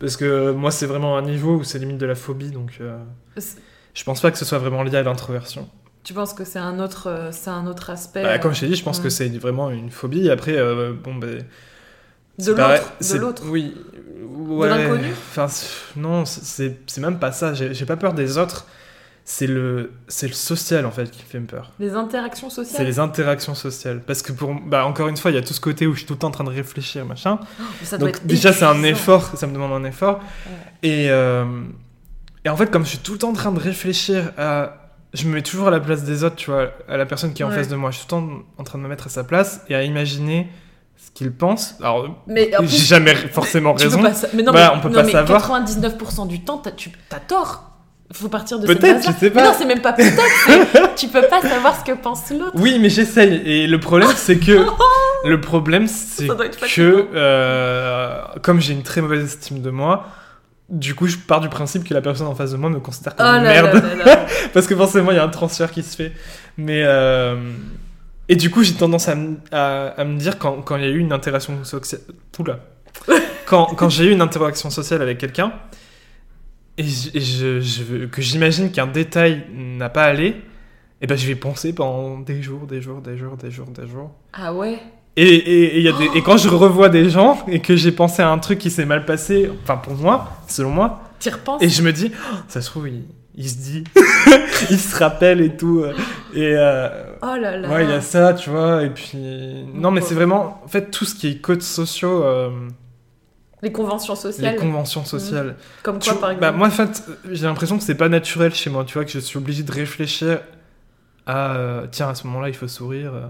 Parce 0.00 0.16
que 0.16 0.24
euh, 0.24 0.52
moi, 0.52 0.70
c'est 0.70 0.86
vraiment 0.86 1.16
un 1.16 1.22
niveau 1.22 1.56
où 1.56 1.64
c'est 1.64 1.78
limite 1.78 1.98
de 1.98 2.06
la 2.06 2.14
phobie, 2.16 2.50
donc 2.50 2.78
euh, 2.80 2.98
je 3.94 4.04
pense 4.04 4.20
pas 4.20 4.30
que 4.30 4.38
ce 4.38 4.44
soit 4.44 4.58
vraiment 4.58 4.82
lié 4.82 4.96
à 4.96 5.02
l'introversion. 5.02 5.68
Tu 6.02 6.12
penses 6.12 6.34
que 6.34 6.44
c'est 6.44 6.58
un 6.58 6.80
autre, 6.80 7.08
euh, 7.08 7.30
c'est 7.32 7.50
un 7.50 7.66
autre 7.66 7.88
aspect 7.90 8.22
Bah, 8.22 8.38
comme 8.38 8.54
je 8.54 8.60
t'ai 8.60 8.66
dit, 8.66 8.74
je 8.74 8.82
pense 8.84 8.98
ouais. 8.98 9.04
que 9.04 9.08
c'est 9.08 9.28
vraiment 9.38 9.70
une 9.70 9.90
phobie. 9.90 10.28
Après, 10.28 10.56
euh, 10.56 10.92
bon, 10.92 11.14
ben. 11.14 11.44
de 12.38 12.52
l'autre, 12.52 12.92
de 13.00 13.16
l'autre. 13.18 13.42
Oui. 13.46 13.74
Ouais. 14.36 14.68
l'inconnu? 14.68 15.10
Enfin, 15.12 15.46
non, 15.96 16.24
c'est- 16.24 16.98
même 16.98 17.18
pas 17.18 17.32
ça. 17.32 17.54
J'ai 17.54 17.86
pas 17.86 17.96
peur 17.96 18.12
des 18.12 18.36
autres. 18.36 18.66
C'est 19.26 19.46
le, 19.46 19.92
c'est 20.06 20.26
le 20.28 20.34
social 20.34 20.84
en 20.84 20.90
fait 20.90 21.10
qui 21.10 21.22
me 21.22 21.26
fait 21.26 21.40
peur. 21.40 21.72
Les 21.78 21.94
interactions 21.94 22.50
sociales. 22.50 22.76
C'est 22.76 22.84
les 22.84 22.98
interactions 22.98 23.54
sociales. 23.54 24.02
Parce 24.06 24.20
que 24.20 24.32
pour, 24.32 24.54
bah, 24.54 24.84
encore 24.84 25.08
une 25.08 25.16
fois, 25.16 25.30
il 25.30 25.34
y 25.34 25.38
a 25.38 25.42
tout 25.42 25.54
ce 25.54 25.60
côté 25.60 25.86
où 25.86 25.92
je 25.94 25.98
suis 26.00 26.06
tout 26.06 26.12
le 26.12 26.18
temps 26.18 26.28
en 26.28 26.32
train 26.32 26.44
de 26.44 26.50
réfléchir, 26.50 27.06
machin. 27.06 27.38
Mais 27.80 27.86
ça 27.86 27.96
doit 27.96 28.08
Donc 28.08 28.18
être 28.18 28.26
déjà, 28.26 28.52
c'est 28.52 28.66
un 28.66 28.82
effort, 28.82 29.30
ça 29.34 29.46
me 29.46 29.54
demande 29.54 29.72
un 29.72 29.88
effort. 29.88 30.20
Et, 30.82 31.06
euh, 31.08 31.46
et 32.44 32.50
en 32.50 32.56
fait, 32.56 32.70
comme 32.70 32.84
je 32.84 32.90
suis 32.90 32.98
tout 32.98 33.12
le 33.12 33.18
temps 33.18 33.30
en 33.30 33.34
train 33.34 33.52
de 33.52 33.60
réfléchir 33.60 34.32
à... 34.36 34.76
Je 35.14 35.26
me 35.26 35.34
mets 35.34 35.42
toujours 35.42 35.68
à 35.68 35.70
la 35.70 35.80
place 35.80 36.02
des 36.02 36.22
autres, 36.24 36.36
tu 36.36 36.50
vois, 36.50 36.72
à 36.88 36.96
la 36.98 37.06
personne 37.06 37.32
qui 37.32 37.40
est 37.40 37.44
en 37.46 37.48
Ouais. 37.48 37.54
face 37.54 37.68
de 37.68 37.76
moi. 37.76 37.90
Je 37.92 37.98
suis 37.98 38.06
tout 38.06 38.16
le 38.16 38.20
temps 38.22 38.42
en 38.58 38.64
train 38.64 38.78
de 38.78 38.82
me 38.82 38.88
mettre 38.88 39.06
à 39.06 39.10
sa 39.10 39.24
place 39.24 39.62
et 39.70 39.74
à 39.74 39.84
imaginer 39.84 40.48
ce 40.98 41.10
qu'il 41.12 41.32
pense. 41.32 41.76
Alors, 41.80 42.22
Mais 42.26 42.50
j'ai 42.62 42.78
jamais 42.78 43.14
forcément 43.14 43.72
raison. 43.72 44.02
pas 44.02 44.12
mais 44.34 44.42
non, 44.42 44.52
Bah, 44.52 44.70
mais, 44.72 44.76
on 44.78 44.80
peut 44.82 44.88
non, 44.88 44.96
pas 44.96 45.02
mais 45.04 45.12
savoir. 45.12 45.40
99% 45.62 46.26
du 46.26 46.40
temps, 46.44 46.58
t'as, 46.58 46.72
tu 46.72 46.90
as 47.10 47.20
tort. 47.20 47.70
Faut 48.14 48.28
partir 48.28 48.58
de 48.58 48.66
Peut-être, 48.66 49.00
je 49.02 49.06
sais 49.12 49.16
Mais 49.22 49.30
pas. 49.30 49.44
non, 49.44 49.54
c'est 49.58 49.64
même 49.66 49.80
pas 49.82 49.92
peut-être. 49.92 50.94
tu 50.96 51.08
peux 51.08 51.22
pas 51.22 51.40
savoir 51.42 51.78
ce 51.78 51.84
que 51.84 51.96
pense 51.96 52.30
l'autre. 52.30 52.52
Oui, 52.54 52.78
mais 52.80 52.88
j'essaye. 52.88 53.42
Et 53.44 53.66
le 53.66 53.78
problème, 53.80 54.10
c'est 54.16 54.38
que. 54.38 54.66
le 55.28 55.40
problème, 55.40 55.86
c'est 55.88 56.28
que. 56.28 57.08
euh, 57.14 58.22
comme 58.42 58.60
j'ai 58.60 58.72
une 58.72 58.82
très 58.82 59.00
mauvaise 59.00 59.24
estime 59.24 59.60
de 59.60 59.70
moi. 59.70 60.06
Du 60.70 60.94
coup, 60.94 61.06
je 61.06 61.18
pars 61.18 61.40
du 61.40 61.48
principe 61.50 61.84
que 61.84 61.92
la 61.92 62.00
personne 62.00 62.26
en 62.26 62.34
face 62.34 62.52
de 62.52 62.56
moi 62.56 62.70
me 62.70 62.80
considère 62.80 63.12
Oh 63.14 63.22
comme 63.22 63.26
là 63.26 63.38
une 63.38 63.44
là 63.44 63.62
merde. 63.62 63.84
là 63.98 64.04
là. 64.04 64.26
Parce 64.54 64.66
que 64.66 64.74
forcément, 64.74 65.10
il 65.10 65.16
y 65.16 65.20
a 65.20 65.24
un 65.24 65.28
transfert 65.28 65.70
qui 65.70 65.82
se 65.82 65.94
fait. 65.96 66.12
Mais. 66.56 66.82
euh, 66.84 67.36
Et 68.30 68.36
du 68.36 68.50
coup, 68.50 68.62
j'ai 68.62 68.72
tendance 68.74 69.08
à, 69.08 69.14
me- 69.14 69.36
à, 69.52 69.88
à 69.88 70.04
me 70.04 70.16
dire 70.18 70.38
quand, 70.38 70.62
quand 70.62 70.76
il 70.76 70.82
y 70.84 70.86
a 70.86 70.90
eu 70.90 70.98
une 70.98 71.12
interaction 71.12 71.62
sociale. 71.64 72.00
Oula. 72.38 72.60
quand 73.44 73.66
quand 73.76 73.88
j'ai 73.90 74.04
eu 74.04 74.12
une 74.12 74.22
interaction 74.22 74.70
sociale 74.70 75.02
avec 75.02 75.18
quelqu'un, 75.18 75.52
et, 76.78 76.84
je, 76.84 77.10
et 77.16 77.20
je- 77.20 77.60
je 77.60 77.82
veux- 77.82 78.06
que 78.06 78.20
j'imagine 78.22 78.70
qu'un 78.70 78.86
détail 78.86 79.44
n'a 79.54 79.88
pas 79.88 80.04
allé, 80.04 80.36
et 81.00 81.06
ben 81.06 81.16
je 81.16 81.26
vais 81.26 81.34
penser 81.34 81.72
pendant 81.74 82.18
des 82.18 82.42
jours, 82.42 82.66
des 82.66 82.80
jours, 82.80 83.00
des 83.00 83.16
jours, 83.16 83.36
des 83.36 83.50
jours, 83.50 83.66
des 83.68 83.86
jours. 83.86 84.10
Ah 84.32 84.52
ouais? 84.54 84.78
Et, 85.16 85.22
et, 85.24 85.76
et, 85.78 85.80
y 85.82 85.88
a 85.88 85.92
des- 85.92 86.10
et 86.18 86.22
quand 86.22 86.36
je 86.36 86.48
revois 86.48 86.88
des 86.88 87.08
gens 87.08 87.38
et 87.46 87.60
que 87.60 87.76
j'ai 87.76 87.92
pensé 87.92 88.20
à 88.22 88.30
un 88.30 88.38
truc 88.38 88.58
qui 88.58 88.70
s'est 88.70 88.84
mal 88.86 89.04
passé, 89.04 89.48
enfin 89.62 89.76
pour 89.76 89.94
moi, 89.94 90.28
selon 90.48 90.70
moi, 90.70 91.02
Tu 91.20 91.28
repenses? 91.28 91.62
et 91.62 91.68
je 91.68 91.82
me 91.82 91.92
dis, 91.92 92.10
Oh, 92.32 92.36
ça 92.48 92.60
se 92.60 92.68
trouve, 92.70 92.88
il, 92.88 93.02
il 93.36 93.48
se 93.48 93.56
dit, 93.56 93.84
il 94.70 94.78
se 94.78 94.96
rappelle 94.96 95.40
et 95.40 95.56
tout. 95.56 95.80
euh, 95.80 95.92
Et 96.34 96.54
euh, 96.56 96.88
Oh 97.22 97.36
là 97.40 97.56
là. 97.56 97.68
ouais, 97.68 97.84
il 97.84 97.90
y 97.90 97.92
a 97.92 98.00
ça, 98.00 98.34
tu 98.34 98.50
vois. 98.50 98.82
Et 98.82 98.90
puis, 98.90 99.16
non, 99.72 99.92
mais 99.92 100.00
c'est 100.00 100.14
vraiment, 100.14 100.60
en 100.64 100.68
fait, 100.68 100.90
tout 100.90 101.04
ce 101.04 101.14
qui 101.14 101.28
est 101.28 101.36
codes 101.36 101.62
sociaux, 101.62 102.24
euh, 102.24 102.50
Les 103.64 103.72
conventions 103.72 104.14
sociales. 104.14 104.52
les 104.52 104.56
conventions 104.58 105.04
sociales. 105.04 105.56
Comme 105.82 105.98
Tu- 105.98 106.10
quoi, 106.10 106.20
par 106.20 106.30
exemple 106.30 106.40
bah, 106.52 106.52
moi, 106.52 106.68
en 106.68 106.70
fait, 106.70 107.02
j'ai 107.32 107.46
l'impression 107.46 107.76
que 107.78 107.82
c'est 107.84 107.94
pas 107.96 108.08
naturel 108.08 108.54
chez 108.54 108.70
moi, 108.70 108.84
tu 108.84 108.94
vois, 108.94 109.04
que 109.04 109.10
je 109.10 109.18
suis 109.18 109.38
obligé 109.38 109.62
de 109.64 109.72
réfléchir 109.72 110.40
à, 111.26 111.56
euh, 111.56 111.86
tiens, 111.90 112.10
à 112.10 112.14
ce 112.14 112.26
moment-là, 112.26 112.48
il 112.48 112.54
faut 112.54 112.68
sourire. 112.68 113.12
euh, 113.14 113.26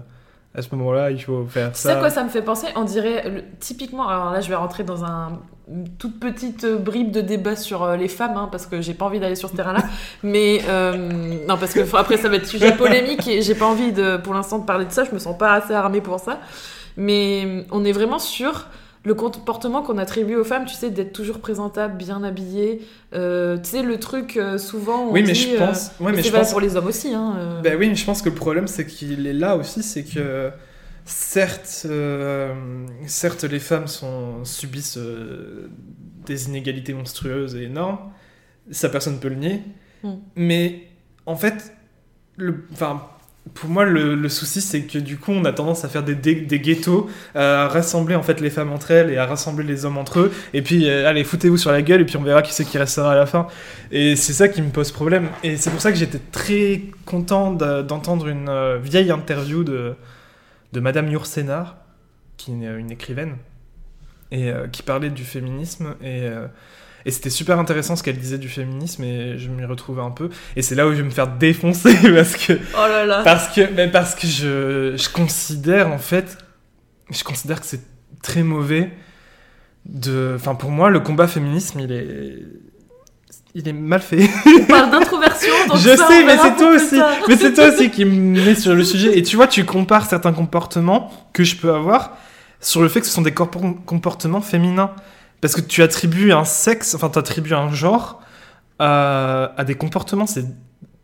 À 0.57 0.61
ce 0.61 0.73
moment-là, 0.73 1.11
il 1.11 1.21
faut 1.21 1.45
faire 1.47 1.73
Tu 1.73 1.79
ça. 1.79 1.89
sais 1.89 1.95
à 1.95 1.99
quoi 1.99 2.09
ça 2.09 2.23
me 2.23 2.29
fait 2.29 2.41
penser? 2.41 2.67
On 2.77 2.85
dirait, 2.85 3.29
le- 3.29 3.43
typiquement, 3.59 4.07
alors 4.07 4.31
là 4.31 4.39
je 4.39 4.47
vais 4.47 4.55
rentrer 4.55 4.83
dans 4.85 5.03
un, 5.03 5.41
une 5.69 5.89
toute 5.97 6.17
petite 6.17 6.63
euh, 6.63 6.77
bribe 6.77 7.11
de 7.11 7.19
débat 7.19 7.57
sur 7.57 7.85
les 7.97 8.07
femmes, 8.07 8.37
hein, 8.37 8.47
parce 8.49 8.65
que 8.65 8.79
j'ai 8.81 8.93
pas 8.93 9.03
envie 9.05 9.19
d'aller 9.19 9.35
sur 9.35 9.49
ce 9.49 9.55
terrain-là. 9.57 9.83
mais 10.23 10.61
euh, 10.69 10.95
non, 11.45 11.57
parce 11.57 11.73
que 11.73 11.81
après 11.97 12.15
ça 12.15 12.29
va 12.29 12.37
être 12.37 12.47
sujet 12.47 12.71
polémique 12.71 13.27
et 13.27 13.41
j'ai 13.41 13.53
pas 13.55 13.65
envie 13.65 13.91
de, 13.91 14.15
pour 14.15 14.33
l'instant 14.33 14.59
de 14.59 14.65
parler 14.65 14.85
de 14.85 14.91
ça, 14.93 15.03
je 15.03 15.11
me 15.11 15.19
sens 15.19 15.37
pas 15.37 15.51
assez 15.55 15.73
armée 15.73 15.99
pour 15.99 16.21
ça. 16.21 16.39
Mais 16.95 17.65
on 17.71 17.83
est 17.83 17.91
vraiment 17.91 18.19
sur 18.19 18.67
le 19.05 19.13
comportement 19.13 19.81
qu'on 19.83 19.97
attribue 19.97 20.35
aux 20.35 20.43
femmes, 20.43 20.65
tu 20.65 20.73
sais, 20.73 20.89
d'être 20.89 21.13
toujours 21.13 21.39
présentable, 21.39 21.95
bien 21.95 22.23
habillée. 22.23 22.81
Euh, 23.13 23.57
tu 23.57 23.69
sais, 23.69 23.81
le 23.83 23.99
truc 23.99 24.35
euh, 24.35 24.57
souvent. 24.57 25.05
on 25.07 25.11
Oui, 25.11 25.21
mais 25.21 25.33
dit, 25.33 25.51
je 25.51 25.55
euh, 25.55 25.65
pense. 25.67 25.91
ouais, 25.99 26.11
mais 26.11 26.23
c'est 26.23 26.31
pense 26.31 26.51
pour 26.51 26.59
les 26.59 26.75
hommes 26.75 26.87
aussi. 26.87 27.13
Hein. 27.13 27.61
Ben 27.63 27.77
oui, 27.79 27.87
mais 27.89 27.95
je 27.95 28.05
pense 28.05 28.21
que 28.21 28.29
le 28.29 28.35
problème, 28.35 28.67
c'est 28.67 28.85
qu'il 28.85 29.27
est 29.27 29.33
là 29.33 29.55
aussi, 29.55 29.83
c'est 29.83 30.03
que 30.03 30.51
certes, 31.05 31.87
certes, 33.05 33.43
les 33.43 33.59
femmes 33.59 33.87
sont, 33.87 34.43
subissent 34.43 34.99
des 36.25 36.47
inégalités 36.49 36.93
monstrueuses 36.93 37.55
et 37.55 37.63
énormes, 37.63 37.99
ça 38.71 38.89
personne 38.89 39.13
ne 39.13 39.19
peut 39.19 39.29
le 39.29 39.35
nier, 39.35 39.61
Mm. 40.05 40.13
mais 40.35 40.87
en 41.25 41.35
fait, 41.35 41.73
le, 42.37 42.65
enfin, 42.71 43.01
pour 43.53 43.69
moi, 43.69 43.85
le, 43.85 44.27
souci, 44.29 44.59
c'est 44.59 44.81
que 44.81 44.97
du 44.97 45.17
coup, 45.17 45.31
on 45.31 45.45
a 45.45 45.53
tendance 45.53 45.85
à 45.85 45.89
faire 45.89 46.03
des, 46.03 46.15
ghettos, 46.15 47.09
à 47.35 47.67
rassembler 47.67 48.15
en 48.15 48.23
fait 48.23 48.41
les 48.41 48.49
femmes 48.49 48.71
entre 48.71 48.91
elles 48.91 49.11
et 49.11 49.17
à 49.17 49.25
rassembler 49.25 49.63
les 49.63 49.85
hommes 49.85 49.97
entre 49.97 50.19
eux, 50.19 50.31
et 50.53 50.61
puis 50.61 50.89
euh, 50.89 51.07
allez, 51.07 51.23
foutez-vous 51.23 51.57
sur 51.57 51.71
la 51.71 51.81
gueule, 51.81 52.01
et 52.01 52.05
puis 52.05 52.17
on 52.17 52.23
verra 52.23 52.41
qui 52.41 52.53
c'est 52.53 52.65
qui 52.65 52.77
restera 52.77 53.13
à 53.13 53.15
la 53.15 53.25
fin. 53.25 53.47
Et 53.91 54.15
c'est 54.15 54.33
ça 54.33 54.47
qui 54.47 54.61
me 54.61 54.69
pose 54.69 54.91
problème. 54.91 55.29
Et 55.43 55.57
c'est 55.57 55.69
pour 55.69 55.79
ça 55.81 55.91
que 55.91 55.97
j'étais 55.97 56.19
très 56.31 56.81
content 57.05 57.51
de- 57.53 57.81
d'entendre 57.81 58.27
une 58.27 58.49
euh, 58.49 58.77
vieille 58.77 59.11
interview 59.11 59.63
de, 59.63 59.93
de 60.73 60.79
Madame 60.79 61.09
Yourcenar, 61.09 61.77
qui 62.37 62.51
est 62.51 62.77
une 62.77 62.91
écrivaine, 62.91 63.37
et 64.31 64.49
euh, 64.51 64.67
qui 64.67 64.81
parlait 64.81 65.11
du 65.11 65.23
féminisme. 65.23 65.95
Et, 66.01 66.23
euh, 66.23 66.47
et 67.05 67.11
c'était 67.11 67.29
super 67.29 67.59
intéressant 67.59 67.95
ce 67.95 68.03
qu'elle 68.03 68.17
disait 68.17 68.37
du 68.39 68.49
féminisme, 68.49 69.03
et 69.03 69.37
je 69.37 69.49
m'y 69.49 69.63
retrouvais 69.65 70.01
un 70.01 70.09
peu. 70.11 70.29
Et 70.55 70.61
c'est 70.61 70.75
là 70.75 70.87
où 70.87 70.91
je 70.91 70.97
vais 70.97 71.03
me 71.03 71.09
faire 71.11 71.27
défoncer, 71.27 71.93
parce 72.15 72.35
que, 72.35 72.53
Oh 72.53 72.87
là 72.87 73.05
là. 73.05 73.21
parce 73.23 73.47
que, 73.53 73.61
mais 73.75 73.87
parce 73.89 74.15
que 74.15 74.25
je, 74.27 74.95
je 74.97 75.09
considère, 75.09 75.91
en 75.91 75.99
fait, 75.99 76.37
je 77.11 77.23
considère 77.23 77.61
que 77.61 77.67
c'est 77.67 77.81
très 78.23 78.41
mauvais 78.43 78.89
de... 79.85 80.33
Enfin, 80.35 80.55
pour 80.55 80.71
moi, 80.71 80.89
le 80.89 80.99
combat 80.99 81.27
féminisme, 81.27 81.79
il 81.79 81.91
est... 81.91 82.39
Il 83.57 83.69
est 83.69 83.73
mal 83.73 84.01
fait. 84.01 84.27
On 84.45 84.65
parle 84.65 84.91
d'introversion, 84.91 85.53
je 85.75 85.95
ça, 85.95 86.07
sais, 86.09 86.25
mais 86.25 86.37
c'est 86.37 86.55
toi 86.57 86.71
aussi. 86.75 86.97
tard. 86.97 87.09
Mais 87.29 87.37
c'est 87.37 87.53
toi 87.53 87.69
aussi 87.69 87.89
qui 87.89 88.03
me 88.03 88.43
met 88.43 88.53
sur 88.53 88.75
le 88.75 88.83
sujet. 88.83 89.17
Et 89.17 89.23
tu 89.23 89.37
vois, 89.37 89.47
tu 89.47 89.63
compares 89.63 90.07
certains 90.09 90.33
comportements 90.33 91.09
que 91.31 91.45
je 91.45 91.55
peux 91.55 91.73
avoir 91.73 92.17
sur 92.59 92.81
le 92.81 92.89
fait 92.89 92.99
que 92.99 93.05
ce 93.05 93.13
sont 93.13 93.21
des 93.21 93.33
comportements 93.33 94.41
féminins. 94.41 94.91
Parce 95.41 95.55
que 95.55 95.61
tu 95.61 95.83
attribues 95.83 96.31
un 96.31 96.43
sexe, 96.45 96.95
enfin, 96.95 97.09
tu 97.09 97.19
attribues 97.19 97.53
un 97.53 97.69
genre 97.71 98.21
à, 98.79 99.53
à 99.57 99.63
des 99.63 99.75
comportements, 99.75 100.25
c'est 100.27 100.45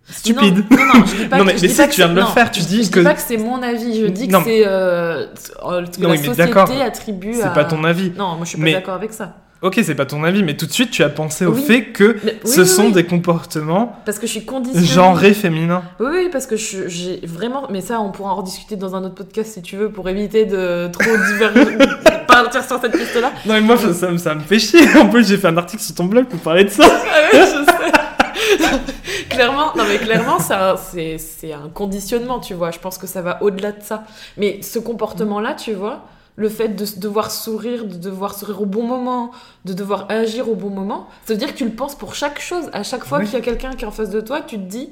stupide. 0.09 0.65
Non, 0.71 0.77
non, 0.77 0.85
non, 0.99 1.05
je 1.05 1.15
dis 1.15 1.25
pas 1.29 1.37
Non, 1.37 1.43
que- 1.43 1.47
mais- 1.51 1.57
je 1.57 1.61
mais 1.61 1.67
dis 1.67 1.73
si, 1.73 1.81
pas 1.81 1.87
que 1.87 1.91
tu 1.93 2.01
viens 2.01 2.09
de 2.09 2.15
le 2.19 2.25
faire, 2.25 2.51
tu 2.51 2.61
je- 2.61 2.65
dis 2.65 2.83
je 2.83 2.89
que- 2.91 2.99
dis 2.99 3.05
pas 3.05 3.13
que 3.13 3.21
c'est 3.21 3.37
mon 3.37 3.61
avis, 3.61 4.01
je 4.01 4.07
dis 4.07 4.27
que 4.27 4.43
c'est 4.43 4.63
euh, 4.65 5.27
euh, 5.65 5.85
que 5.85 6.01
Non, 6.01 6.09
la 6.09 6.17
société 6.17 6.35
d'accord. 6.37 6.69
attribue 6.81 7.33
C'est 7.35 7.43
à... 7.43 7.49
pas 7.49 7.65
ton 7.65 7.83
avis. 7.83 8.11
Non, 8.17 8.35
moi 8.35 8.39
je 8.43 8.49
suis 8.49 8.57
pas 8.57 8.63
Mais- 8.63 8.73
d'accord 8.73 8.95
avec 8.95 9.13
ça. 9.13 9.37
Ok, 9.61 9.79
c'est 9.83 9.93
pas 9.93 10.07
ton 10.07 10.23
avis, 10.23 10.41
mais 10.41 10.57
tout 10.57 10.65
de 10.65 10.71
suite, 10.71 10.89
tu 10.89 11.03
as 11.03 11.09
pensé 11.09 11.45
au 11.45 11.53
Oui. 11.53 11.61
fait 11.61 11.83
que 11.85 12.17
Mais- 12.23 12.39
oui, 12.43 12.51
ce 12.51 12.61
oui, 12.61 12.67
sont 12.67 12.89
des 12.89 13.03
comportements 13.05 13.95
Parce 14.05 14.17
que 14.17 14.25
je 14.25 14.31
suis 14.31 14.43
conditionnée. 14.43 14.87
genrés 14.87 15.33
féminins. 15.35 15.83
Oui, 15.99 16.29
parce 16.31 16.47
que 16.47 16.55
j'ai 16.55 17.21
vraiment... 17.27 17.67
Mais 17.69 17.81
ça, 17.81 17.99
on 18.01 18.09
pourra 18.11 18.31
en 18.31 18.37
rediscuter 18.37 18.75
dans 18.75 18.95
un 18.95 19.03
autre 19.03 19.13
podcast 19.13 19.53
si 19.53 19.61
tu 19.61 19.75
veux, 19.75 19.91
pour 19.91 20.09
éviter 20.09 20.45
de 20.45 20.87
trop 20.91 21.15
diverger, 21.31 21.77
partir 22.31 22.63
sur 22.63 22.79
cette 22.81 22.91
piste-là. 22.97 23.31
Non, 23.45 23.53
mais 23.53 23.61
moi, 23.61 23.77
ça, 23.77 23.93
ça 23.93 24.09
me- 24.11 24.17
ça 24.17 24.33
me 24.35 24.41
fait 24.41 24.59
chier. 24.59 24.81
En 24.97 25.07
plus, 25.09 25.27
j'ai 25.27 25.37
fait 25.37 25.47
un 25.47 25.57
article 25.57 25.81
sur 25.83 25.95
ton 25.95 26.05
blog 26.05 26.25
pour 26.25 26.39
parler 26.39 26.63
de 26.65 26.69
ça. 26.69 26.83
Ah 26.85 27.35
ouais, 27.35 27.41
je 27.45 27.65
sais. 27.65 28.71
clairement, 29.29 29.73
non 29.75 29.83
mais 29.87 29.97
clairement, 29.97 30.37
c'est, 30.39 31.53
un 31.53 31.69
conditionnement, 31.73 32.39
tu 32.39 32.53
vois. 32.53 32.71
Je 32.71 32.79
pense 32.79 32.97
que 32.97 33.07
ça 33.07 33.21
va 33.21 33.41
au-delà 33.41 33.71
de 33.71 33.81
ça. 33.81 34.03
Mais 34.37 34.61
ce 34.61 34.79
comportement-là, 34.79 35.53
tu 35.53 35.73
vois, 35.73 36.05
le 36.35 36.49
fait 36.49 36.69
de 36.69 36.85
devoir 36.99 37.31
sourire, 37.31 37.85
de 37.85 37.95
devoir 37.95 38.33
sourire 38.35 38.61
au 38.61 38.65
bon 38.65 38.83
moment, 38.83 39.31
de 39.65 39.73
devoir 39.73 40.05
agir 40.09 40.49
au 40.49 40.55
bon 40.55 40.69
moment, 40.69 41.07
ça 41.25 41.33
veut 41.33 41.39
dire 41.39 41.51
que 41.53 41.57
tu 41.57 41.65
le 41.65 41.71
penses 41.71 41.95
pour 41.95 42.15
chaque 42.15 42.39
chose. 42.41 42.65
À 42.73 42.83
chaque 42.83 43.03
fois 43.05 43.19
Oui. 43.19 43.25
qu'il 43.25 43.33
y 43.33 43.37
a 43.37 43.41
quelqu'un 43.41 43.71
qui 43.71 43.83
est 43.83 43.87
en 43.87 43.91
face 43.91 44.09
de 44.09 44.21
toi, 44.21 44.41
tu 44.41 44.55
te 44.57 44.63
dis, 44.63 44.89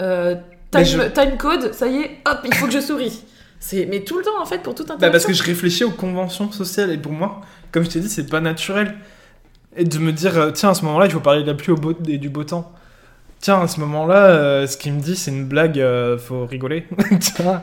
euh, 0.00 0.34
time, 0.70 0.84
je- 0.84 1.08
time 1.08 1.36
code, 1.38 1.72
ça 1.72 1.86
y 1.86 1.98
est, 1.98 2.18
hop, 2.28 2.38
il 2.44 2.54
faut 2.54 2.66
que 2.66 2.72
je 2.72 2.80
souris. 2.80 3.22
C'est, 3.60 3.86
mais 3.86 4.00
tout 4.04 4.18
le 4.18 4.24
temps 4.24 4.40
en 4.40 4.44
fait, 4.46 4.62
pour 4.62 4.74
tout 4.74 4.84
un 4.90 4.96
Bah 4.96 5.10
parce 5.10 5.24
que 5.26 5.32
je 5.32 5.42
réfléchis 5.42 5.84
aux 5.84 5.90
conventions 5.90 6.52
sociales 6.52 6.90
et 6.90 6.98
pour 6.98 7.12
moi, 7.12 7.40
comme 7.72 7.84
je 7.84 7.90
t'ai 7.90 8.00
dit, 8.00 8.08
c'est 8.08 8.26
pas 8.28 8.40
naturel. 8.40 8.94
Et 9.76 9.84
de 9.84 9.98
me 9.98 10.12
dire, 10.12 10.38
euh, 10.38 10.50
tiens, 10.52 10.70
à 10.70 10.74
ce 10.74 10.84
moment-là, 10.86 11.06
il 11.06 11.12
faut 11.12 11.20
parler 11.20 11.42
de 11.42 11.46
la 11.46 11.54
pluie 11.54 11.72
au 11.72 11.76
beau, 11.76 11.92
et 12.08 12.18
du 12.18 12.28
beau 12.30 12.44
temps. 12.44 12.72
Tiens, 13.40 13.60
à 13.60 13.68
ce 13.68 13.78
moment-là, 13.80 14.26
euh, 14.26 14.66
ce 14.66 14.76
qu'il 14.78 14.92
me 14.94 15.00
dit, 15.00 15.14
c'est 15.16 15.30
une 15.30 15.44
blague, 15.44 15.78
euh, 15.78 16.16
faut 16.16 16.46
rigoler. 16.46 16.86
Enfin, 17.38 17.60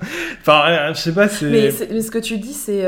euh, 0.69 0.93
je 0.93 0.99
sais 0.99 1.12
pas, 1.13 1.27
c'est. 1.27 1.45
Mais, 1.49 1.71
c'est- 1.71 1.89
mais 1.91 2.01
ce 2.01 2.12
que 2.12 2.19
tu 2.19 2.38
dis, 2.38 2.53
c'est. 2.53 2.84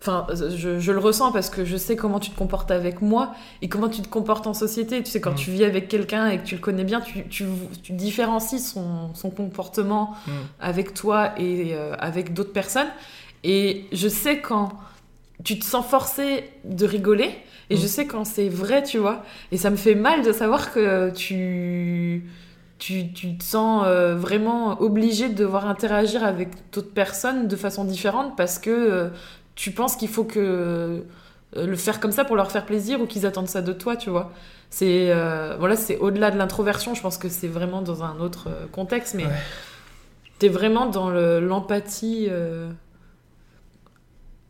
Enfin, 0.00 0.26
je, 0.34 0.78
je 0.80 0.92
le 0.92 0.98
ressens 0.98 1.32
parce 1.32 1.48
que 1.48 1.64
je 1.64 1.76
sais 1.76 1.96
comment 1.96 2.20
tu 2.20 2.30
te 2.30 2.36
comportes 2.36 2.70
avec 2.70 3.00
moi 3.00 3.32
et 3.62 3.68
comment 3.68 3.88
tu 3.88 4.02
te 4.02 4.08
comportes 4.08 4.46
en 4.46 4.52
société. 4.52 5.02
Tu 5.02 5.10
sais, 5.10 5.20
quand 5.20 5.32
Mm. 5.32 5.36
tu 5.36 5.50
vis 5.50 5.64
avec 5.64 5.88
quelqu'un 5.88 6.28
et 6.28 6.38
que 6.38 6.44
tu 6.44 6.56
le 6.56 6.60
connais 6.60 6.84
bien, 6.84 7.00
tu, 7.00 7.24
tu, 7.28 7.44
tu 7.82 7.92
différencies 7.92 8.58
son, 8.60 9.14
son 9.14 9.30
comportement 9.30 10.14
Mm. 10.26 10.30
avec 10.60 10.94
toi 10.94 11.32
et 11.38 11.74
euh, 11.74 11.94
avec 11.98 12.34
d'autres 12.34 12.52
personnes. 12.52 12.88
Et 13.44 13.86
je 13.92 14.08
sais 14.08 14.40
quand 14.40 14.70
tu 15.42 15.58
te 15.58 15.64
sens 15.64 15.84
forcé 15.86 16.44
de 16.64 16.84
rigoler 16.86 17.30
et 17.70 17.76
Mm. 17.76 17.78
je 17.78 17.86
sais 17.86 18.06
quand 18.06 18.24
c'est 18.24 18.48
vrai, 18.50 18.82
tu 18.82 18.98
vois. 18.98 19.22
Et 19.52 19.56
ça 19.56 19.70
me 19.70 19.76
fait 19.76 19.94
mal 19.94 20.22
de 20.22 20.32
savoir 20.32 20.72
que 20.72 21.10
tu. 21.10 22.24
Tu, 22.80 23.12
tu 23.12 23.38
te 23.38 23.44
sens 23.44 23.84
euh, 23.86 24.16
vraiment 24.16 24.82
obligé 24.82 25.28
de 25.30 25.34
devoir 25.34 25.66
interagir 25.68 26.24
avec 26.24 26.48
d'autres 26.72 26.92
personnes 26.92 27.46
de 27.48 27.56
façon 27.56 27.84
différente 27.84 28.36
parce 28.36 28.58
que 28.58 28.68
euh, 28.70 29.08
tu 29.54 29.70
penses 29.70 29.96
qu'il 29.96 30.08
faut 30.08 30.24
que 30.24 30.38
euh, 30.40 31.00
le 31.66 31.76
faire 31.76 32.00
comme 32.00 32.12
ça 32.12 32.24
pour 32.24 32.36
leur 32.36 32.50
faire 32.50 32.66
plaisir 32.66 33.00
ou 33.00 33.06
qu'ils 33.06 33.26
attendent 33.26 33.48
ça 33.48 33.62
de 33.62 33.72
toi, 33.72 33.96
tu 33.96 34.10
vois. 34.10 34.32
C'est 34.70 35.12
euh, 35.12 35.56
voilà, 35.58 35.76
c'est 35.76 35.98
au-delà 35.98 36.30
de 36.32 36.38
l'introversion. 36.38 36.94
Je 36.94 37.00
pense 37.02 37.16
que 37.18 37.28
c'est 37.28 37.46
vraiment 37.48 37.80
dans 37.82 38.02
un 38.02 38.18
autre 38.18 38.48
euh, 38.48 38.66
contexte, 38.72 39.14
mais 39.14 39.26
Ouais. 39.26 39.32
t'es 40.40 40.48
vraiment 40.48 40.86
dans 40.86 41.10
le- 41.10 41.38
l'empathie 41.38 42.26
euh, 42.28 42.68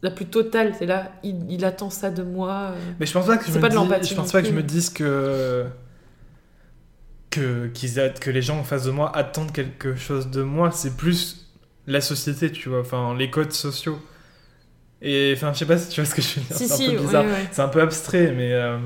la 0.02 0.10
plus 0.10 0.24
totale. 0.26 0.74
C'est 0.78 0.86
là, 0.86 1.12
il, 1.22 1.50
il 1.50 1.64
attend 1.66 1.90
ça 1.90 2.10
de 2.10 2.22
moi. 2.22 2.70
euh. 2.72 2.78
Mais 3.00 3.04
je 3.06 3.12
pense 3.12 3.26
pas 3.26 3.36
que 3.36 3.44
je 3.46 3.52
me 3.52 3.60
pas 3.60 3.68
de 3.68 3.72
dis- 3.72 3.76
l'empathie 3.76 4.08
Je 4.10 4.14
pense 4.14 4.32
pas 4.32 4.40
que 4.40 4.48
je 4.48 4.52
me 4.52 4.62
dise 4.62 4.88
que 4.90 5.66
que 7.30 7.66
qu'ils 7.68 8.12
que 8.20 8.30
les 8.30 8.42
gens 8.42 8.58
en 8.58 8.64
face 8.64 8.84
de 8.84 8.90
moi 8.90 9.14
attendent 9.16 9.52
quelque 9.52 9.96
chose 9.96 10.28
de 10.30 10.42
moi. 10.42 10.70
C'est 10.70 10.96
plus 10.96 11.50
la 11.86 12.00
société, 12.00 12.50
tu 12.50 12.68
vois. 12.70 12.80
Enfin, 12.80 13.14
les 13.18 13.30
codes 13.30 13.52
sociaux. 13.52 13.98
Et 15.06 15.34
enfin, 15.36 15.52
je 15.52 15.58
sais 15.58 15.66
pas 15.66 15.76
si 15.76 15.90
tu 15.90 16.00
vois 16.00 16.08
ce 16.08 16.14
que 16.14 16.22
je 16.22 16.36
veux 16.36 16.46
dire. 16.46 16.56
Si, 16.56 16.66
c'est 16.66 16.72
un 16.72 16.76
si, 16.76 16.90
peu 16.92 17.02
bizarre. 17.02 17.24
ouais. 17.24 17.48
C'est 17.52 17.60
un 17.60 17.68
peu 17.68 17.82
abstrait, 17.82 18.32
mais 18.34 18.54
euh, 18.54 18.78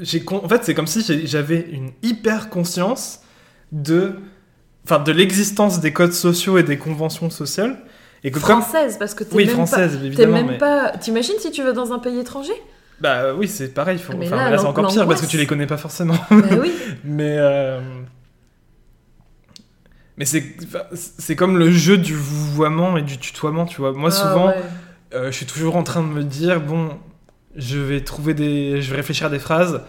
j'ai 0.00 0.24
con- 0.24 0.40
en 0.44 0.48
fait, 0.48 0.64
c'est 0.64 0.74
comme 0.74 0.88
si 0.88 1.26
j'avais 1.26 1.60
une 1.70 1.92
hyper 2.02 2.50
conscience 2.50 3.20
de, 3.70 4.16
enfin, 4.84 4.98
de 4.98 5.12
l'existence 5.12 5.80
des 5.80 5.92
codes 5.92 6.12
sociaux 6.12 6.58
et 6.58 6.64
des 6.64 6.76
conventions 6.76 7.30
sociales. 7.30 7.78
Et 8.24 8.30
que 8.30 8.40
comme, 8.40 8.62
Française, 8.62 8.96
parce 8.98 9.14
que 9.14 9.22
t'es 9.22 9.36
oui, 9.36 9.46
même 9.46 9.54
française 9.54 9.96
pas. 9.98 10.04
Évidemment, 10.04 10.32
même 10.32 10.46
mais 10.46 10.58
pas. 10.58 10.92
T'imagines 10.98 11.38
si 11.38 11.50
tu 11.50 11.62
vas 11.62 11.72
dans 11.72 11.92
un 11.92 11.98
pays 11.98 12.18
étranger? 12.18 12.54
Bah 13.00 13.34
oui, 13.34 13.46
c'est 13.46 13.74
pareil. 13.74 13.98
Faut... 13.98 14.12
Ah, 14.14 14.16
mais 14.18 14.26
enfin, 14.26 14.36
là, 14.36 14.50
là, 14.50 14.58
c'est 14.58 14.66
encore 14.66 14.88
pire 14.88 15.06
parce 15.06 15.20
que 15.20 15.26
tu 15.26 15.36
les 15.36 15.46
connais 15.46 15.66
pas 15.66 15.76
forcément. 15.76 16.16
Bah 16.30 16.36
oui. 16.60 16.72
Mais 17.04 17.36
euh, 17.38 17.80
mais 20.16 20.24
c'est 20.24 21.36
comme 21.36 21.58
le 21.58 21.70
jeu 21.70 21.96
du 21.98 22.14
vouvoiement 22.14 22.96
et 22.96 23.02
du 23.02 23.18
tutoiement, 23.18 23.66
tu 23.66 23.80
vois. 23.80 23.92
Moi, 23.92 24.10
Ah, 24.12 24.16
souvent, 24.16 24.46
ouais. 24.48 24.54
euh, 25.14 25.26
je 25.26 25.36
suis 25.36 25.46
toujours 25.46 25.76
en 25.76 25.82
train 25.82 26.02
de 26.02 26.08
me 26.08 26.22
dire 26.22 26.60
bon, 26.60 26.90
je 27.56 27.78
vais 27.78 28.00
trouver 28.02 28.34
des, 28.34 28.80
je 28.82 28.90
vais 28.90 28.96
réfléchir 28.96 29.26
à 29.26 29.30
des 29.30 29.38
phrases 29.38 29.80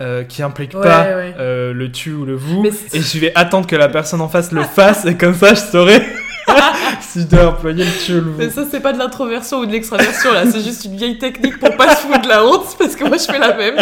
euh, 0.00 0.24
qui 0.24 0.42
impliquent 0.42 0.74
Ouais, 0.74 0.82
pas 0.82 1.02
ouais. 1.04 1.34
euh, 1.38 1.72
le 1.74 1.90
tu 1.92 2.12
ou 2.12 2.24
le 2.24 2.34
vous, 2.36 2.62
Mais 2.62 2.70
et 2.92 3.00
je 3.02 3.18
vais 3.18 3.32
attendre 3.34 3.66
que 3.66 3.76
la 3.76 3.88
personne 3.88 4.20
en 4.20 4.28
face 4.28 4.52
le 4.52 4.62
fasse, 4.62 5.04
et 5.06 5.16
comme 5.16 5.34
ça, 5.34 5.54
je 5.54 5.60
saurai 5.60 6.02
si 7.00 7.20
je 7.22 7.26
dois 7.26 7.48
employer 7.48 7.84
le 7.84 7.90
tu 8.06 8.12
ou 8.12 8.20
le 8.22 8.32
Mais 8.38 8.46
vous. 8.46 8.54
ça, 8.54 8.68
c'est 8.70 8.80
pas 8.80 8.92
de 8.92 8.98
l'introversion 8.98 9.58
ou 9.58 9.66
de 9.66 9.72
l'extraversion, 9.72 10.32
là. 10.32 10.44
C'est 10.50 10.62
juste 10.62 10.84
une 10.86 10.96
vieille 10.96 11.18
technique 11.18 11.58
pour 11.58 11.76
pas 11.76 11.94
se 11.94 12.02
foutre 12.02 12.22
de 12.22 12.28
la 12.28 12.44
honte, 12.46 12.74
parce 12.78 12.96
que 12.96 13.04
moi, 13.04 13.16
je 13.18 13.24
fais 13.24 13.38
la 13.38 13.54
même. 13.56 13.76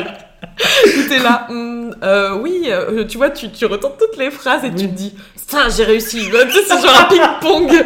T'es 1.09 1.18
là, 1.18 1.47
Hum, 1.51 1.94
euh, 2.03 2.36
oui, 2.40 2.64
euh, 2.68 3.05
tu 3.05 3.18
vois, 3.18 3.30
tu, 3.30 3.51
tu 3.51 3.66
retentes 3.66 3.99
toutes 3.99 4.16
les 4.16 4.30
phrases 4.30 4.64
et 4.64 4.70
tu 4.70 4.88
te 4.88 4.94
dis, 4.94 5.14
putain, 5.36 5.68
j'ai 5.68 5.84
réussi. 5.84 6.20
C'est 6.68 6.82
genre 6.82 7.01
un 7.01 7.05
ping-pong. 7.05 7.70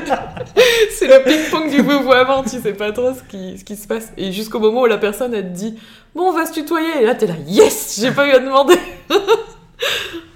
c'est 0.91 1.07
le 1.07 1.23
ping-pong 1.25 1.71
du 1.71 1.83
vouvoiement, 1.83 2.43
tu 2.43 2.61
sais 2.61 2.73
pas 2.73 2.93
trop 2.93 3.13
ce 3.15 3.23
qui, 3.29 3.59
ce 3.59 3.65
qui 3.65 3.77
se 3.77 3.87
passe. 3.87 4.13
Et 4.17 4.33
jusqu'au 4.33 4.59
moment 4.59 4.83
où 4.83 4.87
la 4.87 4.99
personne, 4.99 5.35
elle 5.35 5.53
te 5.53 5.57
dit, 5.57 5.79
bon, 6.15 6.29
on 6.29 6.33
va 6.33 6.47
se 6.47 6.53
tutoyer. 6.53 7.03
Et 7.03 7.07
là, 7.07 7.15
t'es 7.15 7.27
là, 7.27 7.35
yes, 7.47 7.99
j'ai 8.01 8.11
pas 8.13 8.27
eu 8.27 8.33
à 8.33 8.39
demander. 8.39 8.77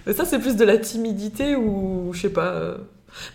Mais 0.06 0.12
ça, 0.12 0.24
c'est 0.24 0.38
plus 0.38 0.56
de 0.56 0.64
la 0.64 0.76
timidité 0.78 1.56
ou, 1.56 2.10
je 2.12 2.20
sais 2.22 2.28
pas. 2.32 2.46
euh, 2.48 2.76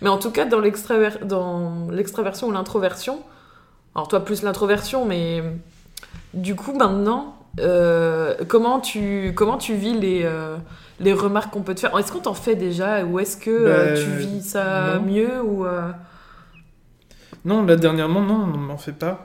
mais 0.02 0.08
en 0.10 0.18
tout 0.18 0.30
cas, 0.30 0.44
dans 0.44 0.60
l'extraversion 0.60 2.48
ou 2.48 2.52
l'introversion, 2.52 3.20
alors 3.94 4.08
toi 4.08 4.20
plus 4.24 4.42
l'introversion, 4.42 5.04
mais 5.06 5.42
du 6.34 6.54
coup 6.54 6.72
maintenant, 6.74 7.34
euh, 7.58 8.34
comment 8.48 8.80
tu 8.80 9.32
comment 9.34 9.58
tu 9.58 9.74
vis 9.74 9.98
les 9.98 10.22
euh, 10.24 10.56
les 11.00 11.12
remarques 11.12 11.52
qu'on 11.52 11.62
peut 11.62 11.74
te 11.74 11.80
faire? 11.80 11.96
Est-ce 11.98 12.12
qu'on 12.12 12.20
t'en 12.20 12.34
fait 12.34 12.54
déjà? 12.54 13.04
Ou 13.04 13.18
est-ce 13.18 13.36
que 13.36 13.50
euh, 13.50 13.94
Bah, 13.94 14.00
tu 14.00 14.08
vis 14.10 14.42
ça 14.42 14.94
non. 14.96 15.02
mieux 15.02 15.42
ou 15.42 15.66
Non, 17.44 17.64
là 17.64 17.76
dernièrement, 17.76 18.20
non, 18.22 18.48
on 18.54 18.56
m'en 18.56 18.78
fait 18.78 18.92
pas. 18.92 19.24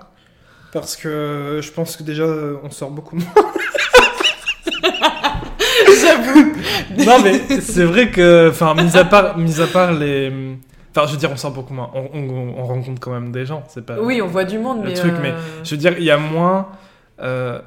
Parce 0.72 0.96
que 0.98 1.60
je 1.64 1.72
pense 1.72 1.96
que 1.96 2.04
déjà, 2.04 2.26
on 2.64 2.70
sort 2.72 2.92
beaucoup 2.92 3.16
moins. 3.16 3.26
J'avoue. 6.02 6.54
non, 7.06 7.20
mais 7.24 7.62
c'est 7.62 7.84
vrai 7.86 8.10
que, 8.12 8.50
enfin, 8.50 8.74
mis 8.76 8.96
à 8.98 9.06
part, 9.06 9.38
mis 9.38 9.62
à 9.62 9.68
part 9.68 9.94
les. 9.94 10.32
Enfin, 10.96 11.08
je 11.08 11.14
veux 11.14 11.18
dire, 11.18 11.30
on 11.32 11.38
sort 11.38 11.52
beaucoup 11.52 11.74
moins. 11.74 11.90
On, 11.94 12.10
on- 12.14 12.56
on 12.58 12.66
rencontre 12.66 13.00
quand 13.02 13.12
même 13.12 13.32
des 13.32 13.46
gens, 13.46 13.64
c'est 13.68 13.86
pas. 13.86 14.00
Oui, 14.00 14.22
on 14.22 14.28
voit 14.28 14.46
du 14.46 14.58
monde, 14.60 14.82
le 14.84 14.90
mais 14.90 14.94
truc, 14.94 15.14
euh, 15.14 15.20
mais 15.22 15.34
Je 15.64 15.72
veux 15.72 15.78
dire, 15.78 15.94
il 15.98 16.04
y 16.04 16.12
a 16.12 16.18
moins. 16.18 16.68
euh, 17.22 17.60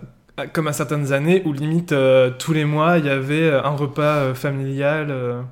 comme 0.46 0.68
à 0.68 0.72
certaines 0.72 1.12
années 1.12 1.42
où 1.44 1.52
limite 1.52 1.92
euh, 1.92 2.30
tous 2.30 2.52
les 2.52 2.64
mois 2.64 2.98
il 2.98 3.06
y 3.06 3.10
avait 3.10 3.50
euh, 3.50 3.62
un 3.62 3.70
repas 3.70 4.16
euh, 4.16 4.34
familial, 4.34 5.08
euh, 5.10 5.42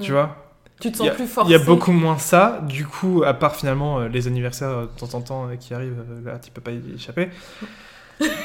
tu 0.00 0.10
hmm. 0.10 0.14
vois. 0.14 0.36
tu 0.80 0.90
te 0.90 0.96
sens 0.96 1.08
a- 1.08 1.12
plus 1.12 1.26
forcé. 1.26 1.50
Il 1.50 1.52
y 1.52 1.60
a 1.60 1.64
beaucoup 1.64 1.92
moins 1.92 2.18
ça, 2.18 2.60
du 2.66 2.86
coup, 2.86 3.22
à 3.24 3.34
part 3.34 3.56
finalement 3.56 4.00
les 4.00 4.26
anniversaires 4.26 4.82
de 4.82 4.86
temps 4.86 5.14
en 5.16 5.20
temps 5.20 5.48
qui 5.58 5.74
arrivent, 5.74 6.02
là 6.24 6.38
tu 6.38 6.50
peux 6.50 6.60
pas 6.60 6.72
y 6.72 6.94
échapper. 6.94 7.28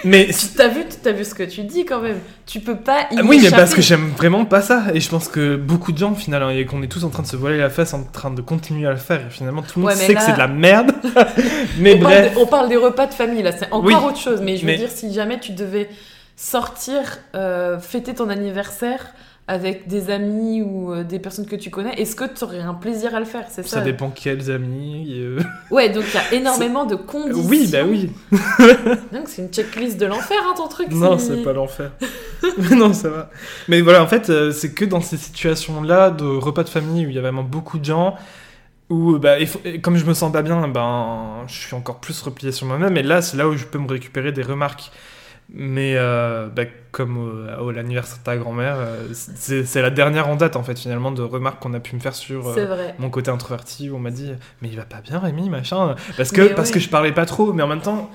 Mais 0.04 0.28
Tu- 0.28 0.48
T'as 0.56 0.68
vu, 0.68 0.82
t'as 1.02 1.12
vu 1.14 1.24
ce 1.26 1.34
que 1.34 1.44
tu 1.44 1.62
dis 1.64 1.86
quand 1.86 2.00
même. 2.02 2.20
Tu 2.46 2.60
peux 2.60 2.76
pas 2.76 3.08
y 3.12 3.18
Ah 3.18 3.22
oui, 3.26 3.40
mais 3.42 3.50
parce 3.50 3.74
que 3.74 3.82
j'aime 3.82 4.10
vraiment 4.16 4.46
pas 4.46 4.62
ça. 4.62 4.84
Et 4.94 5.00
je 5.00 5.10
pense 5.10 5.28
que 5.28 5.56
beaucoup 5.56 5.92
de 5.92 5.98
gens, 5.98 6.14
finalement, 6.14 6.50
et 6.52 6.66
qu'on 6.66 6.84
est 6.84 6.88
tous 6.88 7.04
en 7.06 7.10
train 7.10 7.24
de 7.24 7.28
se 7.28 7.36
voiler 7.36 7.58
la 7.58 7.70
face, 7.70 7.94
en 7.94 8.04
train 8.04 8.30
de 8.32 8.42
continuer 8.42 8.86
à 8.88 8.92
le 8.92 8.98
faire. 8.98 9.22
Et 9.28 9.30
finalement, 9.32 9.62
tout 9.62 9.80
le 9.80 9.86
monde 9.86 9.92
Ouais, 9.92 9.98
sait 9.98 10.14
là- 10.14 10.20
que 10.20 10.26
c'est 10.26 10.34
de 10.34 10.38
la 10.38 10.48
merde. 10.48 10.92
mais 11.80 11.96
on, 11.96 12.00
parle 12.00 12.14
bref. 12.14 12.34
des- 12.36 12.40
on 12.42 12.46
parle 12.46 12.70
des 12.70 12.78
repas 12.78 13.08
de 13.08 13.14
famille 13.14 13.42
là, 13.42 13.52
c'est 13.52 13.66
encore 13.72 13.84
Oui, 13.86 13.94
autre 13.96 14.20
chose. 14.20 14.42
Mais 14.42 14.58
je 14.58 14.62
veux 14.62 14.68
mais- 14.68 14.78
dire, 14.78 14.90
si 14.92 15.12
jamais 15.14 15.40
tu 15.40 15.54
devais 15.54 15.90
sortir, 16.36 17.20
euh, 17.36 17.80
fêter 17.80 18.14
ton 18.14 18.30
anniversaire 18.30 19.08
avec 19.48 19.88
des 19.88 20.10
amis 20.10 20.62
ou 20.62 20.94
euh, 20.94 21.04
des 21.04 21.20
personnes 21.20 21.46
que 21.46 21.58
tu 21.58 21.70
connais, 21.70 21.94
est-ce 21.96 22.16
que 22.16 22.24
tu 22.24 22.44
aurais 22.46 22.62
un 22.62 22.74
plaisir 22.74 23.14
à 23.14 23.20
le 23.20 23.26
faire 23.26 23.46
C'est 23.50 23.64
ça. 23.64 23.80
Ça 23.80 23.82
dépend 23.82 24.10
quels 24.10 24.50
amis. 24.50 25.08
euh, 25.18 25.39
Ouais, 25.72 25.89
donc 25.89 26.06
il 26.08 26.16
y 26.16 26.18
a 26.18 26.39
énormément 26.39 26.86
de 26.86 26.96
conditions. 26.96 27.44
Oui, 27.50 27.68
bah 27.72 27.80
oui. 27.86 28.10
Donc 29.12 29.28
c'est 29.28 29.41
une 29.41 29.50
checklist 29.50 30.00
de 30.00 30.06
l'enfer, 30.06 30.38
hein, 30.46 30.54
ton 30.56 30.68
truc. 30.70 30.91
Non, 30.91 31.18
c'est 31.18 31.44
pas 31.44 31.52
l'enfer. 31.52 31.91
Mais 32.58 32.76
non, 32.78 32.94
ça 32.94 33.10
va. 33.10 33.30
Mais 33.68 33.82
voilà, 33.82 34.02
en 34.02 34.08
fait, 34.08 34.30
euh, 34.30 34.52
c'est 34.52 34.74
que 34.74 34.86
dans 34.86 35.02
ces 35.02 35.18
situations-là 35.18 36.10
de 36.12 36.26
repas 36.26 36.64
de 36.64 36.70
famille 36.70 37.06
où 37.06 37.10
il 37.10 37.16
y 37.16 37.20
a 37.20 37.22
vraiment 37.22 37.44
beaucoup 37.44 37.80
de 37.80 37.86
gens, 37.86 38.16
où, 38.89 39.18
bah, 39.18 39.39
et 39.39 39.82
comme 39.82 39.98
je 39.98 40.06
me 40.06 40.14
sens 40.14 40.32
pas 40.32 40.41
bien, 40.41 40.68
ben, 40.70 41.44
je 41.48 41.54
suis 41.54 41.76
encore 41.76 42.00
plus 42.00 42.22
replié 42.22 42.52
sur 42.54 42.66
moi-même. 42.66 42.96
Et 42.96 43.04
là, 43.04 43.22
c'est 43.22 43.36
là 43.36 43.48
où 43.50 43.58
je 43.58 43.66
peux 43.66 43.80
me 43.80 43.89
récupérer 43.89 44.32
des 44.32 44.44
remarques. 44.44 44.91
Mais 45.56 45.93
euh, 45.97 46.47
bah, 46.47 46.64
comme 46.91 47.18
au, 47.18 47.64
au- 47.66 47.72
l'anniversaire 47.72 48.18
de 48.18 48.24
ta 48.24 48.36
grand-mère, 48.38 48.76
euh, 48.80 49.08
c'est 49.14 49.82
la 49.84 49.91
dernière 49.91 50.28
en 50.28 50.36
date, 50.36 50.56
en 50.56 50.64
fait, 50.64 50.80
finalement, 50.80 51.12
de 51.12 51.22
remarques 51.22 51.62
qu'on 51.62 51.74
a 51.76 51.80
pu 51.80 51.95
me 51.95 51.99
faire 52.01 52.16
sur. 52.16 52.47
euh, 52.49 52.89
mon 52.97 53.12
côté 53.12 53.30
introverti 53.30 53.89
où 53.91 53.95
on 53.97 53.99
m'a 53.99 54.10
dit 54.10 54.32
mais 54.64 54.70
il 54.70 54.76
va 54.76 54.86
pas 54.86 55.01
bien 55.01 55.20
Rémi 55.20 55.49
machin 55.51 55.95
parce 56.18 56.32
que 56.32 56.41
Mais 56.41 56.49
parce 56.56 56.70
ouais. 56.70 56.74
que 56.74 56.80
je 56.80 56.89
parlais 56.89 57.12
pas 57.12 57.26
trop 57.28 57.54
mais 57.54 57.62
en 57.62 57.68
même 57.68 57.82
temps 57.82 58.10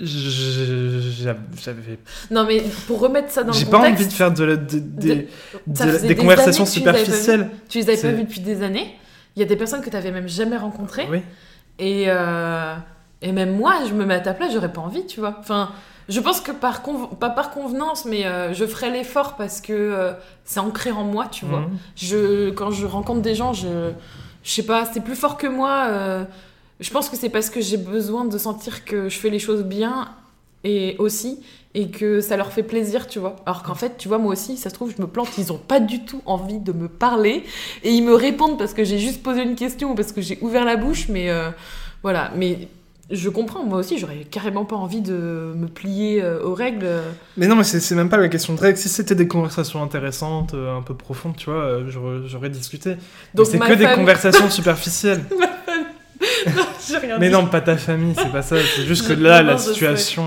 j'avais 0.00 1.98
Non, 2.30 2.44
mais 2.46 2.62
pour 2.86 3.00
remettre 3.00 3.30
ça 3.30 3.42
dans 3.42 3.52
le 3.52 3.58
j'ai 3.58 3.66
pas 3.66 3.78
envie 3.78 4.06
de 4.06 4.12
faire 4.12 4.32
de, 4.32 4.44
la- 4.44 4.56
de- 4.56 4.78
des, 4.78 5.28
de- 5.66 5.98
des 6.00 6.08
des 6.08 6.16
conversations 6.16 6.66
superficielles 6.66 7.48
tu 7.68 7.78
les 7.78 7.88
avais 7.90 8.00
pas 8.00 8.10
vus 8.12 8.24
depuis 8.24 8.40
des 8.40 8.62
années. 8.62 8.94
Il 9.36 9.40
y 9.40 9.42
a 9.42 9.46
des 9.46 9.56
personnes 9.56 9.80
que 9.82 9.90
tu 9.90 9.96
avais 9.96 10.12
même 10.12 10.28
jamais 10.28 10.56
rencontrées. 10.56 11.06
oui 11.10 11.20
Et, 11.80 12.04
euh, 12.08 12.74
et 13.22 13.32
même 13.32 13.56
moi, 13.56 13.74
je 13.88 13.94
me 13.94 14.04
mets 14.04 14.14
à 14.14 14.20
ta 14.20 14.32
place, 14.34 14.52
j'aurais 14.52 14.72
pas 14.72 14.80
envie, 14.80 15.06
tu 15.06 15.18
vois. 15.20 15.36
Enfin, 15.40 15.70
je 16.08 16.20
pense 16.20 16.40
que 16.40 16.52
par 16.52 16.82
conv- 16.82 17.16
pas 17.18 17.30
par 17.30 17.50
convenance, 17.50 18.04
mais 18.04 18.26
euh, 18.26 18.52
je 18.54 18.66
ferai 18.66 18.90
l'effort 18.90 19.36
parce 19.36 19.60
que 19.60 19.72
euh, 19.72 20.12
c'est 20.44 20.60
ancré 20.60 20.90
en 20.90 21.04
moi, 21.04 21.26
tu 21.30 21.44
vois. 21.44 21.60
Mhm. 21.60 21.78
Je, 21.96 22.50
quand 22.50 22.70
je 22.70 22.86
rencontre 22.86 23.22
des 23.22 23.34
gens, 23.34 23.52
je, 23.52 23.90
je 24.42 24.50
sais 24.50 24.64
pas, 24.64 24.84
c'est 24.92 25.00
plus 25.02 25.16
fort 25.16 25.36
que 25.36 25.46
moi. 25.46 25.86
euh, 25.88 26.24
je 26.80 26.90
pense 26.90 27.08
que 27.08 27.16
c'est 27.16 27.28
parce 27.30 27.50
que 27.50 27.60
j'ai 27.60 27.76
besoin 27.76 28.24
de 28.24 28.36
sentir 28.36 28.84
que 28.84 29.08
je 29.08 29.18
fais 29.18 29.30
les 29.30 29.38
choses 29.38 29.62
bien 29.62 30.08
et 30.64 30.96
aussi 30.98 31.40
et 31.76 31.90
que 31.90 32.20
ça 32.20 32.36
leur 32.36 32.52
fait 32.52 32.62
plaisir, 32.62 33.06
tu 33.08 33.18
vois. 33.18 33.36
Alors 33.46 33.62
qu'en 33.62 33.74
fait, 33.74 33.96
tu 33.98 34.06
vois, 34.08 34.18
moi 34.18 34.32
aussi, 34.32 34.56
ça 34.56 34.70
se 34.70 34.74
trouve, 34.74 34.92
je 34.96 35.00
me 35.02 35.06
plante, 35.08 35.28
ils 35.38 35.52
ont 35.52 35.58
pas 35.58 35.80
du 35.80 36.04
tout 36.04 36.20
envie 36.26 36.58
de 36.58 36.72
me 36.72 36.88
parler 36.88 37.44
et 37.82 37.90
ils 37.92 38.02
me 38.04 38.14
répondent 38.14 38.58
parce 38.58 38.74
que 38.74 38.84
j'ai 38.84 38.98
juste 38.98 39.22
posé 39.22 39.42
une 39.42 39.56
question 39.56 39.92
ou 39.92 39.94
parce 39.94 40.12
que 40.12 40.20
j'ai 40.20 40.38
ouvert 40.40 40.64
la 40.64 40.76
bouche, 40.76 41.08
mais 41.08 41.30
euh, 41.30 41.50
voilà. 42.02 42.30
Mais 42.36 42.68
je 43.10 43.28
comprends, 43.28 43.64
moi 43.64 43.78
aussi, 43.78 43.98
j'aurais 43.98 44.24
carrément 44.30 44.64
pas 44.64 44.76
envie 44.76 45.02
de 45.02 45.52
me 45.54 45.66
plier 45.66 46.22
euh, 46.22 46.42
aux 46.42 46.54
règles. 46.54 46.86
mais 47.36 47.46
non 47.46 47.54
mais 47.56 47.64
c'est 47.64 47.94
même 47.94 48.08
pas 48.08 48.16
la 48.16 48.28
question 48.28 48.54
de 48.54 48.60
règles 48.60 48.78
si 48.78 48.88
c'était 48.88 49.14
des 49.14 49.28
conversations 49.28 49.82
intéressantes 49.82 50.54
euh, 50.54 50.76
un 50.76 50.80
peu 50.82 50.94
profondes 50.94 51.36
tu 51.36 51.50
vois 51.50 51.60
euh, 51.60 52.24
j'aurais 52.26 52.48
discuté 52.48 52.96
Donc 53.34 53.46
c'est 53.46 53.58
que 53.58 53.72
des 53.74 53.88
conversations 53.94 54.48
superficielles 54.58 55.22
J'ai 56.88 56.98
rien 56.98 57.18
mais 57.18 57.28
dit. 57.28 57.32
non 57.34 57.46
pas 57.46 57.60
ta 57.60 57.76
famille 57.76 58.14
c'est 58.16 58.30
pas 58.32 58.42
ça 58.42 58.56
c'est 58.74 58.82
juste 58.82 59.06
que 59.06 59.12
là 59.20 59.40
non, 59.42 59.48
la 59.48 59.52
non, 59.54 59.58
situation 59.58 60.24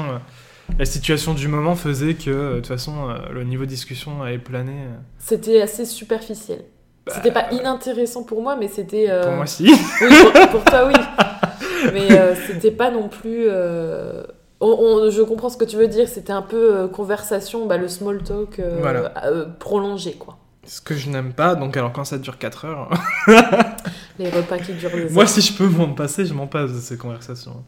la 0.77 0.85
situation 0.85 1.33
du 1.33 1.47
moment 1.47 1.75
faisait 1.75 2.13
que 2.13 2.29
de 2.29 2.55
toute 2.57 2.67
façon 2.67 3.07
le 3.33 3.43
niveau 3.43 3.63
de 3.65 3.69
discussion 3.69 4.21
allait 4.21 4.37
planer 4.37 4.71
euh. 4.73 4.95
C'était 5.19 5.61
assez 5.61 5.85
superficiel. 5.85 6.63
C'était 7.09 7.31
pas 7.31 7.47
inintéressant 7.53 8.23
pour 8.23 8.41
moi, 8.41 8.57
mais 8.59 8.67
c'était. 8.67 9.07
Bah, 9.07 9.21
pour 9.27 9.31
moi 9.37 9.45
si 9.45 9.63
Oui, 10.01 10.07
pour, 10.33 10.49
pour 10.49 10.63
toi, 10.65 10.87
oui. 10.87 10.93
Mais 11.93 12.11
euh, 12.19 12.35
c'était 12.47 12.71
pas 12.71 12.91
non 12.91 13.07
plus. 13.09 13.45
euh, 13.47 14.23
on- 14.59 14.67
on- 15.05 15.09
je 15.11 15.21
comprends 15.21 15.49
ce 15.49 15.57
que 15.57 15.65
tu 15.65 15.75
veux 15.75 15.87
dire. 15.87 16.07
C'était 16.07 16.33
un 16.33 16.41
peu 16.41 16.75
euh, 16.75 16.87
conversation, 16.87 17.65
bah, 17.67 17.77
le 17.77 17.87
small 17.87 18.23
talk 18.23 18.59
euh, 18.59 18.77
Voilà. 18.79 19.11
prolongé, 19.59 20.13
quoi. 20.13 20.37
Ce 20.65 20.81
que 20.81 20.95
je 20.95 21.09
n'aime 21.09 21.31
pas, 21.33 21.55
donc 21.55 21.77
alors 21.77 21.93
quand 21.93 22.03
ça 22.03 22.17
dure 22.17 22.37
4 22.37 22.65
heures, 22.65 22.89
Les 24.19 24.29
repas 24.29 24.57
qui 24.57 24.73
durent 24.73 24.91
des 24.91 25.09
moi 25.09 25.23
heures. 25.23 25.29
si 25.29 25.41
je 25.41 25.53
peux 25.53 25.67
m'en 25.67 25.93
passer, 25.93 26.25
je 26.25 26.33
m'en 26.33 26.47
passe 26.47 26.73
de 26.73 26.79
ces 26.79 26.97
conversations. 26.97 27.63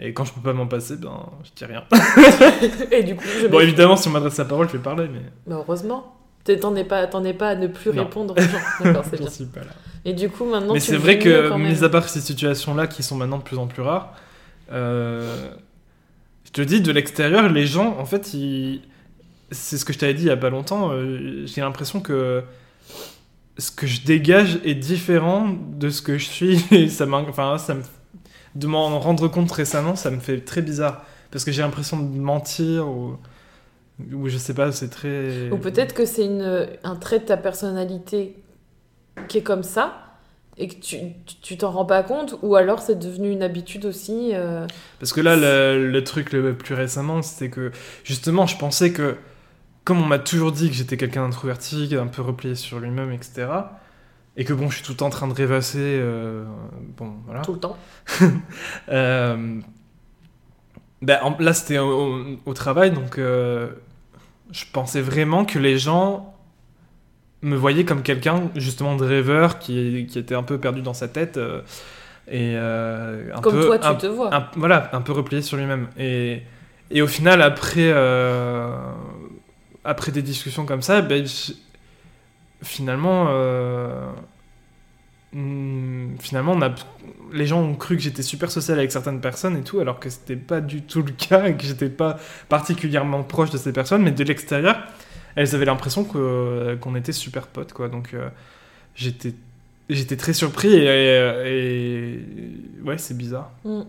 Et 0.00 0.14
quand 0.14 0.24
je 0.24 0.32
peux 0.32 0.40
pas 0.40 0.52
m'en 0.52 0.66
passer, 0.68 0.96
ben 0.96 1.26
je 1.44 1.50
dis 1.56 1.64
rien. 1.64 1.82
Et 2.92 3.02
du 3.02 3.16
coup, 3.16 3.24
je 3.42 3.48
Bon 3.48 3.60
évidemment 3.60 3.96
si 3.96 4.06
on 4.08 4.12
m'adresse 4.12 4.38
la 4.38 4.44
parole, 4.44 4.68
je 4.68 4.74
vais 4.76 4.82
parler, 4.82 5.08
mais 5.12 5.20
Mais 5.46 5.54
heureusement. 5.56 6.14
T'en 6.56 6.74
es 6.76 6.84
pas, 6.84 7.06
t'en 7.06 7.24
es 7.24 7.34
pas 7.34 7.50
à 7.50 7.54
ne 7.54 7.66
plus 7.66 7.92
Non. 7.92 8.04
répondre 8.04 8.34
aux 8.36 8.40
gens. 8.40 8.58
D'accord, 8.84 9.04
c'est 9.04 9.16
j'en 9.16 9.24
bien. 9.24 9.30
suis 9.32 9.44
pas 9.46 9.60
là. 9.60 9.72
Et 10.04 10.12
du 10.12 10.28
coup, 10.28 10.44
maintenant, 10.44 10.74
mais 10.74 10.80
c'est 10.80 10.96
vrai 10.96 11.18
que, 11.18 11.54
mis 11.56 11.84
à 11.84 11.88
part 11.88 12.08
ces 12.08 12.20
situations-là 12.20 12.86
qui 12.86 13.02
sont 13.02 13.16
maintenant 13.16 13.38
de 13.38 13.42
plus 13.42 13.58
en 13.58 13.66
plus 13.66 13.82
rares, 13.82 14.14
euh, 14.72 15.50
je 16.44 16.50
te 16.50 16.62
dis, 16.62 16.80
de 16.80 16.92
l'extérieur, 16.92 17.48
les 17.48 17.66
gens, 17.66 17.96
en 17.98 18.04
fait, 18.04 18.32
ils... 18.34 18.80
c'est 19.50 19.76
ce 19.76 19.84
que 19.84 19.92
je 19.92 19.98
t'avais 19.98 20.14
dit 20.14 20.24
il 20.24 20.28
y 20.28 20.30
a 20.30 20.36
pas 20.36 20.50
longtemps, 20.50 20.90
euh, 20.92 21.44
j'ai 21.46 21.60
l'impression 21.60 22.00
que 22.00 22.42
ce 23.58 23.70
que 23.70 23.86
je 23.86 24.02
dégage 24.02 24.60
est 24.64 24.74
différent 24.76 25.48
de 25.72 25.90
ce 25.90 26.00
que 26.00 26.16
je 26.16 26.24
suis. 26.26 26.64
Et 26.70 26.88
ça 26.88 27.06
enfin, 27.10 27.58
ça 27.58 27.74
me... 27.74 27.82
De 28.54 28.66
m'en 28.66 28.98
rendre 28.98 29.28
compte 29.28 29.52
récemment, 29.52 29.94
ça 29.94 30.10
me 30.10 30.20
fait 30.20 30.40
très 30.40 30.62
bizarre. 30.62 31.04
Parce 31.30 31.44
que 31.44 31.52
j'ai 31.52 31.62
l'impression 31.62 31.98
de 31.98 32.18
mentir 32.18 32.88
ou... 32.88 33.18
Ou 34.12 34.28
je 34.28 34.38
sais 34.38 34.54
pas, 34.54 34.70
c'est 34.72 34.88
très. 34.88 35.50
Ou 35.50 35.56
peut-être 35.58 35.94
que 35.94 36.04
c'est 36.04 36.28
un 36.84 36.96
trait 36.96 37.18
de 37.20 37.24
ta 37.24 37.36
personnalité 37.36 38.36
qui 39.28 39.38
est 39.38 39.42
comme 39.42 39.62
ça 39.64 40.04
et 40.56 40.68
que 40.68 40.74
tu 40.76 40.98
tu 41.42 41.56
t'en 41.56 41.70
rends 41.70 41.84
pas 41.84 42.02
compte 42.02 42.36
ou 42.42 42.56
alors 42.56 42.80
c'est 42.80 42.98
devenu 42.98 43.30
une 43.30 43.42
habitude 43.42 43.84
aussi. 43.86 44.30
euh, 44.34 44.66
Parce 45.00 45.12
que 45.12 45.20
là, 45.20 45.36
le, 45.36 45.90
le 45.90 46.04
truc 46.04 46.32
le 46.32 46.54
plus 46.54 46.74
récemment, 46.74 47.22
c'était 47.22 47.50
que 47.50 47.72
justement, 48.04 48.46
je 48.46 48.56
pensais 48.56 48.92
que, 48.92 49.16
comme 49.84 50.00
on 50.00 50.06
m'a 50.06 50.18
toujours 50.20 50.52
dit 50.52 50.68
que 50.68 50.74
j'étais 50.76 50.96
quelqu'un 50.96 51.24
d'introverti, 51.28 51.94
un 52.00 52.06
peu 52.06 52.22
replié 52.22 52.54
sur 52.54 52.80
lui-même, 52.80 53.12
etc., 53.12 53.48
et 54.36 54.44
que 54.44 54.52
bon, 54.52 54.70
je 54.70 54.76
suis 54.76 54.84
tout 54.84 54.92
le 54.92 54.96
temps 54.98 55.06
en 55.06 55.10
train 55.10 55.26
de 55.28 55.32
rêvasser, 55.34 55.78
euh, 55.80 56.44
bon, 56.96 57.14
voilà. 57.26 57.42
tout 57.42 57.54
le 57.54 57.58
temps. 57.60 57.76
Euh, 58.88 59.60
ben, 61.02 61.18
en- 61.22 61.36
là, 61.38 61.52
c'était 61.52 61.78
au, 61.78 62.16
au- 62.16 62.24
au 62.46 62.54
travail, 62.54 62.90
donc 62.90 63.18
je 64.52 64.64
pensais 64.72 65.00
vraiment 65.00 65.44
que 65.44 65.58
les 65.58 65.78
gens 65.78 66.34
me 67.42 67.56
voyaient 67.56 67.84
comme 67.84 68.02
quelqu'un 68.02 68.50
justement 68.56 68.96
de 68.96 69.04
rêveur 69.04 69.58
qui, 69.58 70.06
qui 70.10 70.18
était 70.18 70.34
un 70.34 70.42
peu 70.42 70.58
perdu 70.58 70.82
dans 70.82 70.94
sa 70.94 71.06
tête 71.08 71.36
euh, 71.36 71.60
et 72.28 72.54
euh, 72.56 73.34
un 73.34 73.40
Comme 73.40 73.54
peu 73.54 73.66
toi, 73.66 73.78
tu 73.78 73.86
un- 73.86 73.94
te 73.94 74.06
vois. 74.06 74.34
un- 74.34 74.48
voilà, 74.56 74.90
un 74.94 75.00
peu 75.02 75.12
replié 75.12 75.42
sur 75.42 75.56
lui-même. 75.56 75.88
Et, 75.98 76.42
et 76.90 77.02
au 77.02 77.06
final, 77.06 77.42
après, 77.42 77.90
euh, 77.92 78.70
après 79.84 80.12
des 80.12 80.22
discussions 80.22 80.66
comme 80.66 80.82
ça, 80.82 81.02
ben, 81.02 81.26
finalement, 82.62 83.28
hmm, 85.32 86.16
finalement 86.20 86.52
on 86.52 86.62
a, 86.62 86.70
les 87.32 87.46
gens 87.46 87.60
ont 87.62 87.74
cru 87.74 87.96
que 87.96 88.02
j'étais 88.02 88.22
super 88.22 88.50
social 88.50 88.78
avec 88.78 88.90
certaines 88.92 89.20
personnes 89.20 89.56
et 89.56 89.62
tout, 89.62 89.80
alors 89.80 90.00
que 90.00 90.10
c'était 90.10 90.36
pas 90.36 90.60
du 90.60 90.82
tout 90.82 91.02
le 91.02 91.12
cas 91.12 91.46
et 91.46 91.56
que 91.56 91.64
j'étais 91.64 91.88
pas 91.88 92.18
particulièrement 92.48 93.22
proche 93.22 93.50
de 93.50 93.58
ces 93.58 93.72
personnes, 93.72 94.02
mais 94.02 94.10
de 94.12 94.24
l'extérieur, 94.24 94.78
elles 95.36 95.54
avaient 95.54 95.64
l'impression 95.66 96.04
que- 96.04 96.76
qu'on 96.80 96.94
était 96.96 97.12
super 97.12 97.46
potes, 97.46 97.72
quoi. 97.72 97.88
Donc 97.88 98.14
euh, 98.14 98.28
j'étais 98.94 99.34
j'étais 99.90 100.16
très 100.16 100.34
surpris 100.34 100.68
et, 100.74 100.84
et- 101.46 102.20
ouais, 102.84 102.98
c'est 102.98 103.16
bizarre. 103.16 103.50
Mm. 103.64 103.82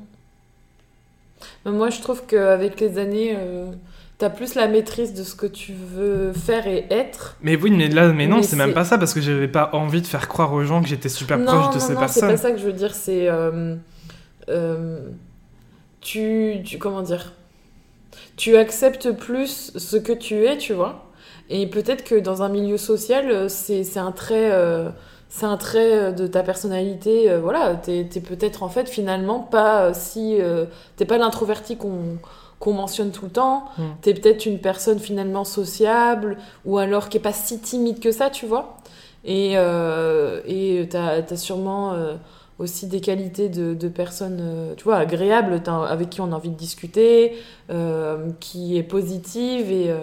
Moi, 1.66 1.90
je 1.90 2.00
trouve 2.02 2.26
qu'avec 2.26 2.80
les 2.80 2.98
années, 2.98 3.34
euh, 3.38 3.72
t'as 4.20 4.30
plus 4.30 4.56
la 4.56 4.68
maîtrise 4.68 5.16
de 5.16 5.24
ce 5.24 5.36
que 5.36 5.48
tu 5.48 5.74
veux 5.74 6.34
faire 6.34 6.68
et 6.68 6.86
être. 6.92 7.38
Mais 7.42 7.56
oui, 7.56 7.72
mais 7.72 7.88
là, 7.88 8.12
mais 8.14 8.28
non, 8.28 8.44
c'est 8.44 8.56
même 8.58 8.70
c'est- 8.70 8.74
pas 8.74 8.84
ça 8.86 8.98
parce 8.98 9.14
que 9.14 9.22
j'avais 9.22 9.48
pas 9.48 9.70
envie 9.74 10.02
de 10.02 10.08
faire 10.08 10.28
croire 10.28 10.54
aux 10.54 10.64
gens 10.64 10.82
que 10.82 10.88
j'étais 10.90 11.10
super 11.10 11.40
non, 11.40 11.46
proche 11.46 11.70
de 11.70 11.80
non, 11.80 11.80
ces 11.80 11.96
non, 11.96 12.08
c'est 12.08 12.22
personnes. 12.22 12.30
pas 12.32 12.38
ça 12.38 12.52
que 12.52 12.58
je 12.58 12.66
veux 12.66 12.74
dire. 12.74 12.94
C'est 12.94 13.30
euh, 13.30 13.76
euh, 14.50 15.10
tu, 16.02 16.62
tu 16.66 16.78
comment 16.80 17.02
dire 17.02 17.34
Tu 18.38 18.58
acceptes 18.58 19.12
plus 19.12 19.72
ce 19.78 19.98
que 19.98 20.14
tu 20.14 20.46
es, 20.46 20.58
tu 20.58 20.74
vois. 20.74 21.06
Et 21.50 21.68
peut-être 21.68 22.04
que 22.04 22.16
dans 22.16 22.44
un 22.44 22.50
milieu 22.50 22.78
social, 22.78 23.50
c'est 23.50 23.84
c'est 23.84 24.00
un 24.00 24.12
trait. 24.12 24.52
euh, 24.52 24.90
c'est 25.32 25.46
un 25.46 25.58
trait 25.58 26.12
de 26.14 26.26
ta 26.28 26.42
personnalité, 26.42 27.30
euh, 27.30 27.40
voilà, 27.40 27.76
t'es 27.76 28.00
es, 28.00 28.20
peut-être 28.22 28.64
en 28.64 28.70
fait 28.70 28.90
finalement 28.90 29.40
pas 29.42 29.94
si... 29.94 30.38
euh, 30.42 30.66
t'es 30.98 31.06
pas 31.06 31.20
l'introverti 31.20 31.78
qu'on 31.78 32.18
qu'on 32.60 32.74
mentionne 32.74 33.12
tout 33.12 33.26
le 33.26 33.32
temps, 33.32 33.66
Mm. 33.78 33.84
t'es 34.02 34.14
peut-être 34.14 34.46
une 34.46 34.60
personne 34.60 35.00
finalement 35.00 35.46
sociable, 35.46 36.38
ou 36.66 36.78
alors 36.78 37.08
qui 37.10 37.18
est 37.18 37.22
pas 37.22 37.34
si 37.34 37.60
timide 37.60 38.00
que 38.00 38.12
ça, 38.12 38.30
tu 38.30 38.46
vois. 38.46 38.78
Et 39.26 39.54
euh, 39.58 40.42
et 40.46 40.88
t'as 40.90 41.22
as 41.30 41.38
sûrement 41.38 41.94
euh, 41.94 42.16
aussi 42.58 42.88
des 42.88 43.00
qualités 43.02 43.48
de, 43.50 43.74
de 43.74 43.88
personnes, 43.88 44.40
euh, 44.42 44.74
tu 44.76 44.84
vois, 44.84 44.98
agréables, 44.98 45.62
avec 45.88 46.10
qui 46.10 46.20
on 46.22 46.32
a 46.32 46.36
envie 46.36 46.50
de 46.50 46.56
discuter, 46.58 47.38
qui 48.40 48.78
est 48.78 48.84
positive 48.84 49.72
et 49.72 49.94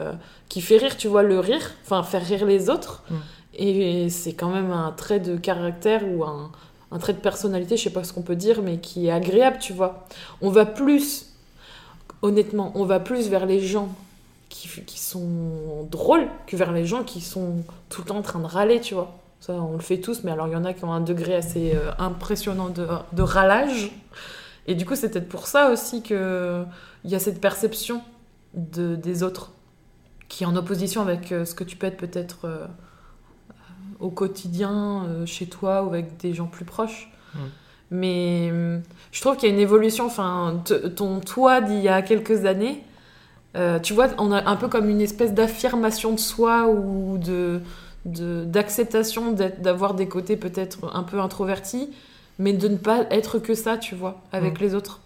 qui 0.48 0.60
fait 0.60 0.76
rire, 0.78 0.96
tu 0.96 1.08
vois, 1.08 1.22
le 1.22 1.38
rire, 1.40 1.72
enfin 1.84 2.02
faire 2.02 2.24
rire 2.24 2.46
les 2.46 2.70
autres. 2.70 3.02
Mm. 3.10 3.14
Et 3.58 4.08
c'est 4.10 4.34
quand 4.34 4.50
même 4.50 4.70
un 4.70 4.92
trait 4.92 5.18
de 5.20 5.36
caractère 5.36 6.02
ou 6.06 6.24
un, 6.24 6.50
un 6.92 6.98
trait 6.98 7.14
de 7.14 7.18
personnalité, 7.18 7.76
je 7.76 7.84
sais 7.84 7.90
pas 7.90 8.04
ce 8.04 8.12
qu'on 8.12 8.22
peut 8.22 8.36
dire, 8.36 8.60
mais 8.62 8.78
qui 8.78 9.06
est 9.08 9.10
agréable, 9.10 9.58
tu 9.60 9.72
vois. 9.72 10.06
On 10.42 10.50
va 10.50 10.66
plus, 10.66 11.26
honnêtement, 12.26 12.72
on 12.74 12.84
va 12.84 13.00
plus 13.00 13.28
vers 13.28 13.46
les 13.46 13.60
gens 13.60 13.88
qui, 14.48 14.98
sont 14.98 15.86
drôles 15.90 16.28
que 16.46 16.56
vers 16.56 16.72
les 16.72 16.86
gens 16.86 17.02
qui 17.02 17.20
sont 17.20 17.62
tout 17.88 18.02
le 18.02 18.08
temps 18.08 18.18
en 18.18 18.22
train 18.22 18.40
de 18.40 18.46
râler, 18.46 18.80
tu 18.80 18.94
vois. 18.94 19.16
Ça, 19.40 19.52
on 19.52 19.74
le 19.74 19.82
fait 19.82 19.98
tous, 19.98 20.24
mais 20.24 20.30
alors 20.30 20.48
il 20.48 20.54
y 20.54 20.56
en 20.56 20.64
a 20.64 20.72
qui 20.72 20.84
ont 20.84 20.92
un 20.92 21.00
degré 21.00 21.34
assez 21.34 21.72
euh, 21.74 21.92
impressionnant 21.98 22.68
de, 22.68 23.22
râlage. 23.22 23.92
Et 24.66 24.74
du 24.74 24.84
coup, 24.84 24.96
c'est 24.96 25.10
peut-être 25.10 25.28
pour 25.28 25.46
ça 25.46 25.70
aussi 25.70 26.02
qu'il 26.02 26.66
y 27.04 27.14
a 27.14 27.18
cette 27.18 27.40
perception 27.40 28.02
de, 28.54 28.96
des 28.96 29.22
autres 29.22 29.52
qui 30.28 30.42
est 30.42 30.46
en 30.46 30.56
opposition 30.56 31.02
avec 31.02 31.30
euh, 31.30 31.44
ce 31.44 31.54
que 31.54 31.62
tu 31.62 31.76
peux 31.76 31.86
être 31.86 31.98
peut-être 31.98 32.46
euh, 32.46 32.66
au 34.00 34.10
quotidien, 34.10 35.06
chez 35.26 35.46
toi 35.46 35.84
ou 35.84 35.88
avec 35.88 36.16
des 36.16 36.34
gens 36.34 36.46
plus 36.46 36.64
proches. 36.64 37.10
Mm. 37.34 37.38
Mais 37.90 38.48
hum, 38.50 38.82
je 39.12 39.20
trouve 39.20 39.36
qu'il 39.36 39.48
y 39.48 39.52
a 39.52 39.54
une 39.54 39.60
évolution. 39.60 40.06
Enfin, 40.06 40.62
ton 40.96 41.20
toi 41.20 41.60
d'il 41.60 41.80
y 41.80 41.88
a 41.88 42.02
quelques 42.02 42.44
années, 42.44 42.82
euh, 43.56 43.78
tu 43.78 43.94
vois, 43.94 44.08
on 44.18 44.32
a 44.32 44.48
un 44.48 44.56
peu 44.56 44.68
comme 44.68 44.88
une 44.88 45.00
espèce 45.00 45.32
d'affirmation 45.32 46.12
de 46.12 46.20
soi 46.20 46.68
ou 46.68 47.18
de 47.18 47.60
d'acceptation 48.04 49.32
d'avoir 49.32 49.94
des 49.94 50.06
côtés 50.06 50.36
peut-être 50.36 50.94
un 50.94 51.02
peu 51.02 51.18
introvertis, 51.18 51.90
mais 52.38 52.52
de 52.52 52.68
ne 52.68 52.76
pas 52.76 53.04
être 53.10 53.40
que 53.40 53.54
ça, 53.54 53.78
tu 53.78 53.96
vois, 53.96 54.22
avec 54.30 54.60
Mm. 54.60 54.62
les 54.62 54.74
autres. 54.76 55.00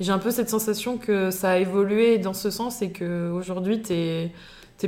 J'ai 0.00 0.12
un 0.12 0.18
peu 0.18 0.30
cette 0.30 0.50
sensation 0.50 0.96
que 0.96 1.30
ça 1.30 1.50
a 1.52 1.58
évolué 1.58 2.18
dans 2.18 2.32
ce 2.32 2.50
sens 2.50 2.82
et 2.82 2.92
qu'aujourd'hui, 2.92 3.82
tu 3.82 3.92
es, 3.92 4.32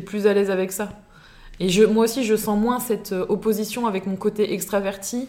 plus 0.05 0.27
à 0.27 0.35
l'aise 0.35 0.51
avec 0.51 0.73
ça. 0.73 0.91
Et 1.59 1.69
je, 1.69 1.83
moi 1.85 2.05
aussi, 2.05 2.23
je 2.23 2.37
sens 2.37 2.59
moins 2.59 2.81
cette 2.81 3.13
euh, 3.13 3.25
opposition 3.29 3.87
avec 3.87 4.07
mon 4.07 4.17
côté 4.17 4.53
extraverti 4.53 5.27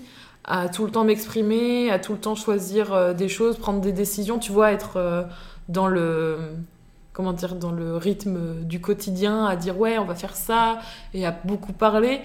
à 0.47 0.69
tout 0.69 0.85
le 0.85 0.91
temps 0.91 1.03
m'exprimer, 1.03 1.91
à 1.91 1.99
tout 1.99 2.13
le 2.13 2.19
temps 2.19 2.35
choisir 2.35 2.93
euh, 2.93 3.13
des 3.13 3.27
choses, 3.27 3.57
prendre 3.57 3.81
des 3.81 3.91
décisions, 3.91 4.39
tu 4.39 4.53
vois, 4.53 4.71
être 4.71 4.93
euh, 4.95 5.23
dans 5.69 5.87
le 5.87 6.37
comment 7.11 7.33
dire 7.33 7.55
dans 7.55 7.71
le 7.71 7.97
rythme 7.97 8.63
du 8.63 8.79
quotidien, 8.79 9.45
à 9.45 9.55
dire 9.55 9.77
ouais, 9.77 9.97
on 9.97 10.05
va 10.05 10.15
faire 10.15 10.35
ça 10.35 10.79
et 11.13 11.25
à 11.25 11.31
beaucoup 11.31 11.73
parler. 11.73 12.21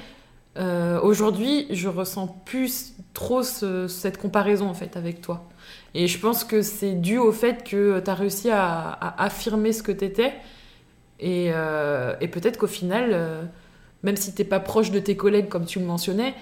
Euh, 0.59 1.01
Aujourd'hui, 1.01 1.67
je 1.71 1.89
ressens 1.89 2.29
plus 2.45 2.93
trop 3.15 3.43
ce- 3.43 3.89
cette 3.89 4.19
comparaison 4.19 4.69
en 4.69 4.75
fait 4.75 4.97
avec 4.97 5.21
toi. 5.23 5.49
Et 5.95 6.07
je 6.07 6.19
pense 6.19 6.45
que 6.45 6.63
c'est 6.63 6.93
dû 6.93 7.19
au 7.19 7.33
fait 7.33 7.65
que 7.65 8.01
tu 8.01 8.11
as 8.11 8.15
réussi 8.15 8.51
à, 8.51 8.93
affirmer 9.19 9.73
ce 9.73 9.83
que 9.83 9.93
tu 9.93 10.05
étais. 10.05 10.35
Et, 11.21 11.51
peut-être 12.33 12.59
qu'au 12.59 12.67
final, 12.67 13.49
même 14.03 14.17
si 14.17 14.35
t'es 14.35 14.45
pas 14.45 14.61
proche 14.61 14.91
de 14.91 14.99
tes 14.99 15.17
collègues 15.17 15.49
comme 15.49 15.65
tu 15.65 15.79
le 15.79 15.87
mentionnais, 15.87 16.35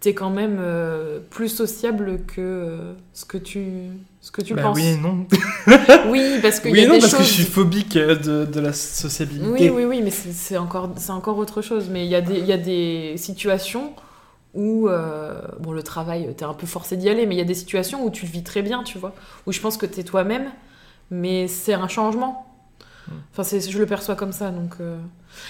t'es 0.00 0.14
quand 0.14 0.30
même 0.30 0.58
euh, 0.60 1.20
plus 1.30 1.48
sociable 1.48 2.24
que 2.26 2.40
euh, 2.40 2.94
ce 3.12 3.24
que 3.26 3.38
tu, 3.38 3.90
ce 4.20 4.30
que 4.30 4.42
tu 4.42 4.54
Bah 4.54 4.62
penses. 4.62 4.76
oui 4.76 4.86
et 4.86 4.96
non. 4.96 5.26
Oui, 6.04 6.38
parce 6.42 6.60
qu'il 6.60 6.72
Oui 6.72 6.78
y 6.78 6.82
et 6.82 6.84
a 6.84 6.88
non, 6.88 6.94
des 6.94 7.00
parce 7.00 7.14
que 7.14 7.22
je 7.22 7.28
suis 7.28 7.44
phobique 7.44 7.96
euh, 7.96 8.16
de, 8.16 8.44
de 8.50 8.60
la 8.60 8.72
sociabilité. 8.72 9.46
Oui, 9.46 9.70
oui, 9.70 9.84
oui, 9.84 10.02
mais 10.02 10.10
c'est 10.10 10.56
encore, 10.58 10.90
c'est 10.96 11.12
encore 11.12 11.38
autre 11.38 11.62
chose. 11.62 11.88
Mais 11.90 12.04
il 12.04 12.10
y, 12.10 12.14
a 12.14 12.20
des- 12.20 12.38
il 12.38 12.46
y 12.46 12.52
a 12.52 12.56
des 12.58 13.14
situations 13.16 13.94
où, 14.54 14.88
euh, 14.88 15.40
bon, 15.60 15.72
le 15.72 15.82
travail, 15.82 16.34
t'es 16.36 16.44
un 16.44 16.54
peu 16.54 16.66
forcé 16.66 16.96
d'y 16.96 17.08
aller, 17.08 17.26
mais 17.26 17.36
il 17.36 17.38
y 17.38 17.42
a 17.42 17.44
des 17.44 17.54
situations 17.54 18.04
où 18.04 18.10
tu 18.10 18.26
le 18.26 18.32
vis 18.32 18.44
très 18.44 18.62
bien, 18.62 18.82
tu 18.84 18.98
vois, 18.98 19.14
où 19.46 19.52
je 19.52 19.60
pense 19.60 19.76
que 19.76 19.86
t'es 19.86 20.04
toi-même, 20.04 20.50
mais 21.10 21.48
c'est 21.48 21.74
un 21.74 21.88
changement. 21.88 22.46
Enfin, 23.32 23.44
c'est- 23.44 23.70
je 23.70 23.78
le 23.78 23.86
perçois 23.86 24.16
comme 24.16 24.32
ça, 24.32 24.50
donc... 24.50 24.74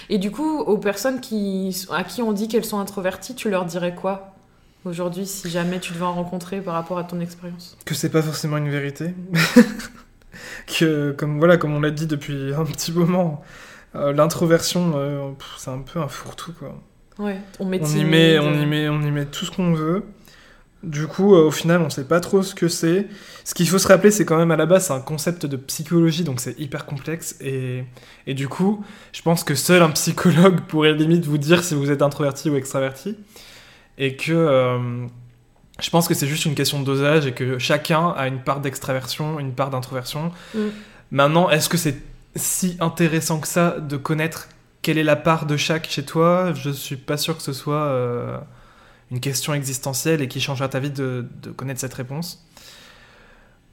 Et 0.09 0.17
du 0.19 0.31
coup, 0.31 0.59
aux 0.59 0.77
personnes 0.77 1.21
qui, 1.21 1.75
à 1.91 2.03
qui 2.03 2.21
on 2.21 2.33
dit 2.33 2.47
qu'elles 2.47 2.65
sont 2.65 2.79
introverties, 2.79 3.35
tu 3.35 3.49
leur 3.49 3.65
dirais 3.65 3.95
quoi? 3.95 4.30
Aujourd'hui, 4.85 5.25
si 5.25 5.49
jamais 5.49 5.79
tu 5.79 5.93
devais 5.93 6.05
en 6.05 6.13
rencontrer 6.13 6.61
par 6.61 6.73
rapport 6.73 6.97
à 6.97 7.03
ton 7.03 7.19
expérience 7.19 7.77
Que 7.85 7.93
c'est 7.93 8.09
pas 8.09 8.21
forcément 8.21 8.57
une 8.57 8.69
vérité. 8.69 9.13
que, 10.67 11.11
comme, 11.11 11.39
voilà, 11.39 11.57
comme 11.57 11.73
on 11.73 11.81
l'a 11.81 11.91
dit 11.91 12.07
depuis 12.07 12.53
un 12.53 12.65
petit 12.65 12.91
moment, 12.91 13.41
euh, 13.95 14.13
l'introversion, 14.13 14.93
euh, 14.95 15.31
c'est 15.57 15.71
un 15.71 15.79
peu 15.79 15.99
un 15.99 16.07
fourre-tout, 16.07 16.53
quoi. 16.53 16.81
Ouais, 17.19 17.37
on 17.59 17.65
met 17.65 17.79
On 17.81 17.85
y, 17.85 18.03
met, 18.03 18.39
on, 18.39 18.47
euh, 18.47 18.61
y 18.61 18.65
met, 18.65 18.89
on 18.89 19.01
y 19.01 19.11
met 19.11 19.25
tout 19.25 19.45
ce 19.45 19.51
qu'on 19.51 19.73
veut. 19.73 20.03
Du 20.83 21.05
coup, 21.05 21.35
euh, 21.35 21.45
au 21.45 21.51
final, 21.51 21.81
on 21.81 21.91
sait 21.91 22.05
pas 22.05 22.19
trop 22.19 22.41
ce 22.41 22.55
que 22.55 22.67
c'est. 22.67 23.07
Ce 23.43 23.53
qu'il 23.53 23.69
faut 23.69 23.77
se 23.77 23.87
rappeler, 23.87 24.09
c'est 24.09 24.25
quand 24.25 24.37
même 24.37 24.49
à 24.49 24.55
la 24.55 24.65
base, 24.65 24.87
c'est 24.87 24.93
un 24.93 24.99
concept 25.01 25.45
de 25.45 25.55
psychologie, 25.55 26.23
donc 26.23 26.39
c'est 26.39 26.59
hyper 26.59 26.87
complexe. 26.87 27.35
Et, 27.39 27.83
et 28.25 28.33
du 28.33 28.47
coup, 28.47 28.83
je 29.13 29.21
pense 29.21 29.43
que 29.43 29.53
seul 29.53 29.83
un 29.83 29.91
psychologue 29.91 30.61
pourrait 30.67 30.93
limite 30.93 31.25
vous 31.25 31.37
dire 31.37 31.63
si 31.63 31.75
vous 31.75 31.91
êtes 31.91 32.01
introverti 32.01 32.49
ou 32.49 32.55
extraverti. 32.55 33.15
Et 33.97 34.15
que 34.15 34.31
euh, 34.31 35.07
je 35.79 35.89
pense 35.89 36.07
que 36.07 36.13
c'est 36.13 36.27
juste 36.27 36.45
une 36.45 36.55
question 36.55 36.79
de 36.79 36.85
dosage 36.85 37.25
et 37.25 37.33
que 37.33 37.57
chacun 37.57 38.09
a 38.09 38.27
une 38.27 38.39
part 38.39 38.61
d'extraversion, 38.61 39.39
une 39.39 39.53
part 39.53 39.69
d'introversion. 39.69 40.31
Mm. 40.53 40.59
Maintenant, 41.11 41.49
est-ce 41.49 41.69
que 41.69 41.77
c'est 41.77 42.01
si 42.35 42.77
intéressant 42.79 43.39
que 43.39 43.47
ça 43.47 43.79
de 43.79 43.97
connaître 43.97 44.47
quelle 44.81 44.97
est 44.97 45.03
la 45.03 45.15
part 45.15 45.45
de 45.45 45.57
chaque 45.57 45.87
chez 45.89 46.03
toi? 46.03 46.53
Je 46.53 46.69
suis 46.69 46.95
pas 46.95 47.17
sûr 47.17 47.35
que 47.35 47.43
ce 47.43 47.53
soit 47.53 47.75
euh, 47.75 48.37
une 49.11 49.19
question 49.19 49.53
existentielle 49.53 50.21
et 50.21 50.27
qui 50.27 50.39
changera 50.39 50.69
ta 50.69 50.79
vie 50.79 50.91
de, 50.91 51.27
de 51.41 51.51
connaître 51.51 51.79
cette 51.79 51.93
réponse. 51.93 52.45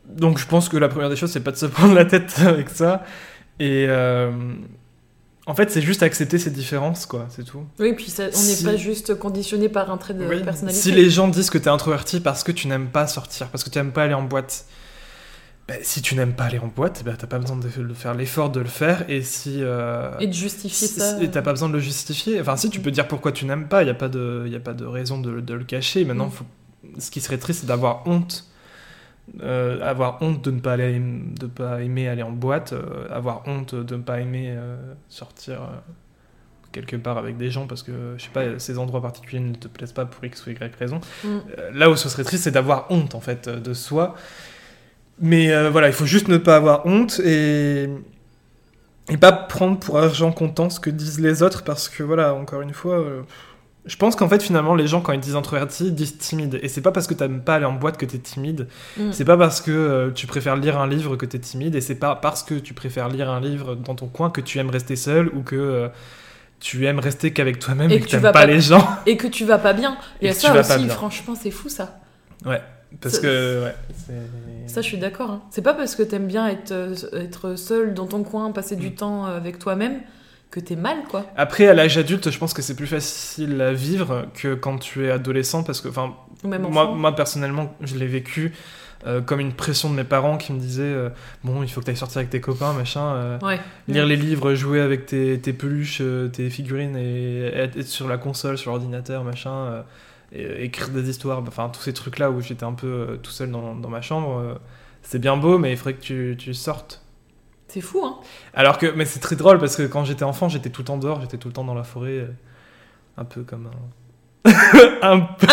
Donc 0.08 0.38
je 0.38 0.46
pense 0.46 0.68
que 0.68 0.76
la 0.76 0.88
première 0.88 1.10
des 1.10 1.16
choses, 1.16 1.30
c'est 1.30 1.44
pas 1.44 1.52
de 1.52 1.56
se 1.56 1.66
prendre 1.66 1.94
la 1.94 2.04
tête 2.04 2.38
avec 2.40 2.70
ça. 2.70 3.04
Et 3.60 3.86
euh, 3.88 4.30
en 5.48 5.54
fait, 5.54 5.70
c'est 5.70 5.82
juste 5.82 6.02
accepter 6.02 6.38
ces 6.38 6.50
différences, 6.50 7.06
quoi, 7.06 7.26
c'est 7.30 7.42
tout. 7.42 7.64
Oui, 7.80 7.92
puis 7.94 8.04
ça, 8.10 8.24
on 8.24 8.26
n'est 8.26 8.32
Si- 8.54 8.64
pas 8.64 8.76
juste 8.76 9.14
conditionné 9.18 9.68
par 9.68 9.90
un 9.90 9.96
trait 9.96 10.14
de 10.14 10.24
Oui. 10.24 10.44
personnalité. 10.44 10.80
Si 10.80 10.92
les 10.92 11.10
gens 11.10 11.26
disent 11.26 11.50
que 11.50 11.58
t'es 11.58 11.70
introverti 11.70 12.20
parce 12.20 12.44
que 12.44 12.52
tu 12.52 12.68
n'aimes 12.68 12.88
pas 12.88 13.06
sortir, 13.06 13.48
parce 13.48 13.64
que 13.64 13.70
tu 13.70 13.78
n'aimes 13.78 13.92
pas 13.92 14.04
aller 14.04 14.14
en 14.14 14.22
boîte, 14.22 14.66
bah, 15.66 15.74
si 15.82 16.00
tu 16.02 16.14
n'aimes 16.14 16.32
pas 16.34 16.44
aller 16.44 16.58
en 16.58 16.66
boîte, 16.68 17.02
bah, 17.04 17.12
t'as 17.18 17.26
pas 17.26 17.38
besoin 17.38 17.56
de, 17.56 17.68
faire 17.94 18.14
l'effort 18.14 18.50
de 18.50 18.60
le 18.60 18.66
faire. 18.66 19.04
Et 19.10 19.22
si. 19.22 19.58
euh, 19.62 20.10
Et 20.20 20.26
de 20.26 20.32
justifier 20.32 20.86
si- 20.88 20.94
ça. 21.00 21.20
Et 21.22 21.30
t'as 21.30 21.42
pas 21.42 21.52
besoin 21.52 21.68
de 21.68 21.74
le 21.74 21.80
justifier. 21.80 22.40
Enfin, 22.40 22.56
si 22.56 22.70
tu 22.70 22.80
peux 22.80 22.90
dire 22.90 23.06
pourquoi 23.08 23.32
tu 23.32 23.44
n'aimes 23.44 23.68
pas, 23.68 23.82
il 23.82 23.86
n'y 23.86 23.90
a, 23.90 23.94
pas 23.94 24.08
de- 24.08 24.46
y 24.48 24.56
a 24.56 24.60
pas 24.60 24.72
de 24.74 24.84
raison 24.86 25.20
de, 25.20 25.40
de 25.40 25.54
le 25.54 25.64
cacher. 25.64 26.04
Maintenant, 26.04 26.26
Mm. 26.26 26.30
faut- 26.30 26.44
ce 26.98 27.10
qui 27.10 27.20
serait 27.20 27.38
triste, 27.38 27.60
c'est 27.60 27.66
d'avoir 27.66 28.06
honte. 28.06 28.44
Euh, 29.42 29.78
avoir 29.82 30.20
honte 30.22 30.42
de 30.42 30.50
ne 30.50 30.58
pas 30.58 30.72
aller 30.72 31.00
de 31.00 31.46
pas 31.46 31.82
aimer 31.82 32.08
aller 32.08 32.22
en 32.22 32.32
boîte 32.32 32.72
euh, 32.72 33.06
avoir 33.10 33.46
honte 33.46 33.74
de 33.74 33.94
ne 33.94 34.02
pas 34.02 34.20
aimer 34.20 34.48
euh, 34.48 34.76
sortir 35.08 35.60
quelque 36.72 36.96
part 36.96 37.18
avec 37.18 37.36
des 37.36 37.50
gens 37.50 37.66
parce 37.66 37.82
que 37.82 38.14
je 38.16 38.24
sais 38.24 38.30
pas 38.32 38.58
ces 38.58 38.78
endroits 38.78 39.02
particuliers 39.02 39.40
ne 39.40 39.54
te 39.54 39.68
plaisent 39.68 39.92
pas 39.92 40.06
pour 40.06 40.24
x 40.24 40.46
ou 40.46 40.50
y 40.50 40.58
raison 40.78 41.00
Mm. 41.24 41.38
Là 41.74 41.90
où 41.90 41.96
ce 41.96 42.08
serait 42.08 42.24
triste 42.24 42.44
c'est 42.44 42.50
d'avoir 42.50 42.90
honte 42.90 43.14
en 43.14 43.20
fait 43.20 43.48
de 43.48 43.74
soi 43.74 44.14
mais 45.20 45.68
voilà 45.68 45.88
il 45.88 45.94
faut 45.94 46.06
juste 46.06 46.28
ne 46.28 46.38
pas 46.38 46.56
avoir 46.56 46.86
honte 46.86 47.20
et 47.20 47.88
et 49.10 49.16
pas 49.18 49.32
prendre 49.32 49.78
pour 49.78 49.98
argent 49.98 50.32
comptant 50.32 50.68
ce 50.68 50.80
que 50.80 50.90
disent 50.90 51.20
les 51.20 51.42
autres 51.42 51.62
parce 51.64 51.88
que 51.88 52.02
voilà 52.02 52.34
encore 52.34 52.62
une 52.62 52.74
fois 52.74 53.04
je 53.88 53.96
pense 53.96 54.14
qu'en 54.14 54.28
fait 54.28 54.40
finalement 54.42 54.76
les 54.76 54.86
gens 54.86 55.00
quand 55.00 55.12
ils 55.12 55.18
disent 55.20 55.34
introverti 55.34 55.90
disent 55.90 56.16
timide 56.18 56.60
et 56.62 56.68
c'est 56.68 56.80
pas 56.82 56.92
parce 56.92 57.06
que 57.08 57.14
t'aimes 57.14 57.40
pas 57.42 57.56
aller 57.56 57.64
en 57.64 57.72
boîte 57.72 57.96
que 57.96 58.06
t'es 58.06 58.18
timide 58.18 58.68
Mm. 58.96 59.10
c'est 59.12 59.24
pas 59.24 59.36
parce 59.36 59.60
que 59.60 59.72
euh, 59.72 60.10
tu 60.12 60.26
préfères 60.28 60.54
lire 60.56 60.78
un 60.78 60.86
livre 60.86 61.16
que 61.16 61.26
t'es 61.26 61.38
timide 61.40 61.74
et 61.74 61.80
c'est 61.80 61.96
pas 61.96 62.14
parce 62.14 62.42
que 62.44 62.54
tu 62.54 62.74
préfères 62.74 63.08
lire 63.08 63.28
un 63.30 63.40
livre 63.40 63.74
dans 63.74 63.94
ton 63.96 64.06
coin 64.06 64.30
que 64.30 64.40
tu 64.40 64.58
aimes 64.58 64.70
rester 64.70 64.94
seul 64.94 65.28
ou 65.34 65.42
que 65.42 65.56
euh, 65.56 65.88
tu 66.60 66.86
aimes 66.86 66.98
rester 67.00 67.32
qu'avec 67.32 67.58
toi-même 67.58 67.90
Et 67.90 67.94
et, 67.94 67.98
que 67.98 68.04
que 68.04 68.08
tu 68.08 68.10
t'aimes 68.12 68.20
vas 68.22 68.32
pas, 68.32 68.40
pas- 68.40 68.46
les 68.46 68.60
gens 68.60 68.86
Et 69.06 69.16
que 69.16 69.26
tu 69.28 69.44
vas 69.44 69.58
pas 69.58 69.72
bien. 69.72 69.96
Il 70.20 70.24
y 70.24 70.28
Et 70.28 70.30
a 70.30 70.34
ça 70.34 70.58
aussi, 70.58 70.88
franchement, 70.88 71.34
c'est 71.40 71.50
fou 71.52 71.68
ça. 71.68 71.98
parce 73.00 73.14
Ça- 73.14 73.20
que 73.20 73.64
ouais 73.64 73.74
Ça, 74.66 74.80
je 74.82 74.86
suis 74.86 74.98
d'accord. 74.98 75.30
hein. 75.30 75.42
C'est 75.50 75.62
pas 75.62 75.72
parce 75.74 75.94
que 75.94 76.02
t'aimes 76.02 76.26
bien 76.26 76.46
être, 76.48 76.72
euh, 76.72 76.94
être 77.14 77.54
seul 77.56 77.94
dans 77.94 78.06
ton 78.06 78.22
coin, 78.24 78.50
passer 78.52 78.76
du 78.76 78.88
Mm. 78.90 78.94
temps 78.94 79.24
avec 79.26 79.58
toi-même, 79.58 80.00
que 80.60 80.64
t'es 80.66 80.76
mal, 80.76 80.98
quoi. 81.10 81.24
après 81.36 81.66
à 81.66 81.74
l'âge 81.74 81.96
adulte 81.98 82.30
je 82.30 82.38
pense 82.38 82.52
que 82.54 82.62
c'est 82.62 82.76
plus 82.76 82.86
facile 82.86 83.60
à 83.60 83.72
vivre 83.72 84.26
que 84.34 84.54
quand 84.54 84.78
tu 84.78 85.06
es 85.06 85.10
adolescent 85.10 85.62
parce 85.62 85.80
que 85.80 85.88
enfin 85.88 86.14
moi, 86.44 87.14
personnellement 87.16 87.74
je 87.80 87.96
l'ai 87.96 88.06
vécu 88.06 88.52
euh, 89.06 89.20
comme 89.20 89.38
une 89.38 89.52
pression 89.52 89.90
de 89.90 89.94
mes 89.94 90.04
parents 90.04 90.38
qui 90.38 90.52
me 90.52 90.58
disaient 90.58 90.82
euh, 90.82 91.08
bon 91.44 91.62
il 91.62 91.68
faut 91.70 91.80
que 91.80 91.84
tu 91.84 91.90
ailles 91.92 91.96
sortir 91.96 92.18
avec 92.18 92.30
tes 92.30 92.40
copains 92.40 92.72
machin 92.72 93.14
euh, 93.14 93.38
Ouais. 93.42 93.60
lire 93.86 94.06
les 94.06 94.16
livres, 94.16 94.54
jouer 94.54 94.80
avec 94.80 95.06
tes, 95.06 95.38
tes 95.38 95.52
peluches, 95.52 96.02
tes 96.32 96.50
figurines 96.50 96.96
et 96.96 97.44
être, 97.44 97.82
sur 97.82 98.08
la 98.08 98.18
console, 98.18 98.58
sur 98.58 98.72
l'ordinateur, 98.72 99.22
machin, 99.22 99.84
et, 100.32 100.64
écrire 100.64 100.88
des 100.88 101.08
histoires, 101.08 101.42
enfin 101.46 101.70
tous 101.72 101.82
ces 101.82 101.92
trucs-là 101.92 102.30
où 102.30 102.40
j'étais 102.40 102.64
un 102.64 102.72
peu 102.72 103.18
tout 103.22 103.30
seul 103.30 103.50
dans, 103.52 103.74
dans 103.76 103.88
ma 103.88 104.02
chambre, 104.02 104.58
c'est 105.02 105.20
bien 105.20 105.36
beau, 105.36 105.58
mais 105.58 105.70
il 105.70 105.76
faudrait 105.76 105.94
que 105.94 106.00
tu, 106.02 106.36
tu 106.36 106.52
sortes. 106.52 107.02
C'est 107.68 107.80
fou, 107.82 108.02
hein. 108.04 108.18
Alors 108.54 108.78
que, 108.78 108.86
mais 108.86 109.04
c'est 109.04 109.20
très 109.20 109.36
drôle 109.36 109.58
parce 109.58 109.76
que 109.76 109.82
quand 109.82 110.04
j'étais 110.04 110.24
enfant, 110.24 110.48
j'étais 110.48 110.70
tout 110.70 110.80
le 110.82 110.86
temps 110.86 110.96
dehors, 110.98 111.20
j'étais 111.20 111.36
tout 111.36 111.48
le 111.48 111.54
temps 111.54 111.64
dans 111.64 111.74
la 111.74 111.84
forêt, 111.84 112.18
euh, 112.18 112.26
un 113.18 113.24
peu 113.24 113.42
comme 113.42 113.66
un. 113.66 114.50
un, 115.02 115.20
peu, 115.20 115.46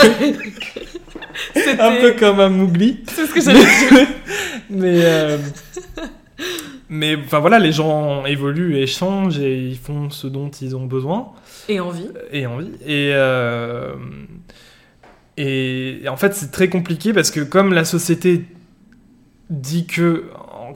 C'était 1.53 1.80
un 1.82 1.91
peu 1.99 2.13
comme 2.13 2.39
un 2.39 2.49
Mowgli. 2.49 3.03
c'est 3.07 3.26
ce 3.26 3.34
que 3.34 3.41
j'allais 3.41 3.59
dire. 3.59 4.07
mais 4.70 5.01
euh, 5.03 5.38
mais 6.88 7.16
enfin 7.18 7.39
voilà 7.39 7.59
les 7.59 7.72
gens 7.72 8.26
évoluent 8.26 8.78
et 8.78 8.88
changent 8.88 9.39
et 9.39 9.57
ils 9.57 9.78
font 9.78 10.09
ce 10.09 10.28
dont 10.28 10.49
ils 10.49 10.76
ont 10.76 10.86
besoin 10.86 11.34
Et 11.68 11.80
envie. 11.80 12.07
et 12.32 12.45
envie 12.45 12.72
et 12.86 13.11
euh, 13.13 13.95
et, 15.38 16.03
et 16.03 16.09
en 16.09 16.16
fait 16.18 16.34
c'est 16.34 16.51
très 16.51 16.70
compliqué 16.70 17.11
parce 17.11 17.32
que 17.32 17.41
comme 17.41 17.74
la 17.74 17.86
société 17.86 18.45
dit 19.49 19.86
que 19.88 20.26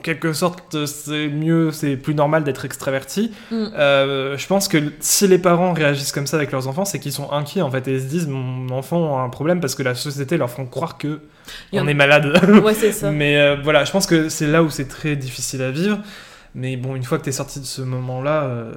quelque 0.03 0.33
sorte 0.33 0.85
c'est 0.85 1.27
mieux 1.27 1.71
c'est 1.71 1.95
plus 1.97 2.15
normal 2.15 2.43
d'être 2.43 2.65
extraverti 2.65 3.31
Mm. 3.51 3.65
euh, 3.75 4.37
je 4.37 4.47
pense 4.47 4.67
que 4.67 4.77
si 4.99 5.27
les 5.27 5.37
parents 5.39 5.73
réagissent 5.73 6.11
comme 6.11 6.27
ça 6.27 6.37
avec 6.37 6.51
leurs 6.51 6.67
enfants 6.67 6.85
c'est 6.85 6.99
qu'ils 6.99 7.11
sont 7.13 7.31
inquiets 7.31 7.61
en 7.61 7.71
fait 7.71 7.87
et 7.87 7.93
ils 7.95 8.01
se 8.01 8.05
disent 8.05 8.27
mon 8.27 8.69
enfant 8.69 9.17
a 9.19 9.21
un 9.21 9.29
problème 9.29 9.59
parce 9.59 9.75
que 9.75 9.83
la 9.83 9.95
société 9.95 10.37
leur 10.37 10.49
font 10.49 10.65
croire 10.65 10.97
que 10.97 11.19
en 11.73 11.83
on 11.83 11.87
est 11.87 11.93
malade 11.93 12.27
Ouais, 12.63 12.73
c'est 12.73 12.91
ça. 13.01 13.11
mais 13.11 13.37
euh, 13.37 13.55
voilà, 13.63 13.85
je 13.85 13.91
pense 13.91 14.05
que 14.07 14.29
c'est 14.29 14.47
là 14.47 14.61
où 14.63 14.69
c'est 14.69 14.87
très 14.87 15.15
difficile 15.15 15.61
à 15.61 15.71
vivre. 15.71 15.99
Mais 16.55 16.77
bon, 16.77 16.95
une 16.95 17.03
fois 17.03 17.17
que 17.19 17.23
t'es 17.23 17.31
sorti 17.31 17.59
de 17.59 17.65
ce 17.65 17.81
moment-là, 17.83 18.43
euh, 18.43 18.71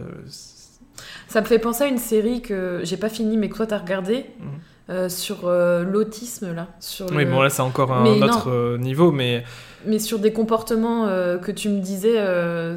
Ça 1.28 1.40
me 1.40 1.46
fait 1.46 1.58
penser 1.58 1.84
à 1.84 1.86
une 1.86 1.98
série 1.98 2.42
que 2.42 2.80
j'ai 2.84 2.96
pas 2.98 3.08
fini, 3.08 3.36
mais 3.36 3.48
que 3.48 3.56
toi 3.56 3.66
t'as 3.66 3.78
regardé, 3.78 4.26
Mhm. 4.40 4.46
Euh, 4.90 5.08
sur 5.08 5.46
euh, 5.46 5.84
l'autisme, 5.84 6.52
là. 6.54 6.66
Sur 6.80 7.06
oui, 7.12 7.24
le- 7.24 7.30
bon 7.30 7.40
là 7.42 7.50
c'est 7.50 7.62
encore 7.62 7.92
un 7.92 8.02
Mais 8.02 8.22
autre 8.22 8.50
euh, 8.50 8.78
niveau, 8.78 9.12
mais 9.12 9.44
Mais 9.86 9.98
sur 9.98 10.18
des 10.18 10.32
comportements 10.32 11.06
que 11.40 11.50
tu 11.52 11.68
me 11.68 11.80
disais, 11.80 12.16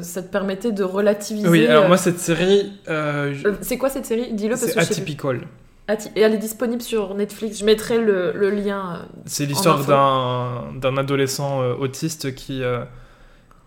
ça 0.02 0.22
te 0.22 0.28
permettait 0.30 0.72
de 0.72 0.82
relativiser. 0.84 1.48
oui. 1.48 1.66
Alors 1.66 1.88
moi 1.88 1.96
cette 1.96 2.18
série, 2.18 2.72
je- 2.86 3.54
c'est 3.60 3.78
quoi 3.78 3.88
cette 3.90 4.06
série? 4.06 4.32
Dis-le 4.32 4.50
parce 4.50 4.62
c'est 4.66 4.74
que 4.74 4.80
atypical. 4.80 5.40
Ati- 5.88 6.10
Et 6.16 6.20
elle 6.22 6.34
est 6.34 6.38
disponible 6.38 6.82
sur 6.82 7.14
Netflix. 7.14 7.58
Je 7.60 7.64
mettrai 7.64 7.98
le, 7.98 8.32
le 8.32 8.50
lien. 8.50 9.06
C'est 9.24 9.46
l'histoire 9.46 9.84
d'un 9.84 10.64
d'un 10.80 10.96
adolescent 10.96 11.60
autiste 11.78 12.34
qui 12.34 12.60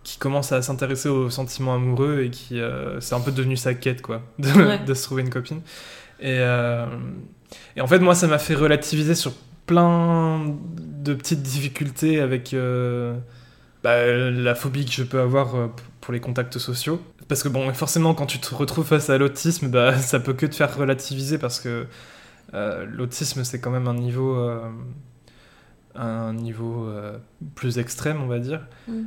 qui 0.03 0.17
commence 0.17 0.51
à 0.51 0.61
s'intéresser 0.61 1.07
aux 1.07 1.29
sentiments 1.29 1.75
amoureux 1.75 2.21
et 2.23 2.29
qui 2.29 2.59
c'est 2.99 3.15
un 3.15 3.21
peu 3.21 3.31
devenu 3.31 3.55
sa 3.57 3.73
quête 3.73 4.01
quoi, 4.01 4.21
de, 4.39 4.49
Ouais. 4.51 4.79
de 4.79 4.93
se 4.93 5.03
trouver 5.03 5.21
une 5.21 5.29
copine. 5.29 5.61
Et 6.19 6.39
et 7.75 7.81
en 7.81 7.87
fait 7.87 7.99
moi 7.99 8.15
ça 8.15 8.27
m'a 8.27 8.37
fait 8.37 8.55
relativiser 8.55 9.15
sur 9.15 9.33
plein 9.65 10.55
de 10.75 11.13
petites 11.13 11.41
difficultés 11.41 12.19
avec 12.19 12.53
euh, 12.53 13.15
bah, 13.83 14.05
la 14.05 14.55
phobie 14.55 14.85
que 14.85 14.91
je 14.91 15.03
peux 15.03 15.19
avoir 15.19 15.55
euh, 15.55 15.67
pour 16.01 16.13
les 16.13 16.19
contacts 16.19 16.57
sociaux. 16.57 17.01
Parce 17.27 17.43
que 17.43 17.49
bon, 17.49 17.71
forcément, 17.73 18.13
quand 18.13 18.25
tu 18.25 18.39
te 18.39 18.53
retrouves 18.53 18.85
face 18.85 19.09
à 19.09 19.17
l'autisme, 19.17 19.69
bah, 19.69 19.97
ça 19.97 20.19
peut 20.19 20.33
que 20.33 20.45
te 20.45 20.55
faire 20.55 20.75
relativiser 20.75 21.37
parce 21.37 21.59
que 21.59 21.85
euh, 22.53 22.85
l'autisme, 22.85 23.43
c'est 23.43 23.61
quand 23.61 23.71
même 23.71 23.87
un 23.87 23.93
niveau, 23.93 24.35
euh, 24.35 24.59
un 25.95 26.33
niveau 26.33 26.89
plus 27.55 27.77
extrême, 27.77 28.21
on 28.21 28.27
va 28.27 28.39
dire. 28.39 28.61
Mm. 28.87 29.03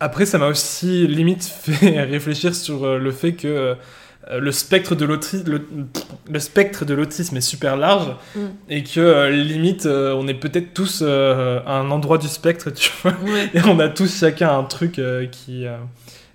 Après, 0.00 0.26
ça 0.26 0.38
m'a 0.38 0.48
aussi 0.48 1.06
limite 1.06 1.44
fait 1.64 2.02
réfléchir 2.02 2.54
sur 2.54 2.98
le 2.98 3.10
fait 3.12 3.34
que 3.34 3.76
le 4.30 4.52
spectre 4.52 4.94
de 4.94 5.04
l'autisme, 5.04 5.50
le, 5.50 5.66
le 6.30 6.38
spectre 6.38 6.84
de 6.84 6.94
l'autisme 6.94 7.36
est 7.36 7.40
super 7.40 7.76
large 7.76 8.14
Mm. 8.36 8.40
et 8.68 8.82
que 8.84 9.00
euh, 9.00 9.30
limite, 9.30 9.86
euh, 9.86 10.14
on 10.14 10.26
est 10.28 10.34
peut-être 10.34 10.72
tous 10.74 11.02
euh, 11.02 11.60
à 11.66 11.72
un 11.78 11.90
endroit 11.90 12.18
du 12.18 12.28
spectre, 12.28 12.70
tu 12.70 12.90
vois. 13.02 13.12
Ouais. 13.24 13.50
Et 13.54 13.60
on 13.66 13.78
a 13.80 13.88
tous 13.88 14.20
chacun 14.20 14.56
un 14.56 14.64
truc 14.64 14.98
euh, 14.98 15.26
qui. 15.26 15.66
euh, 15.66 15.76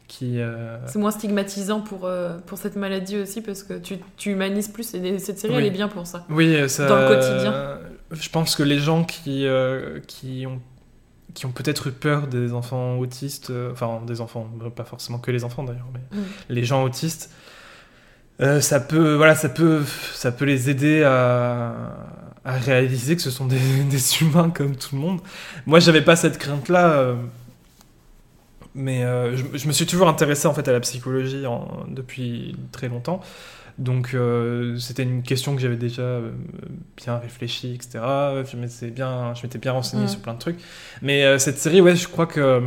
qui 0.08 0.40
euh, 0.42 0.78
C'est 0.88 1.00
moins 1.00 1.12
stigmatisant 1.12 1.82
pour, 1.82 2.06
euh, 2.06 2.38
pour 2.46 2.58
cette 2.58 2.76
maladie 2.76 3.18
aussi 3.20 3.42
parce 3.42 3.62
que 3.64 3.74
tu, 3.76 3.98
tu 4.18 4.32
humanises 4.32 4.68
plus 4.70 4.94
et 4.96 5.20
cette 5.20 5.38
série 5.38 5.54
Oui. 5.54 5.60
elle 5.60 5.66
est 5.68 5.70
bien 5.72 5.88
pour 5.90 6.08
ça. 6.08 6.26
Oui, 6.30 6.56
euh, 6.56 6.68
ça. 6.68 6.88
Dans 6.88 6.98
le 6.98 7.08
quotidien. 7.08 7.54
euh, 7.54 7.78
je 8.12 8.30
pense 8.30 8.56
que 8.56 8.64
les 8.64 8.80
gens 8.80 9.04
qui, 9.04 9.46
euh, 9.46 10.00
qui 10.08 10.46
ont, 10.48 10.60
qui 11.34 11.46
ont 11.46 11.52
peut-être 11.52 11.88
eu 11.88 11.92
peur 11.92 12.28
des 12.28 12.54
enfants 12.54 12.98
autistes, 12.98 13.50
euh, 13.52 13.72
enfin 13.74 14.02
des 14.08 14.22
enfants, 14.22 14.50
euh, 14.66 14.70
pas 14.70 14.86
forcément 14.86 15.20
que 15.20 15.30
les 15.30 15.44
enfants 15.44 15.64
d'ailleurs, 15.64 15.88
mais 15.94 16.18
Mm. 16.18 16.24
les 16.50 16.64
gens 16.64 16.84
autistes, 16.84 17.30
euh, 18.42 18.62
ça 18.62 18.80
peut, 18.80 19.16
voilà, 19.16 19.36
ça 19.36 19.50
peut, 19.50 19.84
ça 20.14 20.32
peut 20.32 20.46
les 20.46 20.70
aider 20.70 21.04
à, 21.04 21.74
à 22.46 22.54
réaliser 22.58 23.16
que 23.16 23.22
ce 23.22 23.32
sont 23.32 23.46
des, 23.48 23.60
des 23.90 24.22
humains 24.22 24.50
comme 24.50 24.76
tout 24.76 24.96
le 24.96 25.02
monde. 25.02 25.22
Moi, 25.66 25.80
j'avais 25.80 26.02
pas 26.04 26.16
cette 26.16 26.38
crainte-là. 26.38 26.92
euh, 26.92 27.16
mais 28.76 29.04
euh, 29.04 29.36
je, 29.36 29.58
je 29.58 29.68
me 29.68 29.72
suis 29.74 29.86
toujours 29.86 30.08
intéressé 30.08 30.48
en 30.48 30.54
fait 30.54 30.68
à 30.68 30.72
la 30.72 30.80
psychologie 30.80 31.46
en- 31.48 31.86
depuis 31.88 32.56
très 32.72 32.90
longtemps. 32.90 33.22
Donc 33.80 34.16
c'était 34.80 35.04
une 35.04 35.22
question 35.24 35.56
que 35.56 35.62
j'avais 35.62 35.76
déjà 35.78 36.20
bien 36.98 37.18
réfléchi, 37.18 37.76
etc. 37.76 38.44
Je 38.52 38.58
m'étais 38.58 38.90
bien, 38.90 39.34
je 39.36 39.44
m'étais 39.44 39.60
bien 39.60 39.72
renseigné 39.74 40.08
sur 40.08 40.20
plein 40.22 40.34
de 40.34 40.40
trucs. 40.40 40.60
Mais 41.04 41.38
cette 41.40 41.60
série, 41.60 41.80
ouais, 41.82 41.96
je 41.96 42.08
crois 42.08 42.26
que 42.26 42.40
euh, 42.40 42.62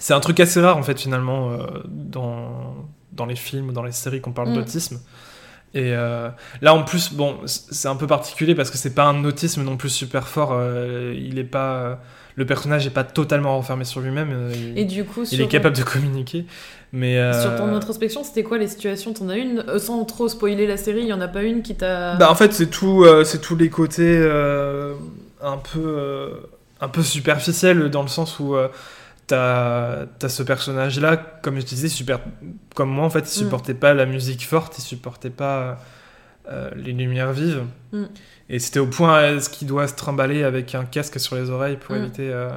c'est 0.00 0.12
un 0.14 0.18
truc 0.20 0.40
assez 0.40 0.60
rare 0.60 0.76
en 0.76 0.82
fait 0.82 0.98
finalement 0.98 1.50
euh, 1.52 1.58
dans, 1.86 2.74
dans 3.12 3.26
les 3.26 3.36
films 3.36 3.68
ou 3.68 3.72
dans 3.72 3.84
les 3.84 3.92
séries 3.92 4.20
qu'on 4.20 4.32
parle 4.32 4.48
Mm. 4.50 4.54
d'autisme. 4.54 4.98
Et 5.72 5.92
euh, 5.94 6.28
là 6.62 6.74
en 6.74 6.82
plus, 6.82 7.12
bon, 7.12 7.36
c'est 7.46 7.86
un 7.86 7.94
peu 7.94 8.08
particulier 8.08 8.56
parce 8.56 8.72
que 8.72 8.76
c'est 8.78 8.92
pas 8.94 9.04
un 9.04 9.24
autisme 9.24 9.62
non 9.62 9.76
plus 9.76 9.88
super 9.90 10.26
fort. 10.26 10.50
euh, 10.52 11.14
il 11.16 11.38
est 11.38 11.44
pas, 11.44 12.00
le 12.34 12.44
personnage 12.44 12.88
est 12.88 12.90
pas 12.90 13.04
totalement 13.04 13.54
renfermé 13.54 13.84
sur 13.84 14.00
lui-même. 14.00 14.50
Et 14.74 14.84
du 14.84 15.04
coup, 15.04 15.22
il 15.30 15.40
est 15.40 15.46
capable 15.46 15.76
de 15.76 15.84
communiquer. 15.84 16.44
Mais 16.92 17.20
sur 17.40 17.54
ton 17.54 17.72
introspection, 17.72 18.24
c'était 18.24 18.42
quoi 18.42 18.58
les 18.58 18.66
situations? 18.66 19.12
T'en 19.12 19.28
as 19.28 19.36
une? 19.36 19.64
Sans 19.78 20.04
trop 20.04 20.28
spoiler 20.28 20.66
la 20.66 20.76
série, 20.76 21.02
il 21.02 21.06
y 21.08 21.12
en 21.12 21.20
a 21.20 21.28
pas 21.28 21.44
une 21.44 21.62
qui 21.62 21.76
t'a. 21.76 22.16
Bah 22.16 22.28
en 22.32 22.34
fait 22.34 22.52
c'est 22.52 22.66
tout, 22.70 23.06
c'est 23.24 23.40
tous 23.40 23.54
les 23.54 23.70
côtés 23.70 24.18
un 25.40 25.56
peu, 25.72 26.32
un 26.80 26.88
peu 26.88 27.02
superficiels 27.04 27.90
dans 27.90 28.02
le 28.02 28.08
sens 28.08 28.40
où 28.40 28.56
t'as 29.30 30.06
as 30.22 30.28
ce 30.28 30.42
personnage-là, 30.42 31.16
comme 31.16 31.56
je 31.56 31.62
te 31.62 31.68
disais, 31.70 31.88
super, 31.88 32.20
comme 32.74 32.90
moi 32.90 33.04
en 33.04 33.10
fait, 33.10 33.20
il 33.20 33.40
Mm. 33.40 33.44
supportait 33.44 33.74
pas 33.74 33.94
la 33.94 34.06
musique 34.06 34.46
forte, 34.46 34.78
il 34.78 34.82
supportait 34.82 35.30
pas 35.30 35.78
euh, 36.50 36.70
les 36.76 36.92
lumières 36.92 37.32
vives. 37.32 37.62
Mm. 37.92 38.04
Et 38.48 38.58
c'était 38.58 38.80
au 38.80 38.86
point 38.86 39.14
à 39.16 39.40
ce 39.40 39.48
qu'il 39.48 39.68
doit 39.68 39.86
se 39.86 39.94
trimballer 39.94 40.42
avec 40.42 40.74
un 40.74 40.84
casque 40.84 41.20
sur 41.20 41.36
les 41.36 41.50
oreilles 41.50 41.76
pour 41.76 41.94
Mm. 41.94 41.98
éviter 41.98 42.30
euh, 42.32 42.50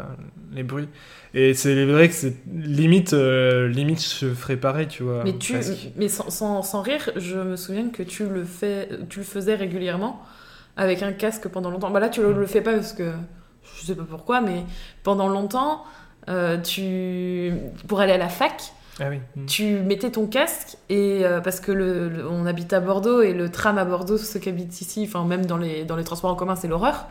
les 0.54 0.64
bruits. 0.64 0.90
Et 1.36 1.54
c'est 1.56 1.86
vrai 1.86 2.08
que 2.10 2.14
c'est 2.16 2.36
limite, 2.54 3.14
euh, 3.14 3.68
limite, 3.68 4.04
je 4.20 4.28
ferais 4.34 4.56
pareil, 4.58 4.88
tu 4.88 5.02
vois. 5.04 5.24
Mais, 5.24 5.34
tu, 5.38 5.54
presque. 5.54 5.90
mais 5.96 6.08
sans, 6.08 6.30
sans, 6.30 6.62
sans 6.62 6.82
rire, 6.82 7.10
je 7.16 7.38
me 7.38 7.56
souviens 7.56 7.90
que 7.90 8.04
tu 8.04 8.28
le, 8.28 8.44
fais, 8.44 8.88
tu 9.10 9.20
le 9.20 9.26
faisais 9.26 9.56
régulièrement 9.56 10.22
avec 10.78 11.02
un 11.04 11.12
casque 11.12 11.48
pendant 11.48 11.70
longtemps. 11.72 11.90
Bah 11.92 12.00
là, 12.00 12.10
tu 12.10 12.22
le, 12.22 12.34
le 12.34 12.46
fais 12.48 12.62
pas 12.62 12.74
parce 12.74 12.94
que 12.94 13.12
je 13.80 13.86
sais 13.86 13.96
pas 13.96 14.04
pourquoi, 14.08 14.42
mais 14.42 14.64
pendant 15.04 15.28
longtemps, 15.28 15.84
euh, 15.84 15.86
tu, 16.64 17.52
pour 17.88 18.00
aller 18.00 18.14
à 18.14 18.18
la 18.18 18.30
fac, 18.30 18.74
Ah 19.00 19.06
oui. 19.10 19.18
Mm. 19.36 19.46
tu 19.46 19.64
mettais 19.80 20.12
ton 20.12 20.28
casque 20.28 20.78
et 20.90 21.22
euh, 21.24 21.42
parce 21.42 21.60
que 21.60 21.72
le, 21.72 22.10
le- 22.10 22.30
on 22.30 22.46
habite 22.46 22.74
à 22.74 22.80
Bordeaux 22.80 23.22
et 23.22 23.34
le 23.34 23.50
tram 23.50 23.78
à 23.78 23.86
Bordeaux, 23.86 24.18
ceux 24.18 24.40
qui 24.40 24.50
habitent 24.50 24.80
ici, 24.82 25.06
enfin 25.08 25.26
même 25.26 25.46
dans 25.46 25.58
les, 25.58 25.84
dans 25.84 25.96
les 25.96 26.04
transports 26.04 26.32
en 26.32 26.36
commun, 26.36 26.56
c'est 26.56 26.68
l'horreur. 26.68 27.08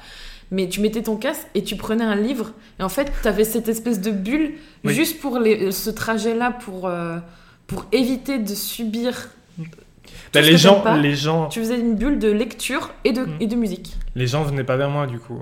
Mais 0.51 0.69
tu 0.69 0.81
mettais 0.81 1.03
ton 1.03 1.17
casque 1.17 1.47
et 1.55 1.63
tu 1.65 1.77
prenais 1.77 2.05
un 2.05 2.15
livre 2.17 2.53
et 2.79 2.83
en 2.83 2.89
fait, 2.91 3.11
tu 3.23 3.29
avais 3.29 3.45
cette 3.45 3.69
espèce 3.69 4.01
de 4.01 4.11
bulle 4.11 4.53
Oui. 4.85 4.93
juste 4.95 5.19
pour 5.21 5.39
les, 5.39 5.73
ce 5.73 5.89
trajet-là 5.91 6.51
pour 6.51 6.87
euh, 6.89 7.19
pour 7.67 7.87
éviter 7.93 8.39
de 8.39 8.55
subir. 8.55 9.29
Bah, 10.35 10.41
les 10.43 10.57
gens, 10.59 10.81
pas. 10.81 10.97
les 10.99 11.15
gens, 11.15 11.49
Tu 11.49 11.61
faisais 11.61 11.79
une 11.79 11.95
bulle 11.95 12.19
de 12.19 12.31
lecture 12.31 12.91
et 13.05 13.13
de, 13.13 13.23
Mm. 13.23 13.37
et 13.41 13.47
de 13.47 13.57
musique. 13.57 13.97
les 14.15 14.27
gens 14.27 14.43
venaient 14.43 14.65
pas 14.65 14.77
vers 14.77 14.91
moi 14.91 15.07
du 15.07 15.19
coup. 15.19 15.41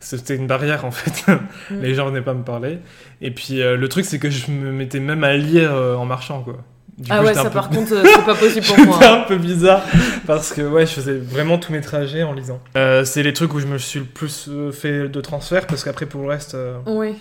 C'était 0.00 0.34
une 0.34 0.46
barrière 0.46 0.84
en 0.84 0.90
fait. 0.90 1.24
Mm. 1.70 1.80
les 1.82 1.94
gens 1.94 2.06
venaient 2.06 2.22
pas 2.22 2.34
me 2.34 2.42
parler. 2.42 2.78
Et 3.20 3.30
puis 3.30 3.60
euh, 3.62 3.76
le 3.76 3.88
truc 3.88 4.04
c'est 4.06 4.18
que 4.18 4.30
je 4.30 4.50
me 4.50 4.72
mettais 4.72 4.98
même 5.00 5.22
à 5.24 5.36
lire 5.36 5.72
euh, 5.74 5.94
en 5.94 6.04
marchant 6.06 6.42
quoi. 6.42 6.56
Du 6.98 7.08
ah 7.10 7.18
coup, 7.20 7.26
ouais, 7.26 7.34
ça 7.34 7.44
peu- 7.44 7.50
par 7.50 7.70
contre, 7.70 7.92
euh, 7.94 8.02
c'est 8.04 8.24
pas 8.26 8.34
possible 8.34 8.66
pour 8.66 8.78
moi. 8.84 8.94
C'était 8.94 9.06
un 9.06 9.20
peu 9.20 9.36
bizarre 9.38 9.82
parce 10.26 10.52
que 10.52 10.60
ouais, 10.62 10.84
je 10.86 10.92
faisais 10.92 11.16
vraiment 11.16 11.56
tous 11.58 11.72
mes 11.72 11.80
trajets 11.80 12.22
en 12.24 12.32
lisant. 12.34 12.60
C'est 13.04 13.22
les 13.22 13.32
trucs 13.32 13.54
où 13.54 13.60
je 13.60 13.66
me 13.66 13.78
suis 13.78 14.00
le 14.00 14.04
plus 14.06 14.50
fait 14.72 15.08
de 15.08 15.20
transfert 15.20 15.66
parce 15.66 15.82
qu'après 15.84 16.06
pour 16.06 16.20
le 16.22 16.28
reste, 16.28 16.56
Oui. 16.86 17.14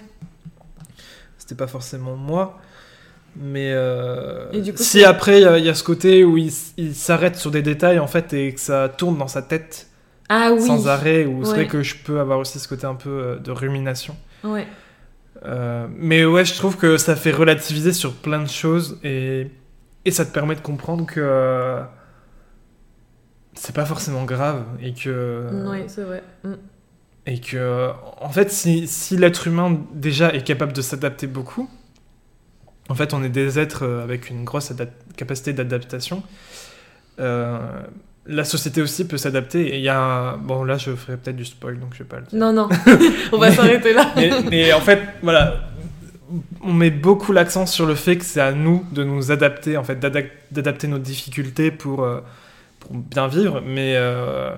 c'était 1.38 1.56
pas 1.56 1.68
forcément 1.68 2.16
moi. 2.16 2.60
Mais 3.38 3.72
euh, 3.74 4.48
Et 4.52 4.62
du 4.62 4.74
coup, 4.74 4.82
si 4.82 5.04
après 5.06 5.40
il 5.40 5.44
y, 5.44 5.46
a- 5.46 5.58
il 5.60 5.64
y 5.66 5.70
a 5.70 5.74
ce 5.76 5.84
côté 5.84 6.24
où 6.26 6.38
il 6.38 6.52
s'arrête 6.96 7.36
sur 7.38 7.52
des 7.52 7.62
détails 7.62 8.00
en 8.00 8.08
fait 8.08 8.34
et 8.34 8.54
que 8.54 8.60
ça 8.60 8.90
tourne 8.90 9.18
dans 9.18 9.28
sa 9.28 9.42
tête 9.44 9.88
Ah 10.30 10.52
oui. 10.54 10.62
sans 10.62 10.88
arrêt, 10.88 11.26
ou 11.26 11.44
c'est 11.44 11.50
Ouais. 11.52 11.56
vrai 11.58 11.68
que 11.68 11.82
je 11.84 11.96
peux 11.96 12.20
avoir 12.20 12.40
aussi 12.40 12.60
ce 12.60 12.68
côté 12.68 12.86
un 12.86 12.96
peu 12.96 13.10
euh, 13.10 13.36
de 13.40 13.52
rumination. 13.52 14.16
Ouais. 14.44 14.68
Euh, 15.46 15.88
mais 15.96 16.26
ouais, 16.26 16.46
je 16.46 16.54
trouve 16.56 16.78
que 16.78 16.98
ça 16.98 17.16
fait 17.16 17.32
relativiser 17.32 17.94
sur 17.94 18.14
plein 18.14 18.42
de 18.44 18.50
choses 18.50 19.00
et, 19.04 19.48
et 20.06 20.12
ça 20.12 20.26
te 20.26 20.32
permet 20.34 20.56
de 20.56 20.60
comprendre 20.62 21.06
que 21.06 21.20
euh, 21.24 21.82
c'est 23.54 23.74
pas 23.76 23.86
forcément 23.86 24.26
grave 24.26 24.64
et 24.82 24.94
que 24.94 25.48
Oui, 25.70 25.84
c'est 25.88 26.04
vrai. 26.04 26.24
Mm. 26.44 26.54
et 27.26 27.40
que 27.42 27.92
en 28.22 28.30
fait 28.30 28.52
si, 28.52 28.88
si 28.88 29.18
l'être 29.18 29.48
humain 29.48 29.80
déjà 29.94 30.34
est 30.34 30.44
capable 30.44 30.74
de 30.74 30.82
s'adapter 30.82 31.28
beaucoup, 31.28 31.70
en 32.90 32.96
fait 32.96 33.14
on 33.14 33.24
est 33.24 33.30
des 33.30 33.60
êtres 33.60 33.86
avec 34.04 34.30
une 34.30 34.44
grosse 34.44 34.72
capacité 35.16 35.54
d'adaptation. 35.54 36.22
euh, 37.20 37.82
la 38.30 38.44
société 38.44 38.82
aussi 38.82 39.08
peut 39.08 39.18
s'adapter 39.18 39.76
il 39.76 39.82
y 39.82 39.90
a 39.90 40.38
bon 40.38 40.64
là 40.64 40.78
je 40.78 40.92
ferai 40.96 41.18
peut-être 41.18 41.36
du 41.36 41.46
spoil 41.46 41.80
donc 41.80 41.94
je 41.94 42.00
vais 42.00 42.10
pas 42.10 42.18
le 42.18 42.26
dire. 42.28 42.40
Non, 42.40 42.54
non. 42.54 42.70
On 43.32 43.38
va 43.38 43.52
s'arrêter 43.52 43.94
là. 43.94 44.12
mais, 44.16 44.32
mais 44.50 44.74
en 44.74 44.82
fait, 44.82 45.02
voilà, 45.22 45.70
on 46.62 46.74
met 46.74 46.92
beaucoup 46.92 47.32
l'accent 47.32 47.66
sur 47.66 47.86
le 47.86 47.96
fait 47.96 48.18
que 48.18 48.26
c'est 48.26 48.42
à 48.42 48.52
nous 48.52 48.86
de 48.92 49.04
nous 49.04 49.32
adapter, 49.32 49.78
en 49.78 49.84
fait, 49.84 50.00
d'adapter 50.00 50.88
nos 50.88 51.00
difficultés 51.00 51.72
pour, 51.72 52.04
euh, 52.04 52.20
pour 52.80 52.94
bien 52.94 53.28
vivre, 53.28 53.62
mais 53.66 53.94
euh, 53.96 54.56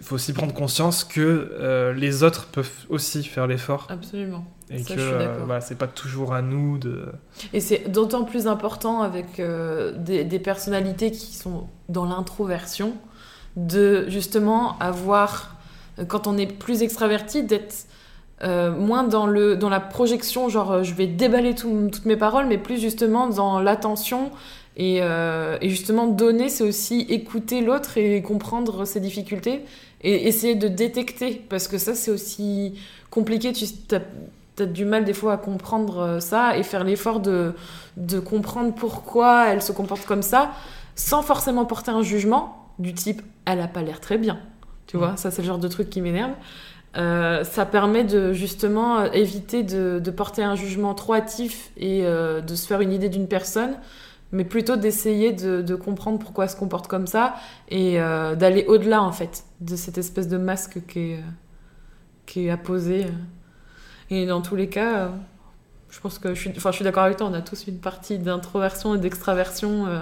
il 0.00 0.04
faut 0.04 0.14
aussi 0.14 0.32
prendre 0.32 0.54
conscience 0.54 1.02
que 1.04 1.50
euh, 1.60 1.92
les 1.92 2.22
autres 2.22 2.46
peuvent 2.46 2.70
aussi 2.88 3.24
faire 3.24 3.46
l'effort 3.48 3.86
Absolument. 3.90 4.44
et 4.70 4.78
Ça, 4.78 4.94
que 4.94 5.00
euh, 5.00 5.38
voilà, 5.44 5.60
c'est 5.60 5.74
pas 5.74 5.88
toujours 5.88 6.34
à 6.34 6.40
nous 6.42 6.78
de. 6.78 7.06
Et 7.52 7.60
c'est 7.60 7.90
d'autant 7.90 8.24
plus 8.24 8.46
important 8.46 9.02
avec 9.02 9.40
euh, 9.40 9.92
des, 9.98 10.24
des 10.24 10.38
personnalités 10.38 11.10
qui 11.10 11.34
sont 11.34 11.66
dans 11.88 12.04
l'introversion, 12.04 12.94
de 13.56 14.08
justement 14.08 14.78
avoir, 14.78 15.56
quand 16.06 16.26
on 16.28 16.36
est 16.38 16.46
plus 16.46 16.82
extraverti, 16.82 17.42
d'être 17.42 17.74
euh, 18.44 18.70
moins 18.70 19.02
dans, 19.02 19.26
le, 19.26 19.56
dans 19.56 19.68
la 19.68 19.80
projection, 19.80 20.48
genre 20.48 20.84
je 20.84 20.94
vais 20.94 21.08
déballer 21.08 21.56
tout- 21.56 21.88
toutes 21.90 22.04
mes 22.04 22.16
paroles, 22.16 22.46
mais 22.46 22.58
plus 22.58 22.80
justement 22.80 23.26
dans 23.28 23.58
l'attention. 23.60 24.30
Et, 24.80 25.00
euh, 25.02 25.58
et 25.60 25.70
justement, 25.70 26.06
donner, 26.06 26.48
c'est 26.48 26.62
aussi 26.62 27.00
écouter 27.08 27.62
l'autre 27.62 27.98
et 27.98 28.22
comprendre 28.22 28.84
ses 28.84 29.00
difficultés 29.00 29.64
et 30.02 30.28
essayer 30.28 30.54
de 30.54 30.68
détecter, 30.68 31.44
parce 31.48 31.68
que 31.68 31.78
ça, 31.78 31.94
c'est 31.94 32.10
aussi 32.10 32.74
compliqué. 33.10 33.52
Tu 33.52 33.64
as, 33.94 34.66
du 34.66 34.84
mal 34.84 35.04
des 35.04 35.12
fois 35.12 35.34
à 35.34 35.36
comprendre 35.36 35.98
euh, 35.98 36.20
ça 36.20 36.56
et 36.56 36.64
faire 36.64 36.82
l'effort 36.82 37.20
de, 37.20 37.54
de 37.96 38.18
comprendre 38.18 38.74
pourquoi 38.74 39.46
elle 39.48 39.62
se 39.62 39.70
comporte 39.70 40.04
comme 40.04 40.22
ça 40.22 40.50
sans 40.96 41.22
forcément 41.22 41.64
porter 41.64 41.92
un 41.92 42.02
jugement 42.02 42.72
du 42.80 42.92
type 42.92 43.22
elle 43.44 43.60
a 43.60 43.68
pas 43.68 43.82
l'air 43.82 44.00
très 44.00 44.18
bien. 44.18 44.38
Tu 44.86 44.96
vois, 44.96 45.16
ça 45.16 45.30
c'est 45.30 45.42
le 45.42 45.48
genre 45.48 45.58
de 45.58 45.68
truc 45.68 45.90
qui 45.90 46.00
m'énerve. 46.00 46.32
Euh, 46.96 47.44
ça 47.44 47.66
permet 47.66 48.04
de 48.04 48.32
justement 48.32 49.00
euh, 49.00 49.10
éviter 49.12 49.62
de, 49.62 50.00
de 50.02 50.10
porter 50.10 50.42
un 50.42 50.54
jugement 50.54 50.94
trop 50.94 51.14
hâtif 51.14 51.70
et 51.76 52.04
euh, 52.04 52.40
de 52.40 52.54
se 52.54 52.66
faire 52.66 52.80
une 52.80 52.92
idée 52.92 53.10
d'une 53.10 53.28
personne, 53.28 53.76
mais 54.32 54.44
plutôt 54.44 54.76
d'essayer 54.76 55.32
de, 55.32 55.60
de 55.60 55.74
comprendre 55.74 56.18
pourquoi 56.18 56.44
elle 56.44 56.50
se 56.50 56.56
comporte 56.56 56.88
comme 56.88 57.06
ça 57.06 57.34
et 57.68 58.00
euh, 58.00 58.34
d'aller 58.34 58.64
au-delà 58.66 59.02
en 59.02 59.12
fait 59.12 59.44
de 59.60 59.76
cette 59.76 59.98
espèce 59.98 60.28
de 60.28 60.38
masque 60.38 60.80
qui 60.86 60.98
est, 60.98 61.16
euh, 61.16 61.22
qui 62.26 62.46
est 62.46 62.50
apposé. 62.50 63.06
Et 64.10 64.26
dans 64.26 64.40
tous 64.40 64.56
les 64.56 64.68
cas, 64.68 64.98
euh, 64.98 65.08
je 65.90 66.00
pense 66.00 66.18
que 66.18 66.34
je 66.34 66.40
suis, 66.40 66.50
enfin, 66.56 66.70
je 66.70 66.76
suis 66.76 66.84
d'accord 66.84 67.04
avec 67.04 67.16
toi, 67.16 67.26
on 67.26 67.34
a 67.34 67.42
tous 67.42 67.66
une 67.66 67.78
partie 67.78 68.18
d'introversion 68.18 68.94
et 68.94 68.98
d'extraversion 68.98 69.86
euh, 69.86 70.00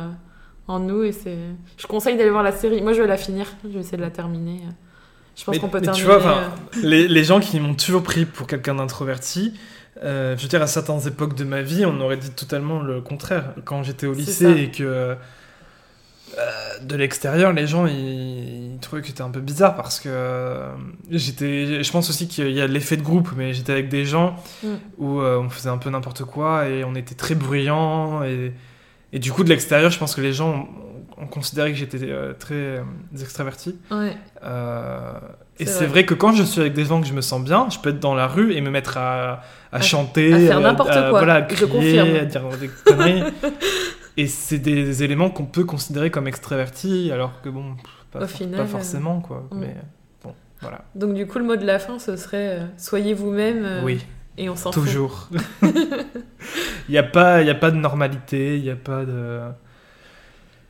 en 0.69 0.81
nous. 0.81 1.03
Et 1.03 1.13
c'est... 1.13 1.39
Je 1.77 1.87
conseille 1.87 2.17
d'aller 2.17 2.31
voir 2.31 2.43
la 2.43 2.53
série. 2.53 2.83
Moi, 2.83 2.93
je 2.93 3.03
vais 3.03 3.09
la 3.09 3.17
finir, 3.17 3.47
je 3.65 3.69
vais 3.69 3.81
essayer 3.81 3.97
de 3.97 4.03
la 4.03 4.11
terminer. 4.11 4.63
Je 5.37 5.45
pense 5.45 5.59
qu'on 5.59 5.69
peut 5.69 5.81
mais 5.81 5.93
tu 5.93 6.03
terminer. 6.03 6.07
vois, 6.07 6.17
enfin, 6.17 6.53
euh, 6.77 6.81
les, 6.83 7.09
les 7.09 7.25
gens 7.25 7.41
qui 7.41 7.61
m'ont 7.61 7.75
toujours 7.75 8.03
pris 8.03 8.25
pour 8.25 8.47
quelqu'un 8.47 8.75
d'introverti, 8.75 9.53
euh, 10.03 10.37
je 10.37 10.43
veux 10.43 10.49
dire, 10.49 10.63
à 10.63 10.67
certaines 10.67 11.07
époques 11.07 11.35
de 11.35 11.45
ma 11.45 11.63
vie, 11.63 11.85
on 11.87 12.01
aurait 12.01 12.17
dit 12.17 12.31
totalement 12.31 12.83
le 12.83 13.01
contraire. 13.01 13.55
Quand 13.65 13.83
j'étais 13.83 14.07
au 14.07 14.13
lycée 14.13 14.51
et 14.63 14.71
que 14.71 15.17
euh, 16.39 16.79
de 16.83 16.97
l'extérieur, 16.97 17.53
les 17.53 17.66
gens 17.66 17.87
ils, 17.87 18.74
ils 18.74 18.79
trouvaient 18.81 19.01
que 19.03 19.09
c'était 19.09 19.22
un 19.22 19.31
peu 19.31 19.41
bizarre 19.41 19.74
parce 19.77 20.01
que 20.01 20.09
euh, 20.11 20.68
j'étais. 21.11 21.83
Je 21.83 21.91
pense 21.93 22.11
aussi 22.11 22.29
qu'il 22.29 22.51
y 22.51 22.61
a 22.61 22.66
l'effet 22.66 22.97
de 22.97 23.03
groupe, 23.03 23.31
mais 23.37 23.55
j'étais 23.55 23.72
avec 23.72 23.89
des 23.89 24.05
gens 24.05 24.37
Mm. 24.62 24.68
où 24.99 25.20
euh, 25.20 25.39
on 25.39 25.49
faisait 25.51 25.68
un 25.70 25.79
peu 25.79 25.89
n'importe 25.91 26.24
quoi 26.24 26.68
et 26.68 26.85
on 26.85 26.95
était 26.95 27.14
très 27.14 27.35
bruyants 27.35 28.22
et, 28.24 28.53
et 29.12 29.18
du 29.18 29.33
coup 29.33 29.45
de 29.45 29.49
l'extérieur, 29.49 29.91
je 29.91 29.99
pense 29.99 30.14
que 30.14 30.20
les 30.20 30.33
gens 30.33 30.68
ont, 31.18 31.22
ont 31.22 31.27
considéré 31.27 31.72
que 31.72 31.79
j'étais 31.79 32.01
très 32.39 32.83
extraverti. 33.18 33.79
ouais. 33.91 34.16
Et 35.59 35.64
C'est 35.64 35.79
vrai. 35.79 35.87
vrai. 35.87 36.05
que 36.05 36.12
quand 36.12 36.33
je 36.33 36.43
suis 36.43 36.61
avec 36.61 36.74
des 36.74 36.85
gens 36.85 37.01
que 37.01 37.07
je 37.07 37.14
me 37.14 37.22
sens 37.22 37.43
bien, 37.43 37.68
je 37.70 37.79
peux 37.79 37.89
être 37.89 37.99
dans 37.99 38.14
la 38.14 38.27
rue 38.27 38.53
et 38.53 38.61
me 38.61 38.68
mettre 38.68 38.99
à, 38.99 39.41
à 39.72 39.77
À- 39.77 39.81
chanter, 39.81 40.31
à 40.35 40.39
faire 40.39 40.61
n'importe 40.61 40.91
quoi. 40.93 41.09
voilà, 41.09 41.37
à 41.37 41.49
Je 41.49 41.55
crier, 41.64 41.66
confirme. 41.70 42.14
à 42.16 42.24
dire 42.27 42.43
des 42.61 42.68
conneries. 42.85 43.22
et 44.17 44.27
c'est 44.27 44.59
des 44.59 45.03
éléments 45.03 45.31
qu'on 45.31 45.45
peut 45.45 45.64
considérer 45.64 46.11
comme 46.11 46.27
extravertis, 46.27 47.11
alors 47.12 47.41
que 47.43 47.49
bon, 47.49 47.77
pas, 48.11 48.19
Au 48.19 48.23
pas 48.23 48.27
final, 48.29 48.67
forcément 48.67 49.21
quoi. 49.21 49.47
mm. 49.51 49.59
Mais 49.59 49.77
bon, 50.23 50.35
voilà. 50.61 50.85
Donc, 50.95 51.14
du 51.14 51.27
coup, 51.27 51.39
le 51.39 51.45
mot 51.45 51.57
de 51.57 51.67
la 51.67 51.79
fin, 51.79 51.99
ce 51.99 52.17
serait 52.17 52.61
euh, 52.61 52.67
soyez 52.79 53.14
vous-même 53.14 53.64
euh, 53.64 53.83
oui, 53.85 54.05
et 54.39 54.49
on 54.49 54.57
s'en 54.57 54.73
fout. 54.73 54.85
toujours. 54.85 55.29
Il 56.89 56.93
n'y 56.93 56.99
a 56.99 57.03
pas, 57.03 57.43
y 57.43 57.51
a 57.51 57.55
pas 57.55 57.71
de 57.71 57.77
normalité, 57.77 58.57
il 58.59 58.62
n'y 58.62 58.71
a 58.71 58.77
pas 58.77 59.05
de. 59.05 59.41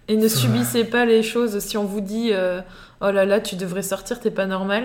Et 0.08 0.16
ne 0.16 0.28
subissez 0.28 0.84
pas 0.84 1.04
les 1.04 1.22
choses. 1.22 1.58
Si 1.58 1.76
on 1.76 1.84
vous 1.84 2.00
dit 2.00 2.30
euh, 2.32 2.62
oh 3.02 3.10
là 3.10 3.26
là, 3.26 3.40
tu 3.40 3.56
devrais 3.56 3.82
sortir, 3.82 4.18
t'es 4.18 4.30
pas 4.30 4.46
normal. 4.46 4.84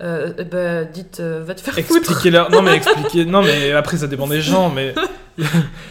Euh, 0.00 0.32
ben, 0.44 0.88
dites 0.90 1.20
euh, 1.20 1.42
va 1.44 1.54
te 1.54 1.60
faire 1.60 1.74
foutre. 1.74 1.96
Expliquez-leur. 1.98 2.50
Non 2.50 2.62
mais 2.62 2.74
expliquez. 2.76 3.24
Non 3.26 3.42
mais 3.42 3.72
après 3.72 3.98
ça 3.98 4.06
dépend 4.06 4.26
des 4.26 4.40
gens. 4.40 4.70
Mais 4.70 4.94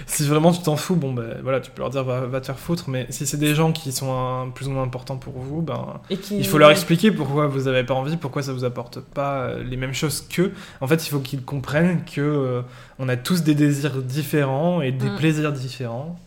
si 0.07 0.25
vraiment 0.27 0.51
tu 0.51 0.61
t'en 0.63 0.75
fous, 0.77 0.95
bon 0.95 1.13
ben 1.13 1.37
voilà, 1.43 1.59
tu 1.59 1.69
peux 1.71 1.81
leur 1.81 1.91
dire 1.91 2.03
va, 2.03 2.21
va 2.21 2.41
te 2.41 2.47
faire 2.47 2.57
foutre. 2.57 2.89
Mais 2.89 3.05
si 3.09 3.27
c'est 3.27 3.37
des 3.37 3.53
gens 3.53 3.71
qui 3.71 3.91
sont 3.91 4.11
un- 4.11 4.49
plus 4.49 4.67
ou 4.67 4.71
moins 4.71 4.83
importants 4.83 5.17
pour 5.17 5.33
vous, 5.39 5.61
ben 5.61 5.99
Et 6.09 6.17
qui- 6.17 6.37
il 6.37 6.47
faut 6.47 6.57
leur 6.57 6.71
expliquer 6.71 7.11
pourquoi 7.11 7.47
vous 7.47 7.67
avez 7.67 7.83
pas 7.83 7.93
envie, 7.93 8.17
pourquoi 8.17 8.41
ça 8.41 8.51
vous 8.53 8.63
apporte 8.65 8.99
pas 8.99 9.41
euh, 9.41 9.63
les 9.63 9.77
mêmes 9.77 9.93
choses 9.93 10.21
qu'eux. 10.27 10.53
En 10.81 10.87
fait, 10.87 11.05
il 11.05 11.09
faut 11.09 11.19
qu'ils 11.19 11.43
comprennent 11.43 12.03
que 12.03 12.21
euh, 12.21 12.61
on 12.97 13.09
a 13.09 13.15
tous 13.17 13.43
des 13.43 13.53
désirs 13.55 14.01
différents 14.01 14.81
et 14.81 14.91
des 14.91 15.09
Mm. 15.09 15.15
plaisirs 15.17 15.51
différents. 15.51 16.19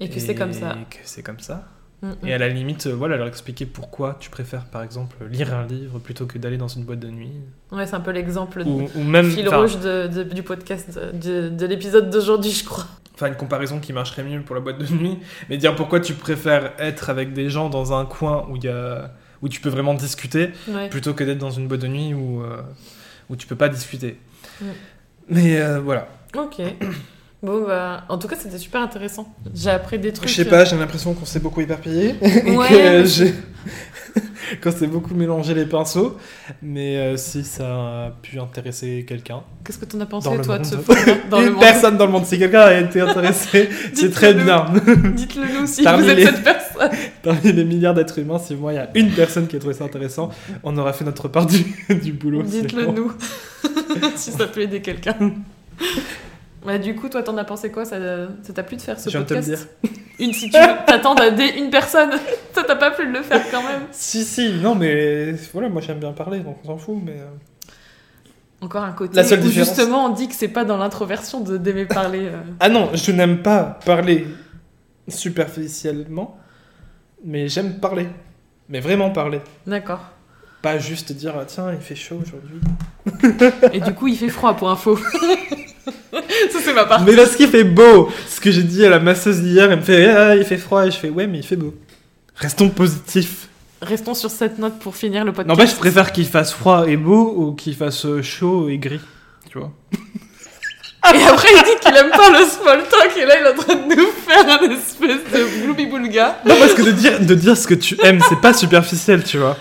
Et 0.00 0.08
que 0.08 0.20
c'est 0.20 0.36
comme 0.36 0.52
ça. 0.52 0.76
Et 0.80 0.84
que 0.94 1.00
c'est 1.04 1.22
comme 1.24 1.40
ça. 1.40 1.64
Mm, 2.02 2.10
Et 2.26 2.32
à 2.32 2.38
la 2.38 2.48
limite, 2.48 2.86
euh, 2.86 2.94
voilà, 2.94 3.16
leur 3.16 3.26
expliquer 3.26 3.66
pourquoi 3.66 4.16
tu 4.20 4.30
préfères, 4.30 4.66
par 4.66 4.82
exemple, 4.84 5.16
lire 5.30 5.52
un 5.54 5.66
livre 5.66 5.98
plutôt 5.98 6.26
que 6.26 6.38
d'aller 6.38 6.56
dans 6.56 6.68
une 6.68 6.84
boîte 6.84 7.00
de 7.00 7.08
nuit. 7.08 7.32
mm. 7.72 7.76
Ouais, 7.76 7.86
c'est 7.86 7.94
un 7.96 8.00
peu 8.00 8.12
l'exemple 8.12 8.62
Ou, 8.64 8.88
ou 8.94 9.02
même, 9.02 9.30
fil 9.30 9.48
rouge 9.48 9.78
de- 9.80 10.06
de- 10.06 10.22
du 10.22 10.42
podcast, 10.42 10.98
de, 11.12 11.48
de 11.48 11.66
l'épisode 11.66 12.08
d'aujourd'hui, 12.10 12.52
je 12.52 12.64
crois. 12.64 12.86
enfin, 13.14 13.26
une 13.26 13.34
comparaison 13.34 13.80
qui 13.80 13.92
marcherait 13.92 14.22
mieux 14.22 14.40
pour 14.42 14.54
la 14.54 14.60
boîte 14.60 14.78
de 14.78 14.86
nuit, 14.94 15.18
mais 15.50 15.56
dire 15.56 15.74
pourquoi 15.74 15.98
tu 15.98 16.14
préfères 16.14 16.72
être 16.78 17.10
avec 17.10 17.32
des 17.32 17.50
gens 17.50 17.68
dans 17.68 17.92
un 17.92 18.04
coin 18.06 18.46
où 18.48 18.54
il 18.56 18.64
y 18.64 18.68
a 18.68 19.10
où 19.42 19.48
tu 19.48 19.60
peux 19.60 19.68
vraiment 19.68 19.94
discuter 19.94 20.50
Ouais. 20.68 20.88
plutôt 20.88 21.14
que 21.14 21.22
d'être 21.24 21.38
dans 21.38 21.50
une 21.50 21.66
boîte 21.68 21.80
de 21.80 21.86
nuit 21.88 22.12
où, 22.14 22.42
euh, 22.42 22.60
où 23.28 23.36
tu 23.36 23.46
peux 23.48 23.54
pas 23.56 23.68
discuter. 23.68 24.18
Mm. 24.60 24.64
Mais 25.30 25.60
euh, 25.60 25.78
voilà. 25.80 26.08
Ok. 26.36 26.60
Bon, 27.42 27.64
bah, 27.66 28.04
en 28.08 28.18
tout 28.18 28.26
cas, 28.26 28.34
c'était 28.38 28.58
super 28.58 28.80
intéressant. 28.82 29.32
J'ai 29.54 29.70
appris 29.70 29.98
des 29.98 30.12
trucs. 30.12 30.28
Je 30.28 30.34
sais 30.34 30.44
pas, 30.44 30.64
j'ai 30.64 30.76
l'impression 30.76 31.14
qu'on 31.14 31.24
s'est 31.24 31.38
beaucoup 31.40 31.60
éparpillé. 31.60 32.16
et 32.22 32.56
Ouais, 32.56 32.68
que 32.68 32.74
mais- 32.74 33.06
j'ai. 33.06 33.32
qu'on 34.62 34.72
s'est 34.72 34.88
beaucoup 34.88 35.14
mélangé 35.14 35.54
les 35.54 35.64
pinceaux. 35.66 36.16
Mais 36.62 36.96
euh, 36.96 37.16
si 37.16 37.44
ça 37.44 38.06
a 38.06 38.10
pu 38.22 38.40
intéresser 38.40 39.04
quelqu'un. 39.06 39.42
Qu'est-ce 39.64 39.78
que 39.78 39.84
t'en 39.84 40.00
as 40.00 40.06
pensé, 40.06 40.28
Dans 40.28 40.34
le 40.34 40.42
toi, 40.42 40.58
de 40.58 40.64
ce 40.64 40.74
dans 41.30 41.38
le 41.40 41.46
Une 41.46 41.52
monde 41.52 41.60
personne 41.60 41.96
dans 41.96 42.06
le 42.06 42.12
monde, 42.12 42.26
si 42.26 42.40
quelqu'un 42.40 42.62
a 42.62 42.74
été 42.80 43.00
intéressé, 43.00 43.68
c'est 43.94 44.10
très 44.10 44.34
nous. 44.34 44.42
bien. 44.44 44.66
Dites-le 45.14 45.60
nous 45.60 45.66
si 45.68 45.84
Parmi 45.84 46.02
vous 46.04 46.10
êtes 46.10 46.16
les- 46.16 46.24
cette 46.26 46.42
personne. 46.42 46.90
Parmi 47.22 47.52
les 47.52 47.64
milliards 47.64 47.94
d'êtres 47.94 48.18
humains, 48.18 48.38
si 48.40 48.54
moi 48.56 48.72
il 48.72 48.76
y 48.76 48.78
a 48.80 48.88
une 48.96 49.10
personne 49.10 49.46
qui 49.46 49.54
a 49.54 49.58
trouvé 49.60 49.74
ça 49.74 49.84
intéressant, 49.84 50.30
on 50.64 50.76
aura 50.76 50.92
fait 50.92 51.04
notre 51.04 51.28
part 51.28 51.46
du, 51.46 51.64
du 52.02 52.12
boulot. 52.12 52.42
Dites-le 52.42 52.86
nous. 52.86 53.12
si 54.16 54.32
ça 54.32 54.46
peut 54.48 54.62
aider 54.62 54.80
quelqu'un. 54.80 55.14
Bah, 56.68 56.76
du 56.76 56.94
coup, 56.94 57.08
toi, 57.08 57.22
t'en 57.22 57.34
as 57.38 57.44
pensé 57.44 57.70
quoi? 57.72 57.86
Ça 57.86 57.96
ça 58.42 58.52
t'a 58.52 58.62
plu 58.62 58.76
de 58.76 58.82
faire 58.82 59.00
ce 59.00 59.08
Je 59.08 59.16
de 59.16 59.24
te 59.24 59.32
le 59.32 59.40
podcast 59.40 59.68
dire. 59.82 59.90
Une, 60.20 60.34
si 60.34 60.50
tu 60.50 60.58
veux, 60.60 60.66
t'attends 60.86 61.14
une 61.56 61.70
personne. 61.70 62.10
Toi, 62.52 62.62
t'as 62.66 62.76
pas 62.76 62.90
pu 62.90 63.06
le 63.10 63.22
faire 63.22 63.40
quand 63.50 63.62
même. 63.62 63.82
Si, 63.90 64.22
si, 64.22 64.52
non, 64.54 64.74
mais 64.74 65.32
voilà, 65.54 65.70
moi 65.70 65.80
j'aime 65.80 65.98
bien 66.00 66.12
parler, 66.12 66.40
donc 66.40 66.58
on 66.64 66.66
s'en 66.66 66.76
fout. 66.76 66.98
Mais 67.02 67.12
euh, 67.12 67.24
Encore 68.60 68.84
un 68.84 68.92
côté 68.92 69.16
La 69.16 69.24
seule 69.24 69.38
où 69.38 69.42
différence- 69.44 69.68
justement 69.68 70.04
on 70.04 70.08
dit 70.10 70.28
que 70.28 70.34
c'est 70.34 70.48
pas 70.48 70.64
dans 70.64 70.76
l'introversion 70.76 71.40
de 71.40 71.56
d'aimer 71.56 71.86
parler. 71.86 72.26
euh. 72.26 72.40
Ah 72.60 72.68
non, 72.68 72.90
je 72.92 73.12
n'aime 73.12 73.42
pas 73.42 73.78
parler 73.86 74.26
superficiellement, 75.06 76.36
mais 77.24 77.48
j'aime 77.48 77.80
parler. 77.80 78.08
Mais 78.68 78.80
vraiment 78.80 79.10
parler. 79.10 79.40
D'accord. 79.66 80.00
Pas 80.60 80.78
juste 80.78 81.12
dire, 81.12 81.34
ah, 81.40 81.44
tiens, 81.46 81.72
il 81.72 81.80
fait 81.80 81.94
chaud 81.94 82.20
aujourd'hui. 82.20 82.60
Et 83.72 83.80
du 83.80 83.94
coup, 83.94 84.08
il 84.08 84.16
fait 84.18 84.28
froid 84.28 84.54
pour 84.54 84.68
info. 84.68 84.98
ça, 86.50 86.58
c'est 86.62 86.72
ma 86.74 86.84
part. 86.84 87.02
Mais 87.02 87.14
parce 87.14 87.36
qu'il 87.36 87.48
fait 87.48 87.64
beau 87.64 88.10
Ce 88.28 88.40
que 88.40 88.50
j'ai 88.50 88.62
dit 88.62 88.84
à 88.84 88.90
la 88.90 88.98
masseuse 88.98 89.38
hier, 89.40 89.70
elle 89.70 89.78
me 89.78 89.82
fait, 89.84 90.08
ah, 90.08 90.36
il 90.36 90.44
fait 90.44 90.56
froid, 90.56 90.86
et 90.86 90.90
je 90.90 90.96
fais, 90.96 91.10
ouais, 91.10 91.26
mais 91.26 91.38
il 91.38 91.44
fait 91.44 91.56
beau. 91.56 91.74
Restons 92.36 92.68
positifs. 92.68 93.48
Restons 93.80 94.14
sur 94.14 94.30
cette 94.30 94.58
note 94.58 94.78
pour 94.80 94.96
finir 94.96 95.24
le 95.24 95.32
podcast. 95.32 95.48
Non, 95.48 95.54
bah, 95.54 95.70
je 95.70 95.76
préfère 95.76 96.12
qu'il 96.12 96.26
fasse 96.26 96.52
froid 96.52 96.84
et 96.88 96.96
beau 96.96 97.32
ou 97.36 97.52
qu'il 97.52 97.74
fasse 97.74 98.06
chaud 98.22 98.68
et 98.68 98.78
gris. 98.78 99.00
Tu 99.50 99.58
vois 99.58 99.72
Et 101.14 101.22
après, 101.22 101.48
il 101.56 101.62
dit 101.62 101.80
qu'il 101.80 101.96
aime 101.96 102.10
pas 102.10 102.28
le 102.30 102.44
small 102.44 102.82
talk, 102.88 103.16
et 103.16 103.24
là, 103.24 103.36
il 103.40 103.46
est 103.46 103.50
en 103.50 103.54
train 103.54 103.74
de 103.76 103.94
nous 103.94 104.08
faire 104.26 104.60
un 104.60 104.70
espèce 104.70 105.32
de 105.32 105.64
bloubi-boulga. 105.64 106.38
Non, 106.44 106.54
parce 106.58 106.74
que 106.74 106.82
de 106.82 106.90
dire, 106.90 107.20
de 107.20 107.34
dire 107.34 107.56
ce 107.56 107.66
que 107.66 107.74
tu 107.74 107.96
aimes, 108.04 108.20
c'est 108.28 108.40
pas 108.40 108.52
superficiel, 108.52 109.24
tu 109.24 109.38
vois. 109.38 109.56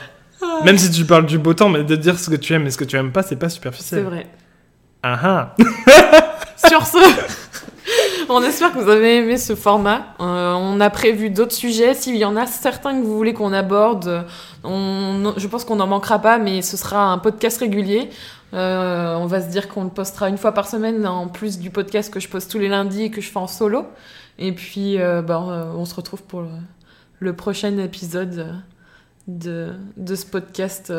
Même 0.66 0.78
si 0.78 0.92
tu 0.92 1.06
parles 1.06 1.26
du 1.26 1.38
beau 1.38 1.54
temps, 1.54 1.70
mais 1.70 1.84
de 1.84 1.96
dire 1.96 2.20
ce 2.20 2.30
que 2.30 2.36
tu 2.36 2.54
aimes 2.54 2.68
et 2.68 2.72
ce 2.72 2.78
que 2.78 2.84
tu 2.84 2.98
aimes 2.98 3.12
pas, 3.12 3.24
c'est 3.24 3.36
pas 3.38 3.50
C'est 3.50 3.56
superficiel. 3.56 4.04
vrai. 4.04 4.28
Ah 5.04 5.20
ah 5.24 5.56
Sur 6.68 6.86
ce, 6.86 6.98
on 8.30 8.42
espère 8.44 8.74
que 8.74 8.80
vous 8.80 8.90
avez 8.90 9.18
aimé 9.18 9.38
ce 9.38 9.56
format. 9.56 10.08
Euh, 10.20 10.54
on 10.54 10.80
a 10.82 10.90
prévu 10.90 11.30
d'autres 11.30 11.54
sujets. 11.54 11.94
S'il 11.94 12.18
y 12.18 12.26
en 12.26 12.36
a 12.36 12.46
certains 12.46 13.00
que 13.00 13.06
vous 13.06 13.16
voulez 13.16 13.34
qu'on 13.34 13.54
aborde, 13.54 14.26
je 14.64 15.48
pense 15.48 15.64
qu'on 15.64 15.76
n'en 15.78 15.88
manquera 15.88 16.20
pas, 16.20 16.38
mais 16.40 16.62
ce 16.62 16.78
sera 16.78 17.12
un 17.12 17.20
podcast 17.20 17.60
régulier. 17.60 18.10
Euh, 18.54 19.16
on 19.16 19.26
va 19.26 19.42
se 19.42 19.50
dire 19.50 19.68
qu'on 19.68 19.84
le 19.84 19.90
postera 19.90 20.30
une 20.30 20.38
fois 20.38 20.54
par 20.54 20.68
semaine, 20.68 21.06
en 21.06 21.28
plus 21.28 21.60
du 21.60 21.70
podcast 21.70 22.14
que 22.14 22.20
je 22.20 22.30
poste 22.30 22.50
tous 22.50 22.60
les 22.60 22.70
lundis 22.70 23.04
et 23.04 23.12
que 23.12 23.22
je 23.22 23.30
fais 23.30 23.38
en 23.38 23.48
solo. 23.48 23.86
Et 24.40 24.52
puis, 24.52 25.00
euh, 25.00 25.22
euh, 25.22 25.72
on 25.76 25.86
se 25.86 25.96
retrouve 25.96 26.24
pour 26.24 26.42
le, 26.42 26.50
le 27.20 27.34
prochain 27.34 27.78
épisode 27.78 28.64
de, 29.28 29.74
de 29.98 30.16
ce 30.16 30.26
podcast. 30.26 30.94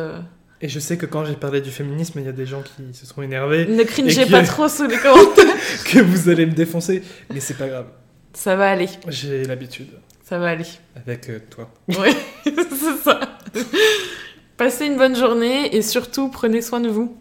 Et 0.61 0.69
je 0.69 0.79
sais 0.81 0.97
que 0.97 1.07
quand 1.07 1.25
j'ai 1.25 1.35
parlé 1.35 1.61
du 1.61 1.71
féminisme, 1.71 2.19
il 2.19 2.27
y 2.27 2.29
a 2.29 2.33
des 2.33 2.47
gens 2.47 2.63
qui 2.63 2.93
se 2.93 3.07
sont 3.07 3.23
énervés, 3.23 3.67
Ne 3.67 3.85
cringez 3.85 4.27
pas 4.27 4.43
trop 4.45 4.69
sous 4.69 4.87
les 4.87 4.97
commentaires. 4.97 5.45
que 5.85 6.01
vous 6.01 6.29
allez 6.29 6.47
me 6.47 6.53
défoncer, 6.53 7.03
mais 7.33 7.41
c'est 7.41 7.57
pas 7.57 7.69
grave. 7.69 7.87
Ça 8.33 8.57
va 8.57 8.71
aller, 8.71 8.89
J'ai 9.09 9.45
l'habitude 9.45 9.89
ça 10.29 10.39
va 10.39 10.49
aller. 10.49 10.67
avec 10.95 11.31
euh, 11.31 11.39
toi. 11.49 11.71
Oui, 11.89 12.15
c'est 12.45 13.03
ça. 13.03 13.21
Passez 14.59 14.85
une 14.85 14.99
bonne 14.99 15.17
journée 15.17 15.75
et 15.75 15.81
surtout 15.81 16.29
prenez 16.29 16.61
soin 16.61 16.81
de 16.81 16.91
vous. 16.91 17.17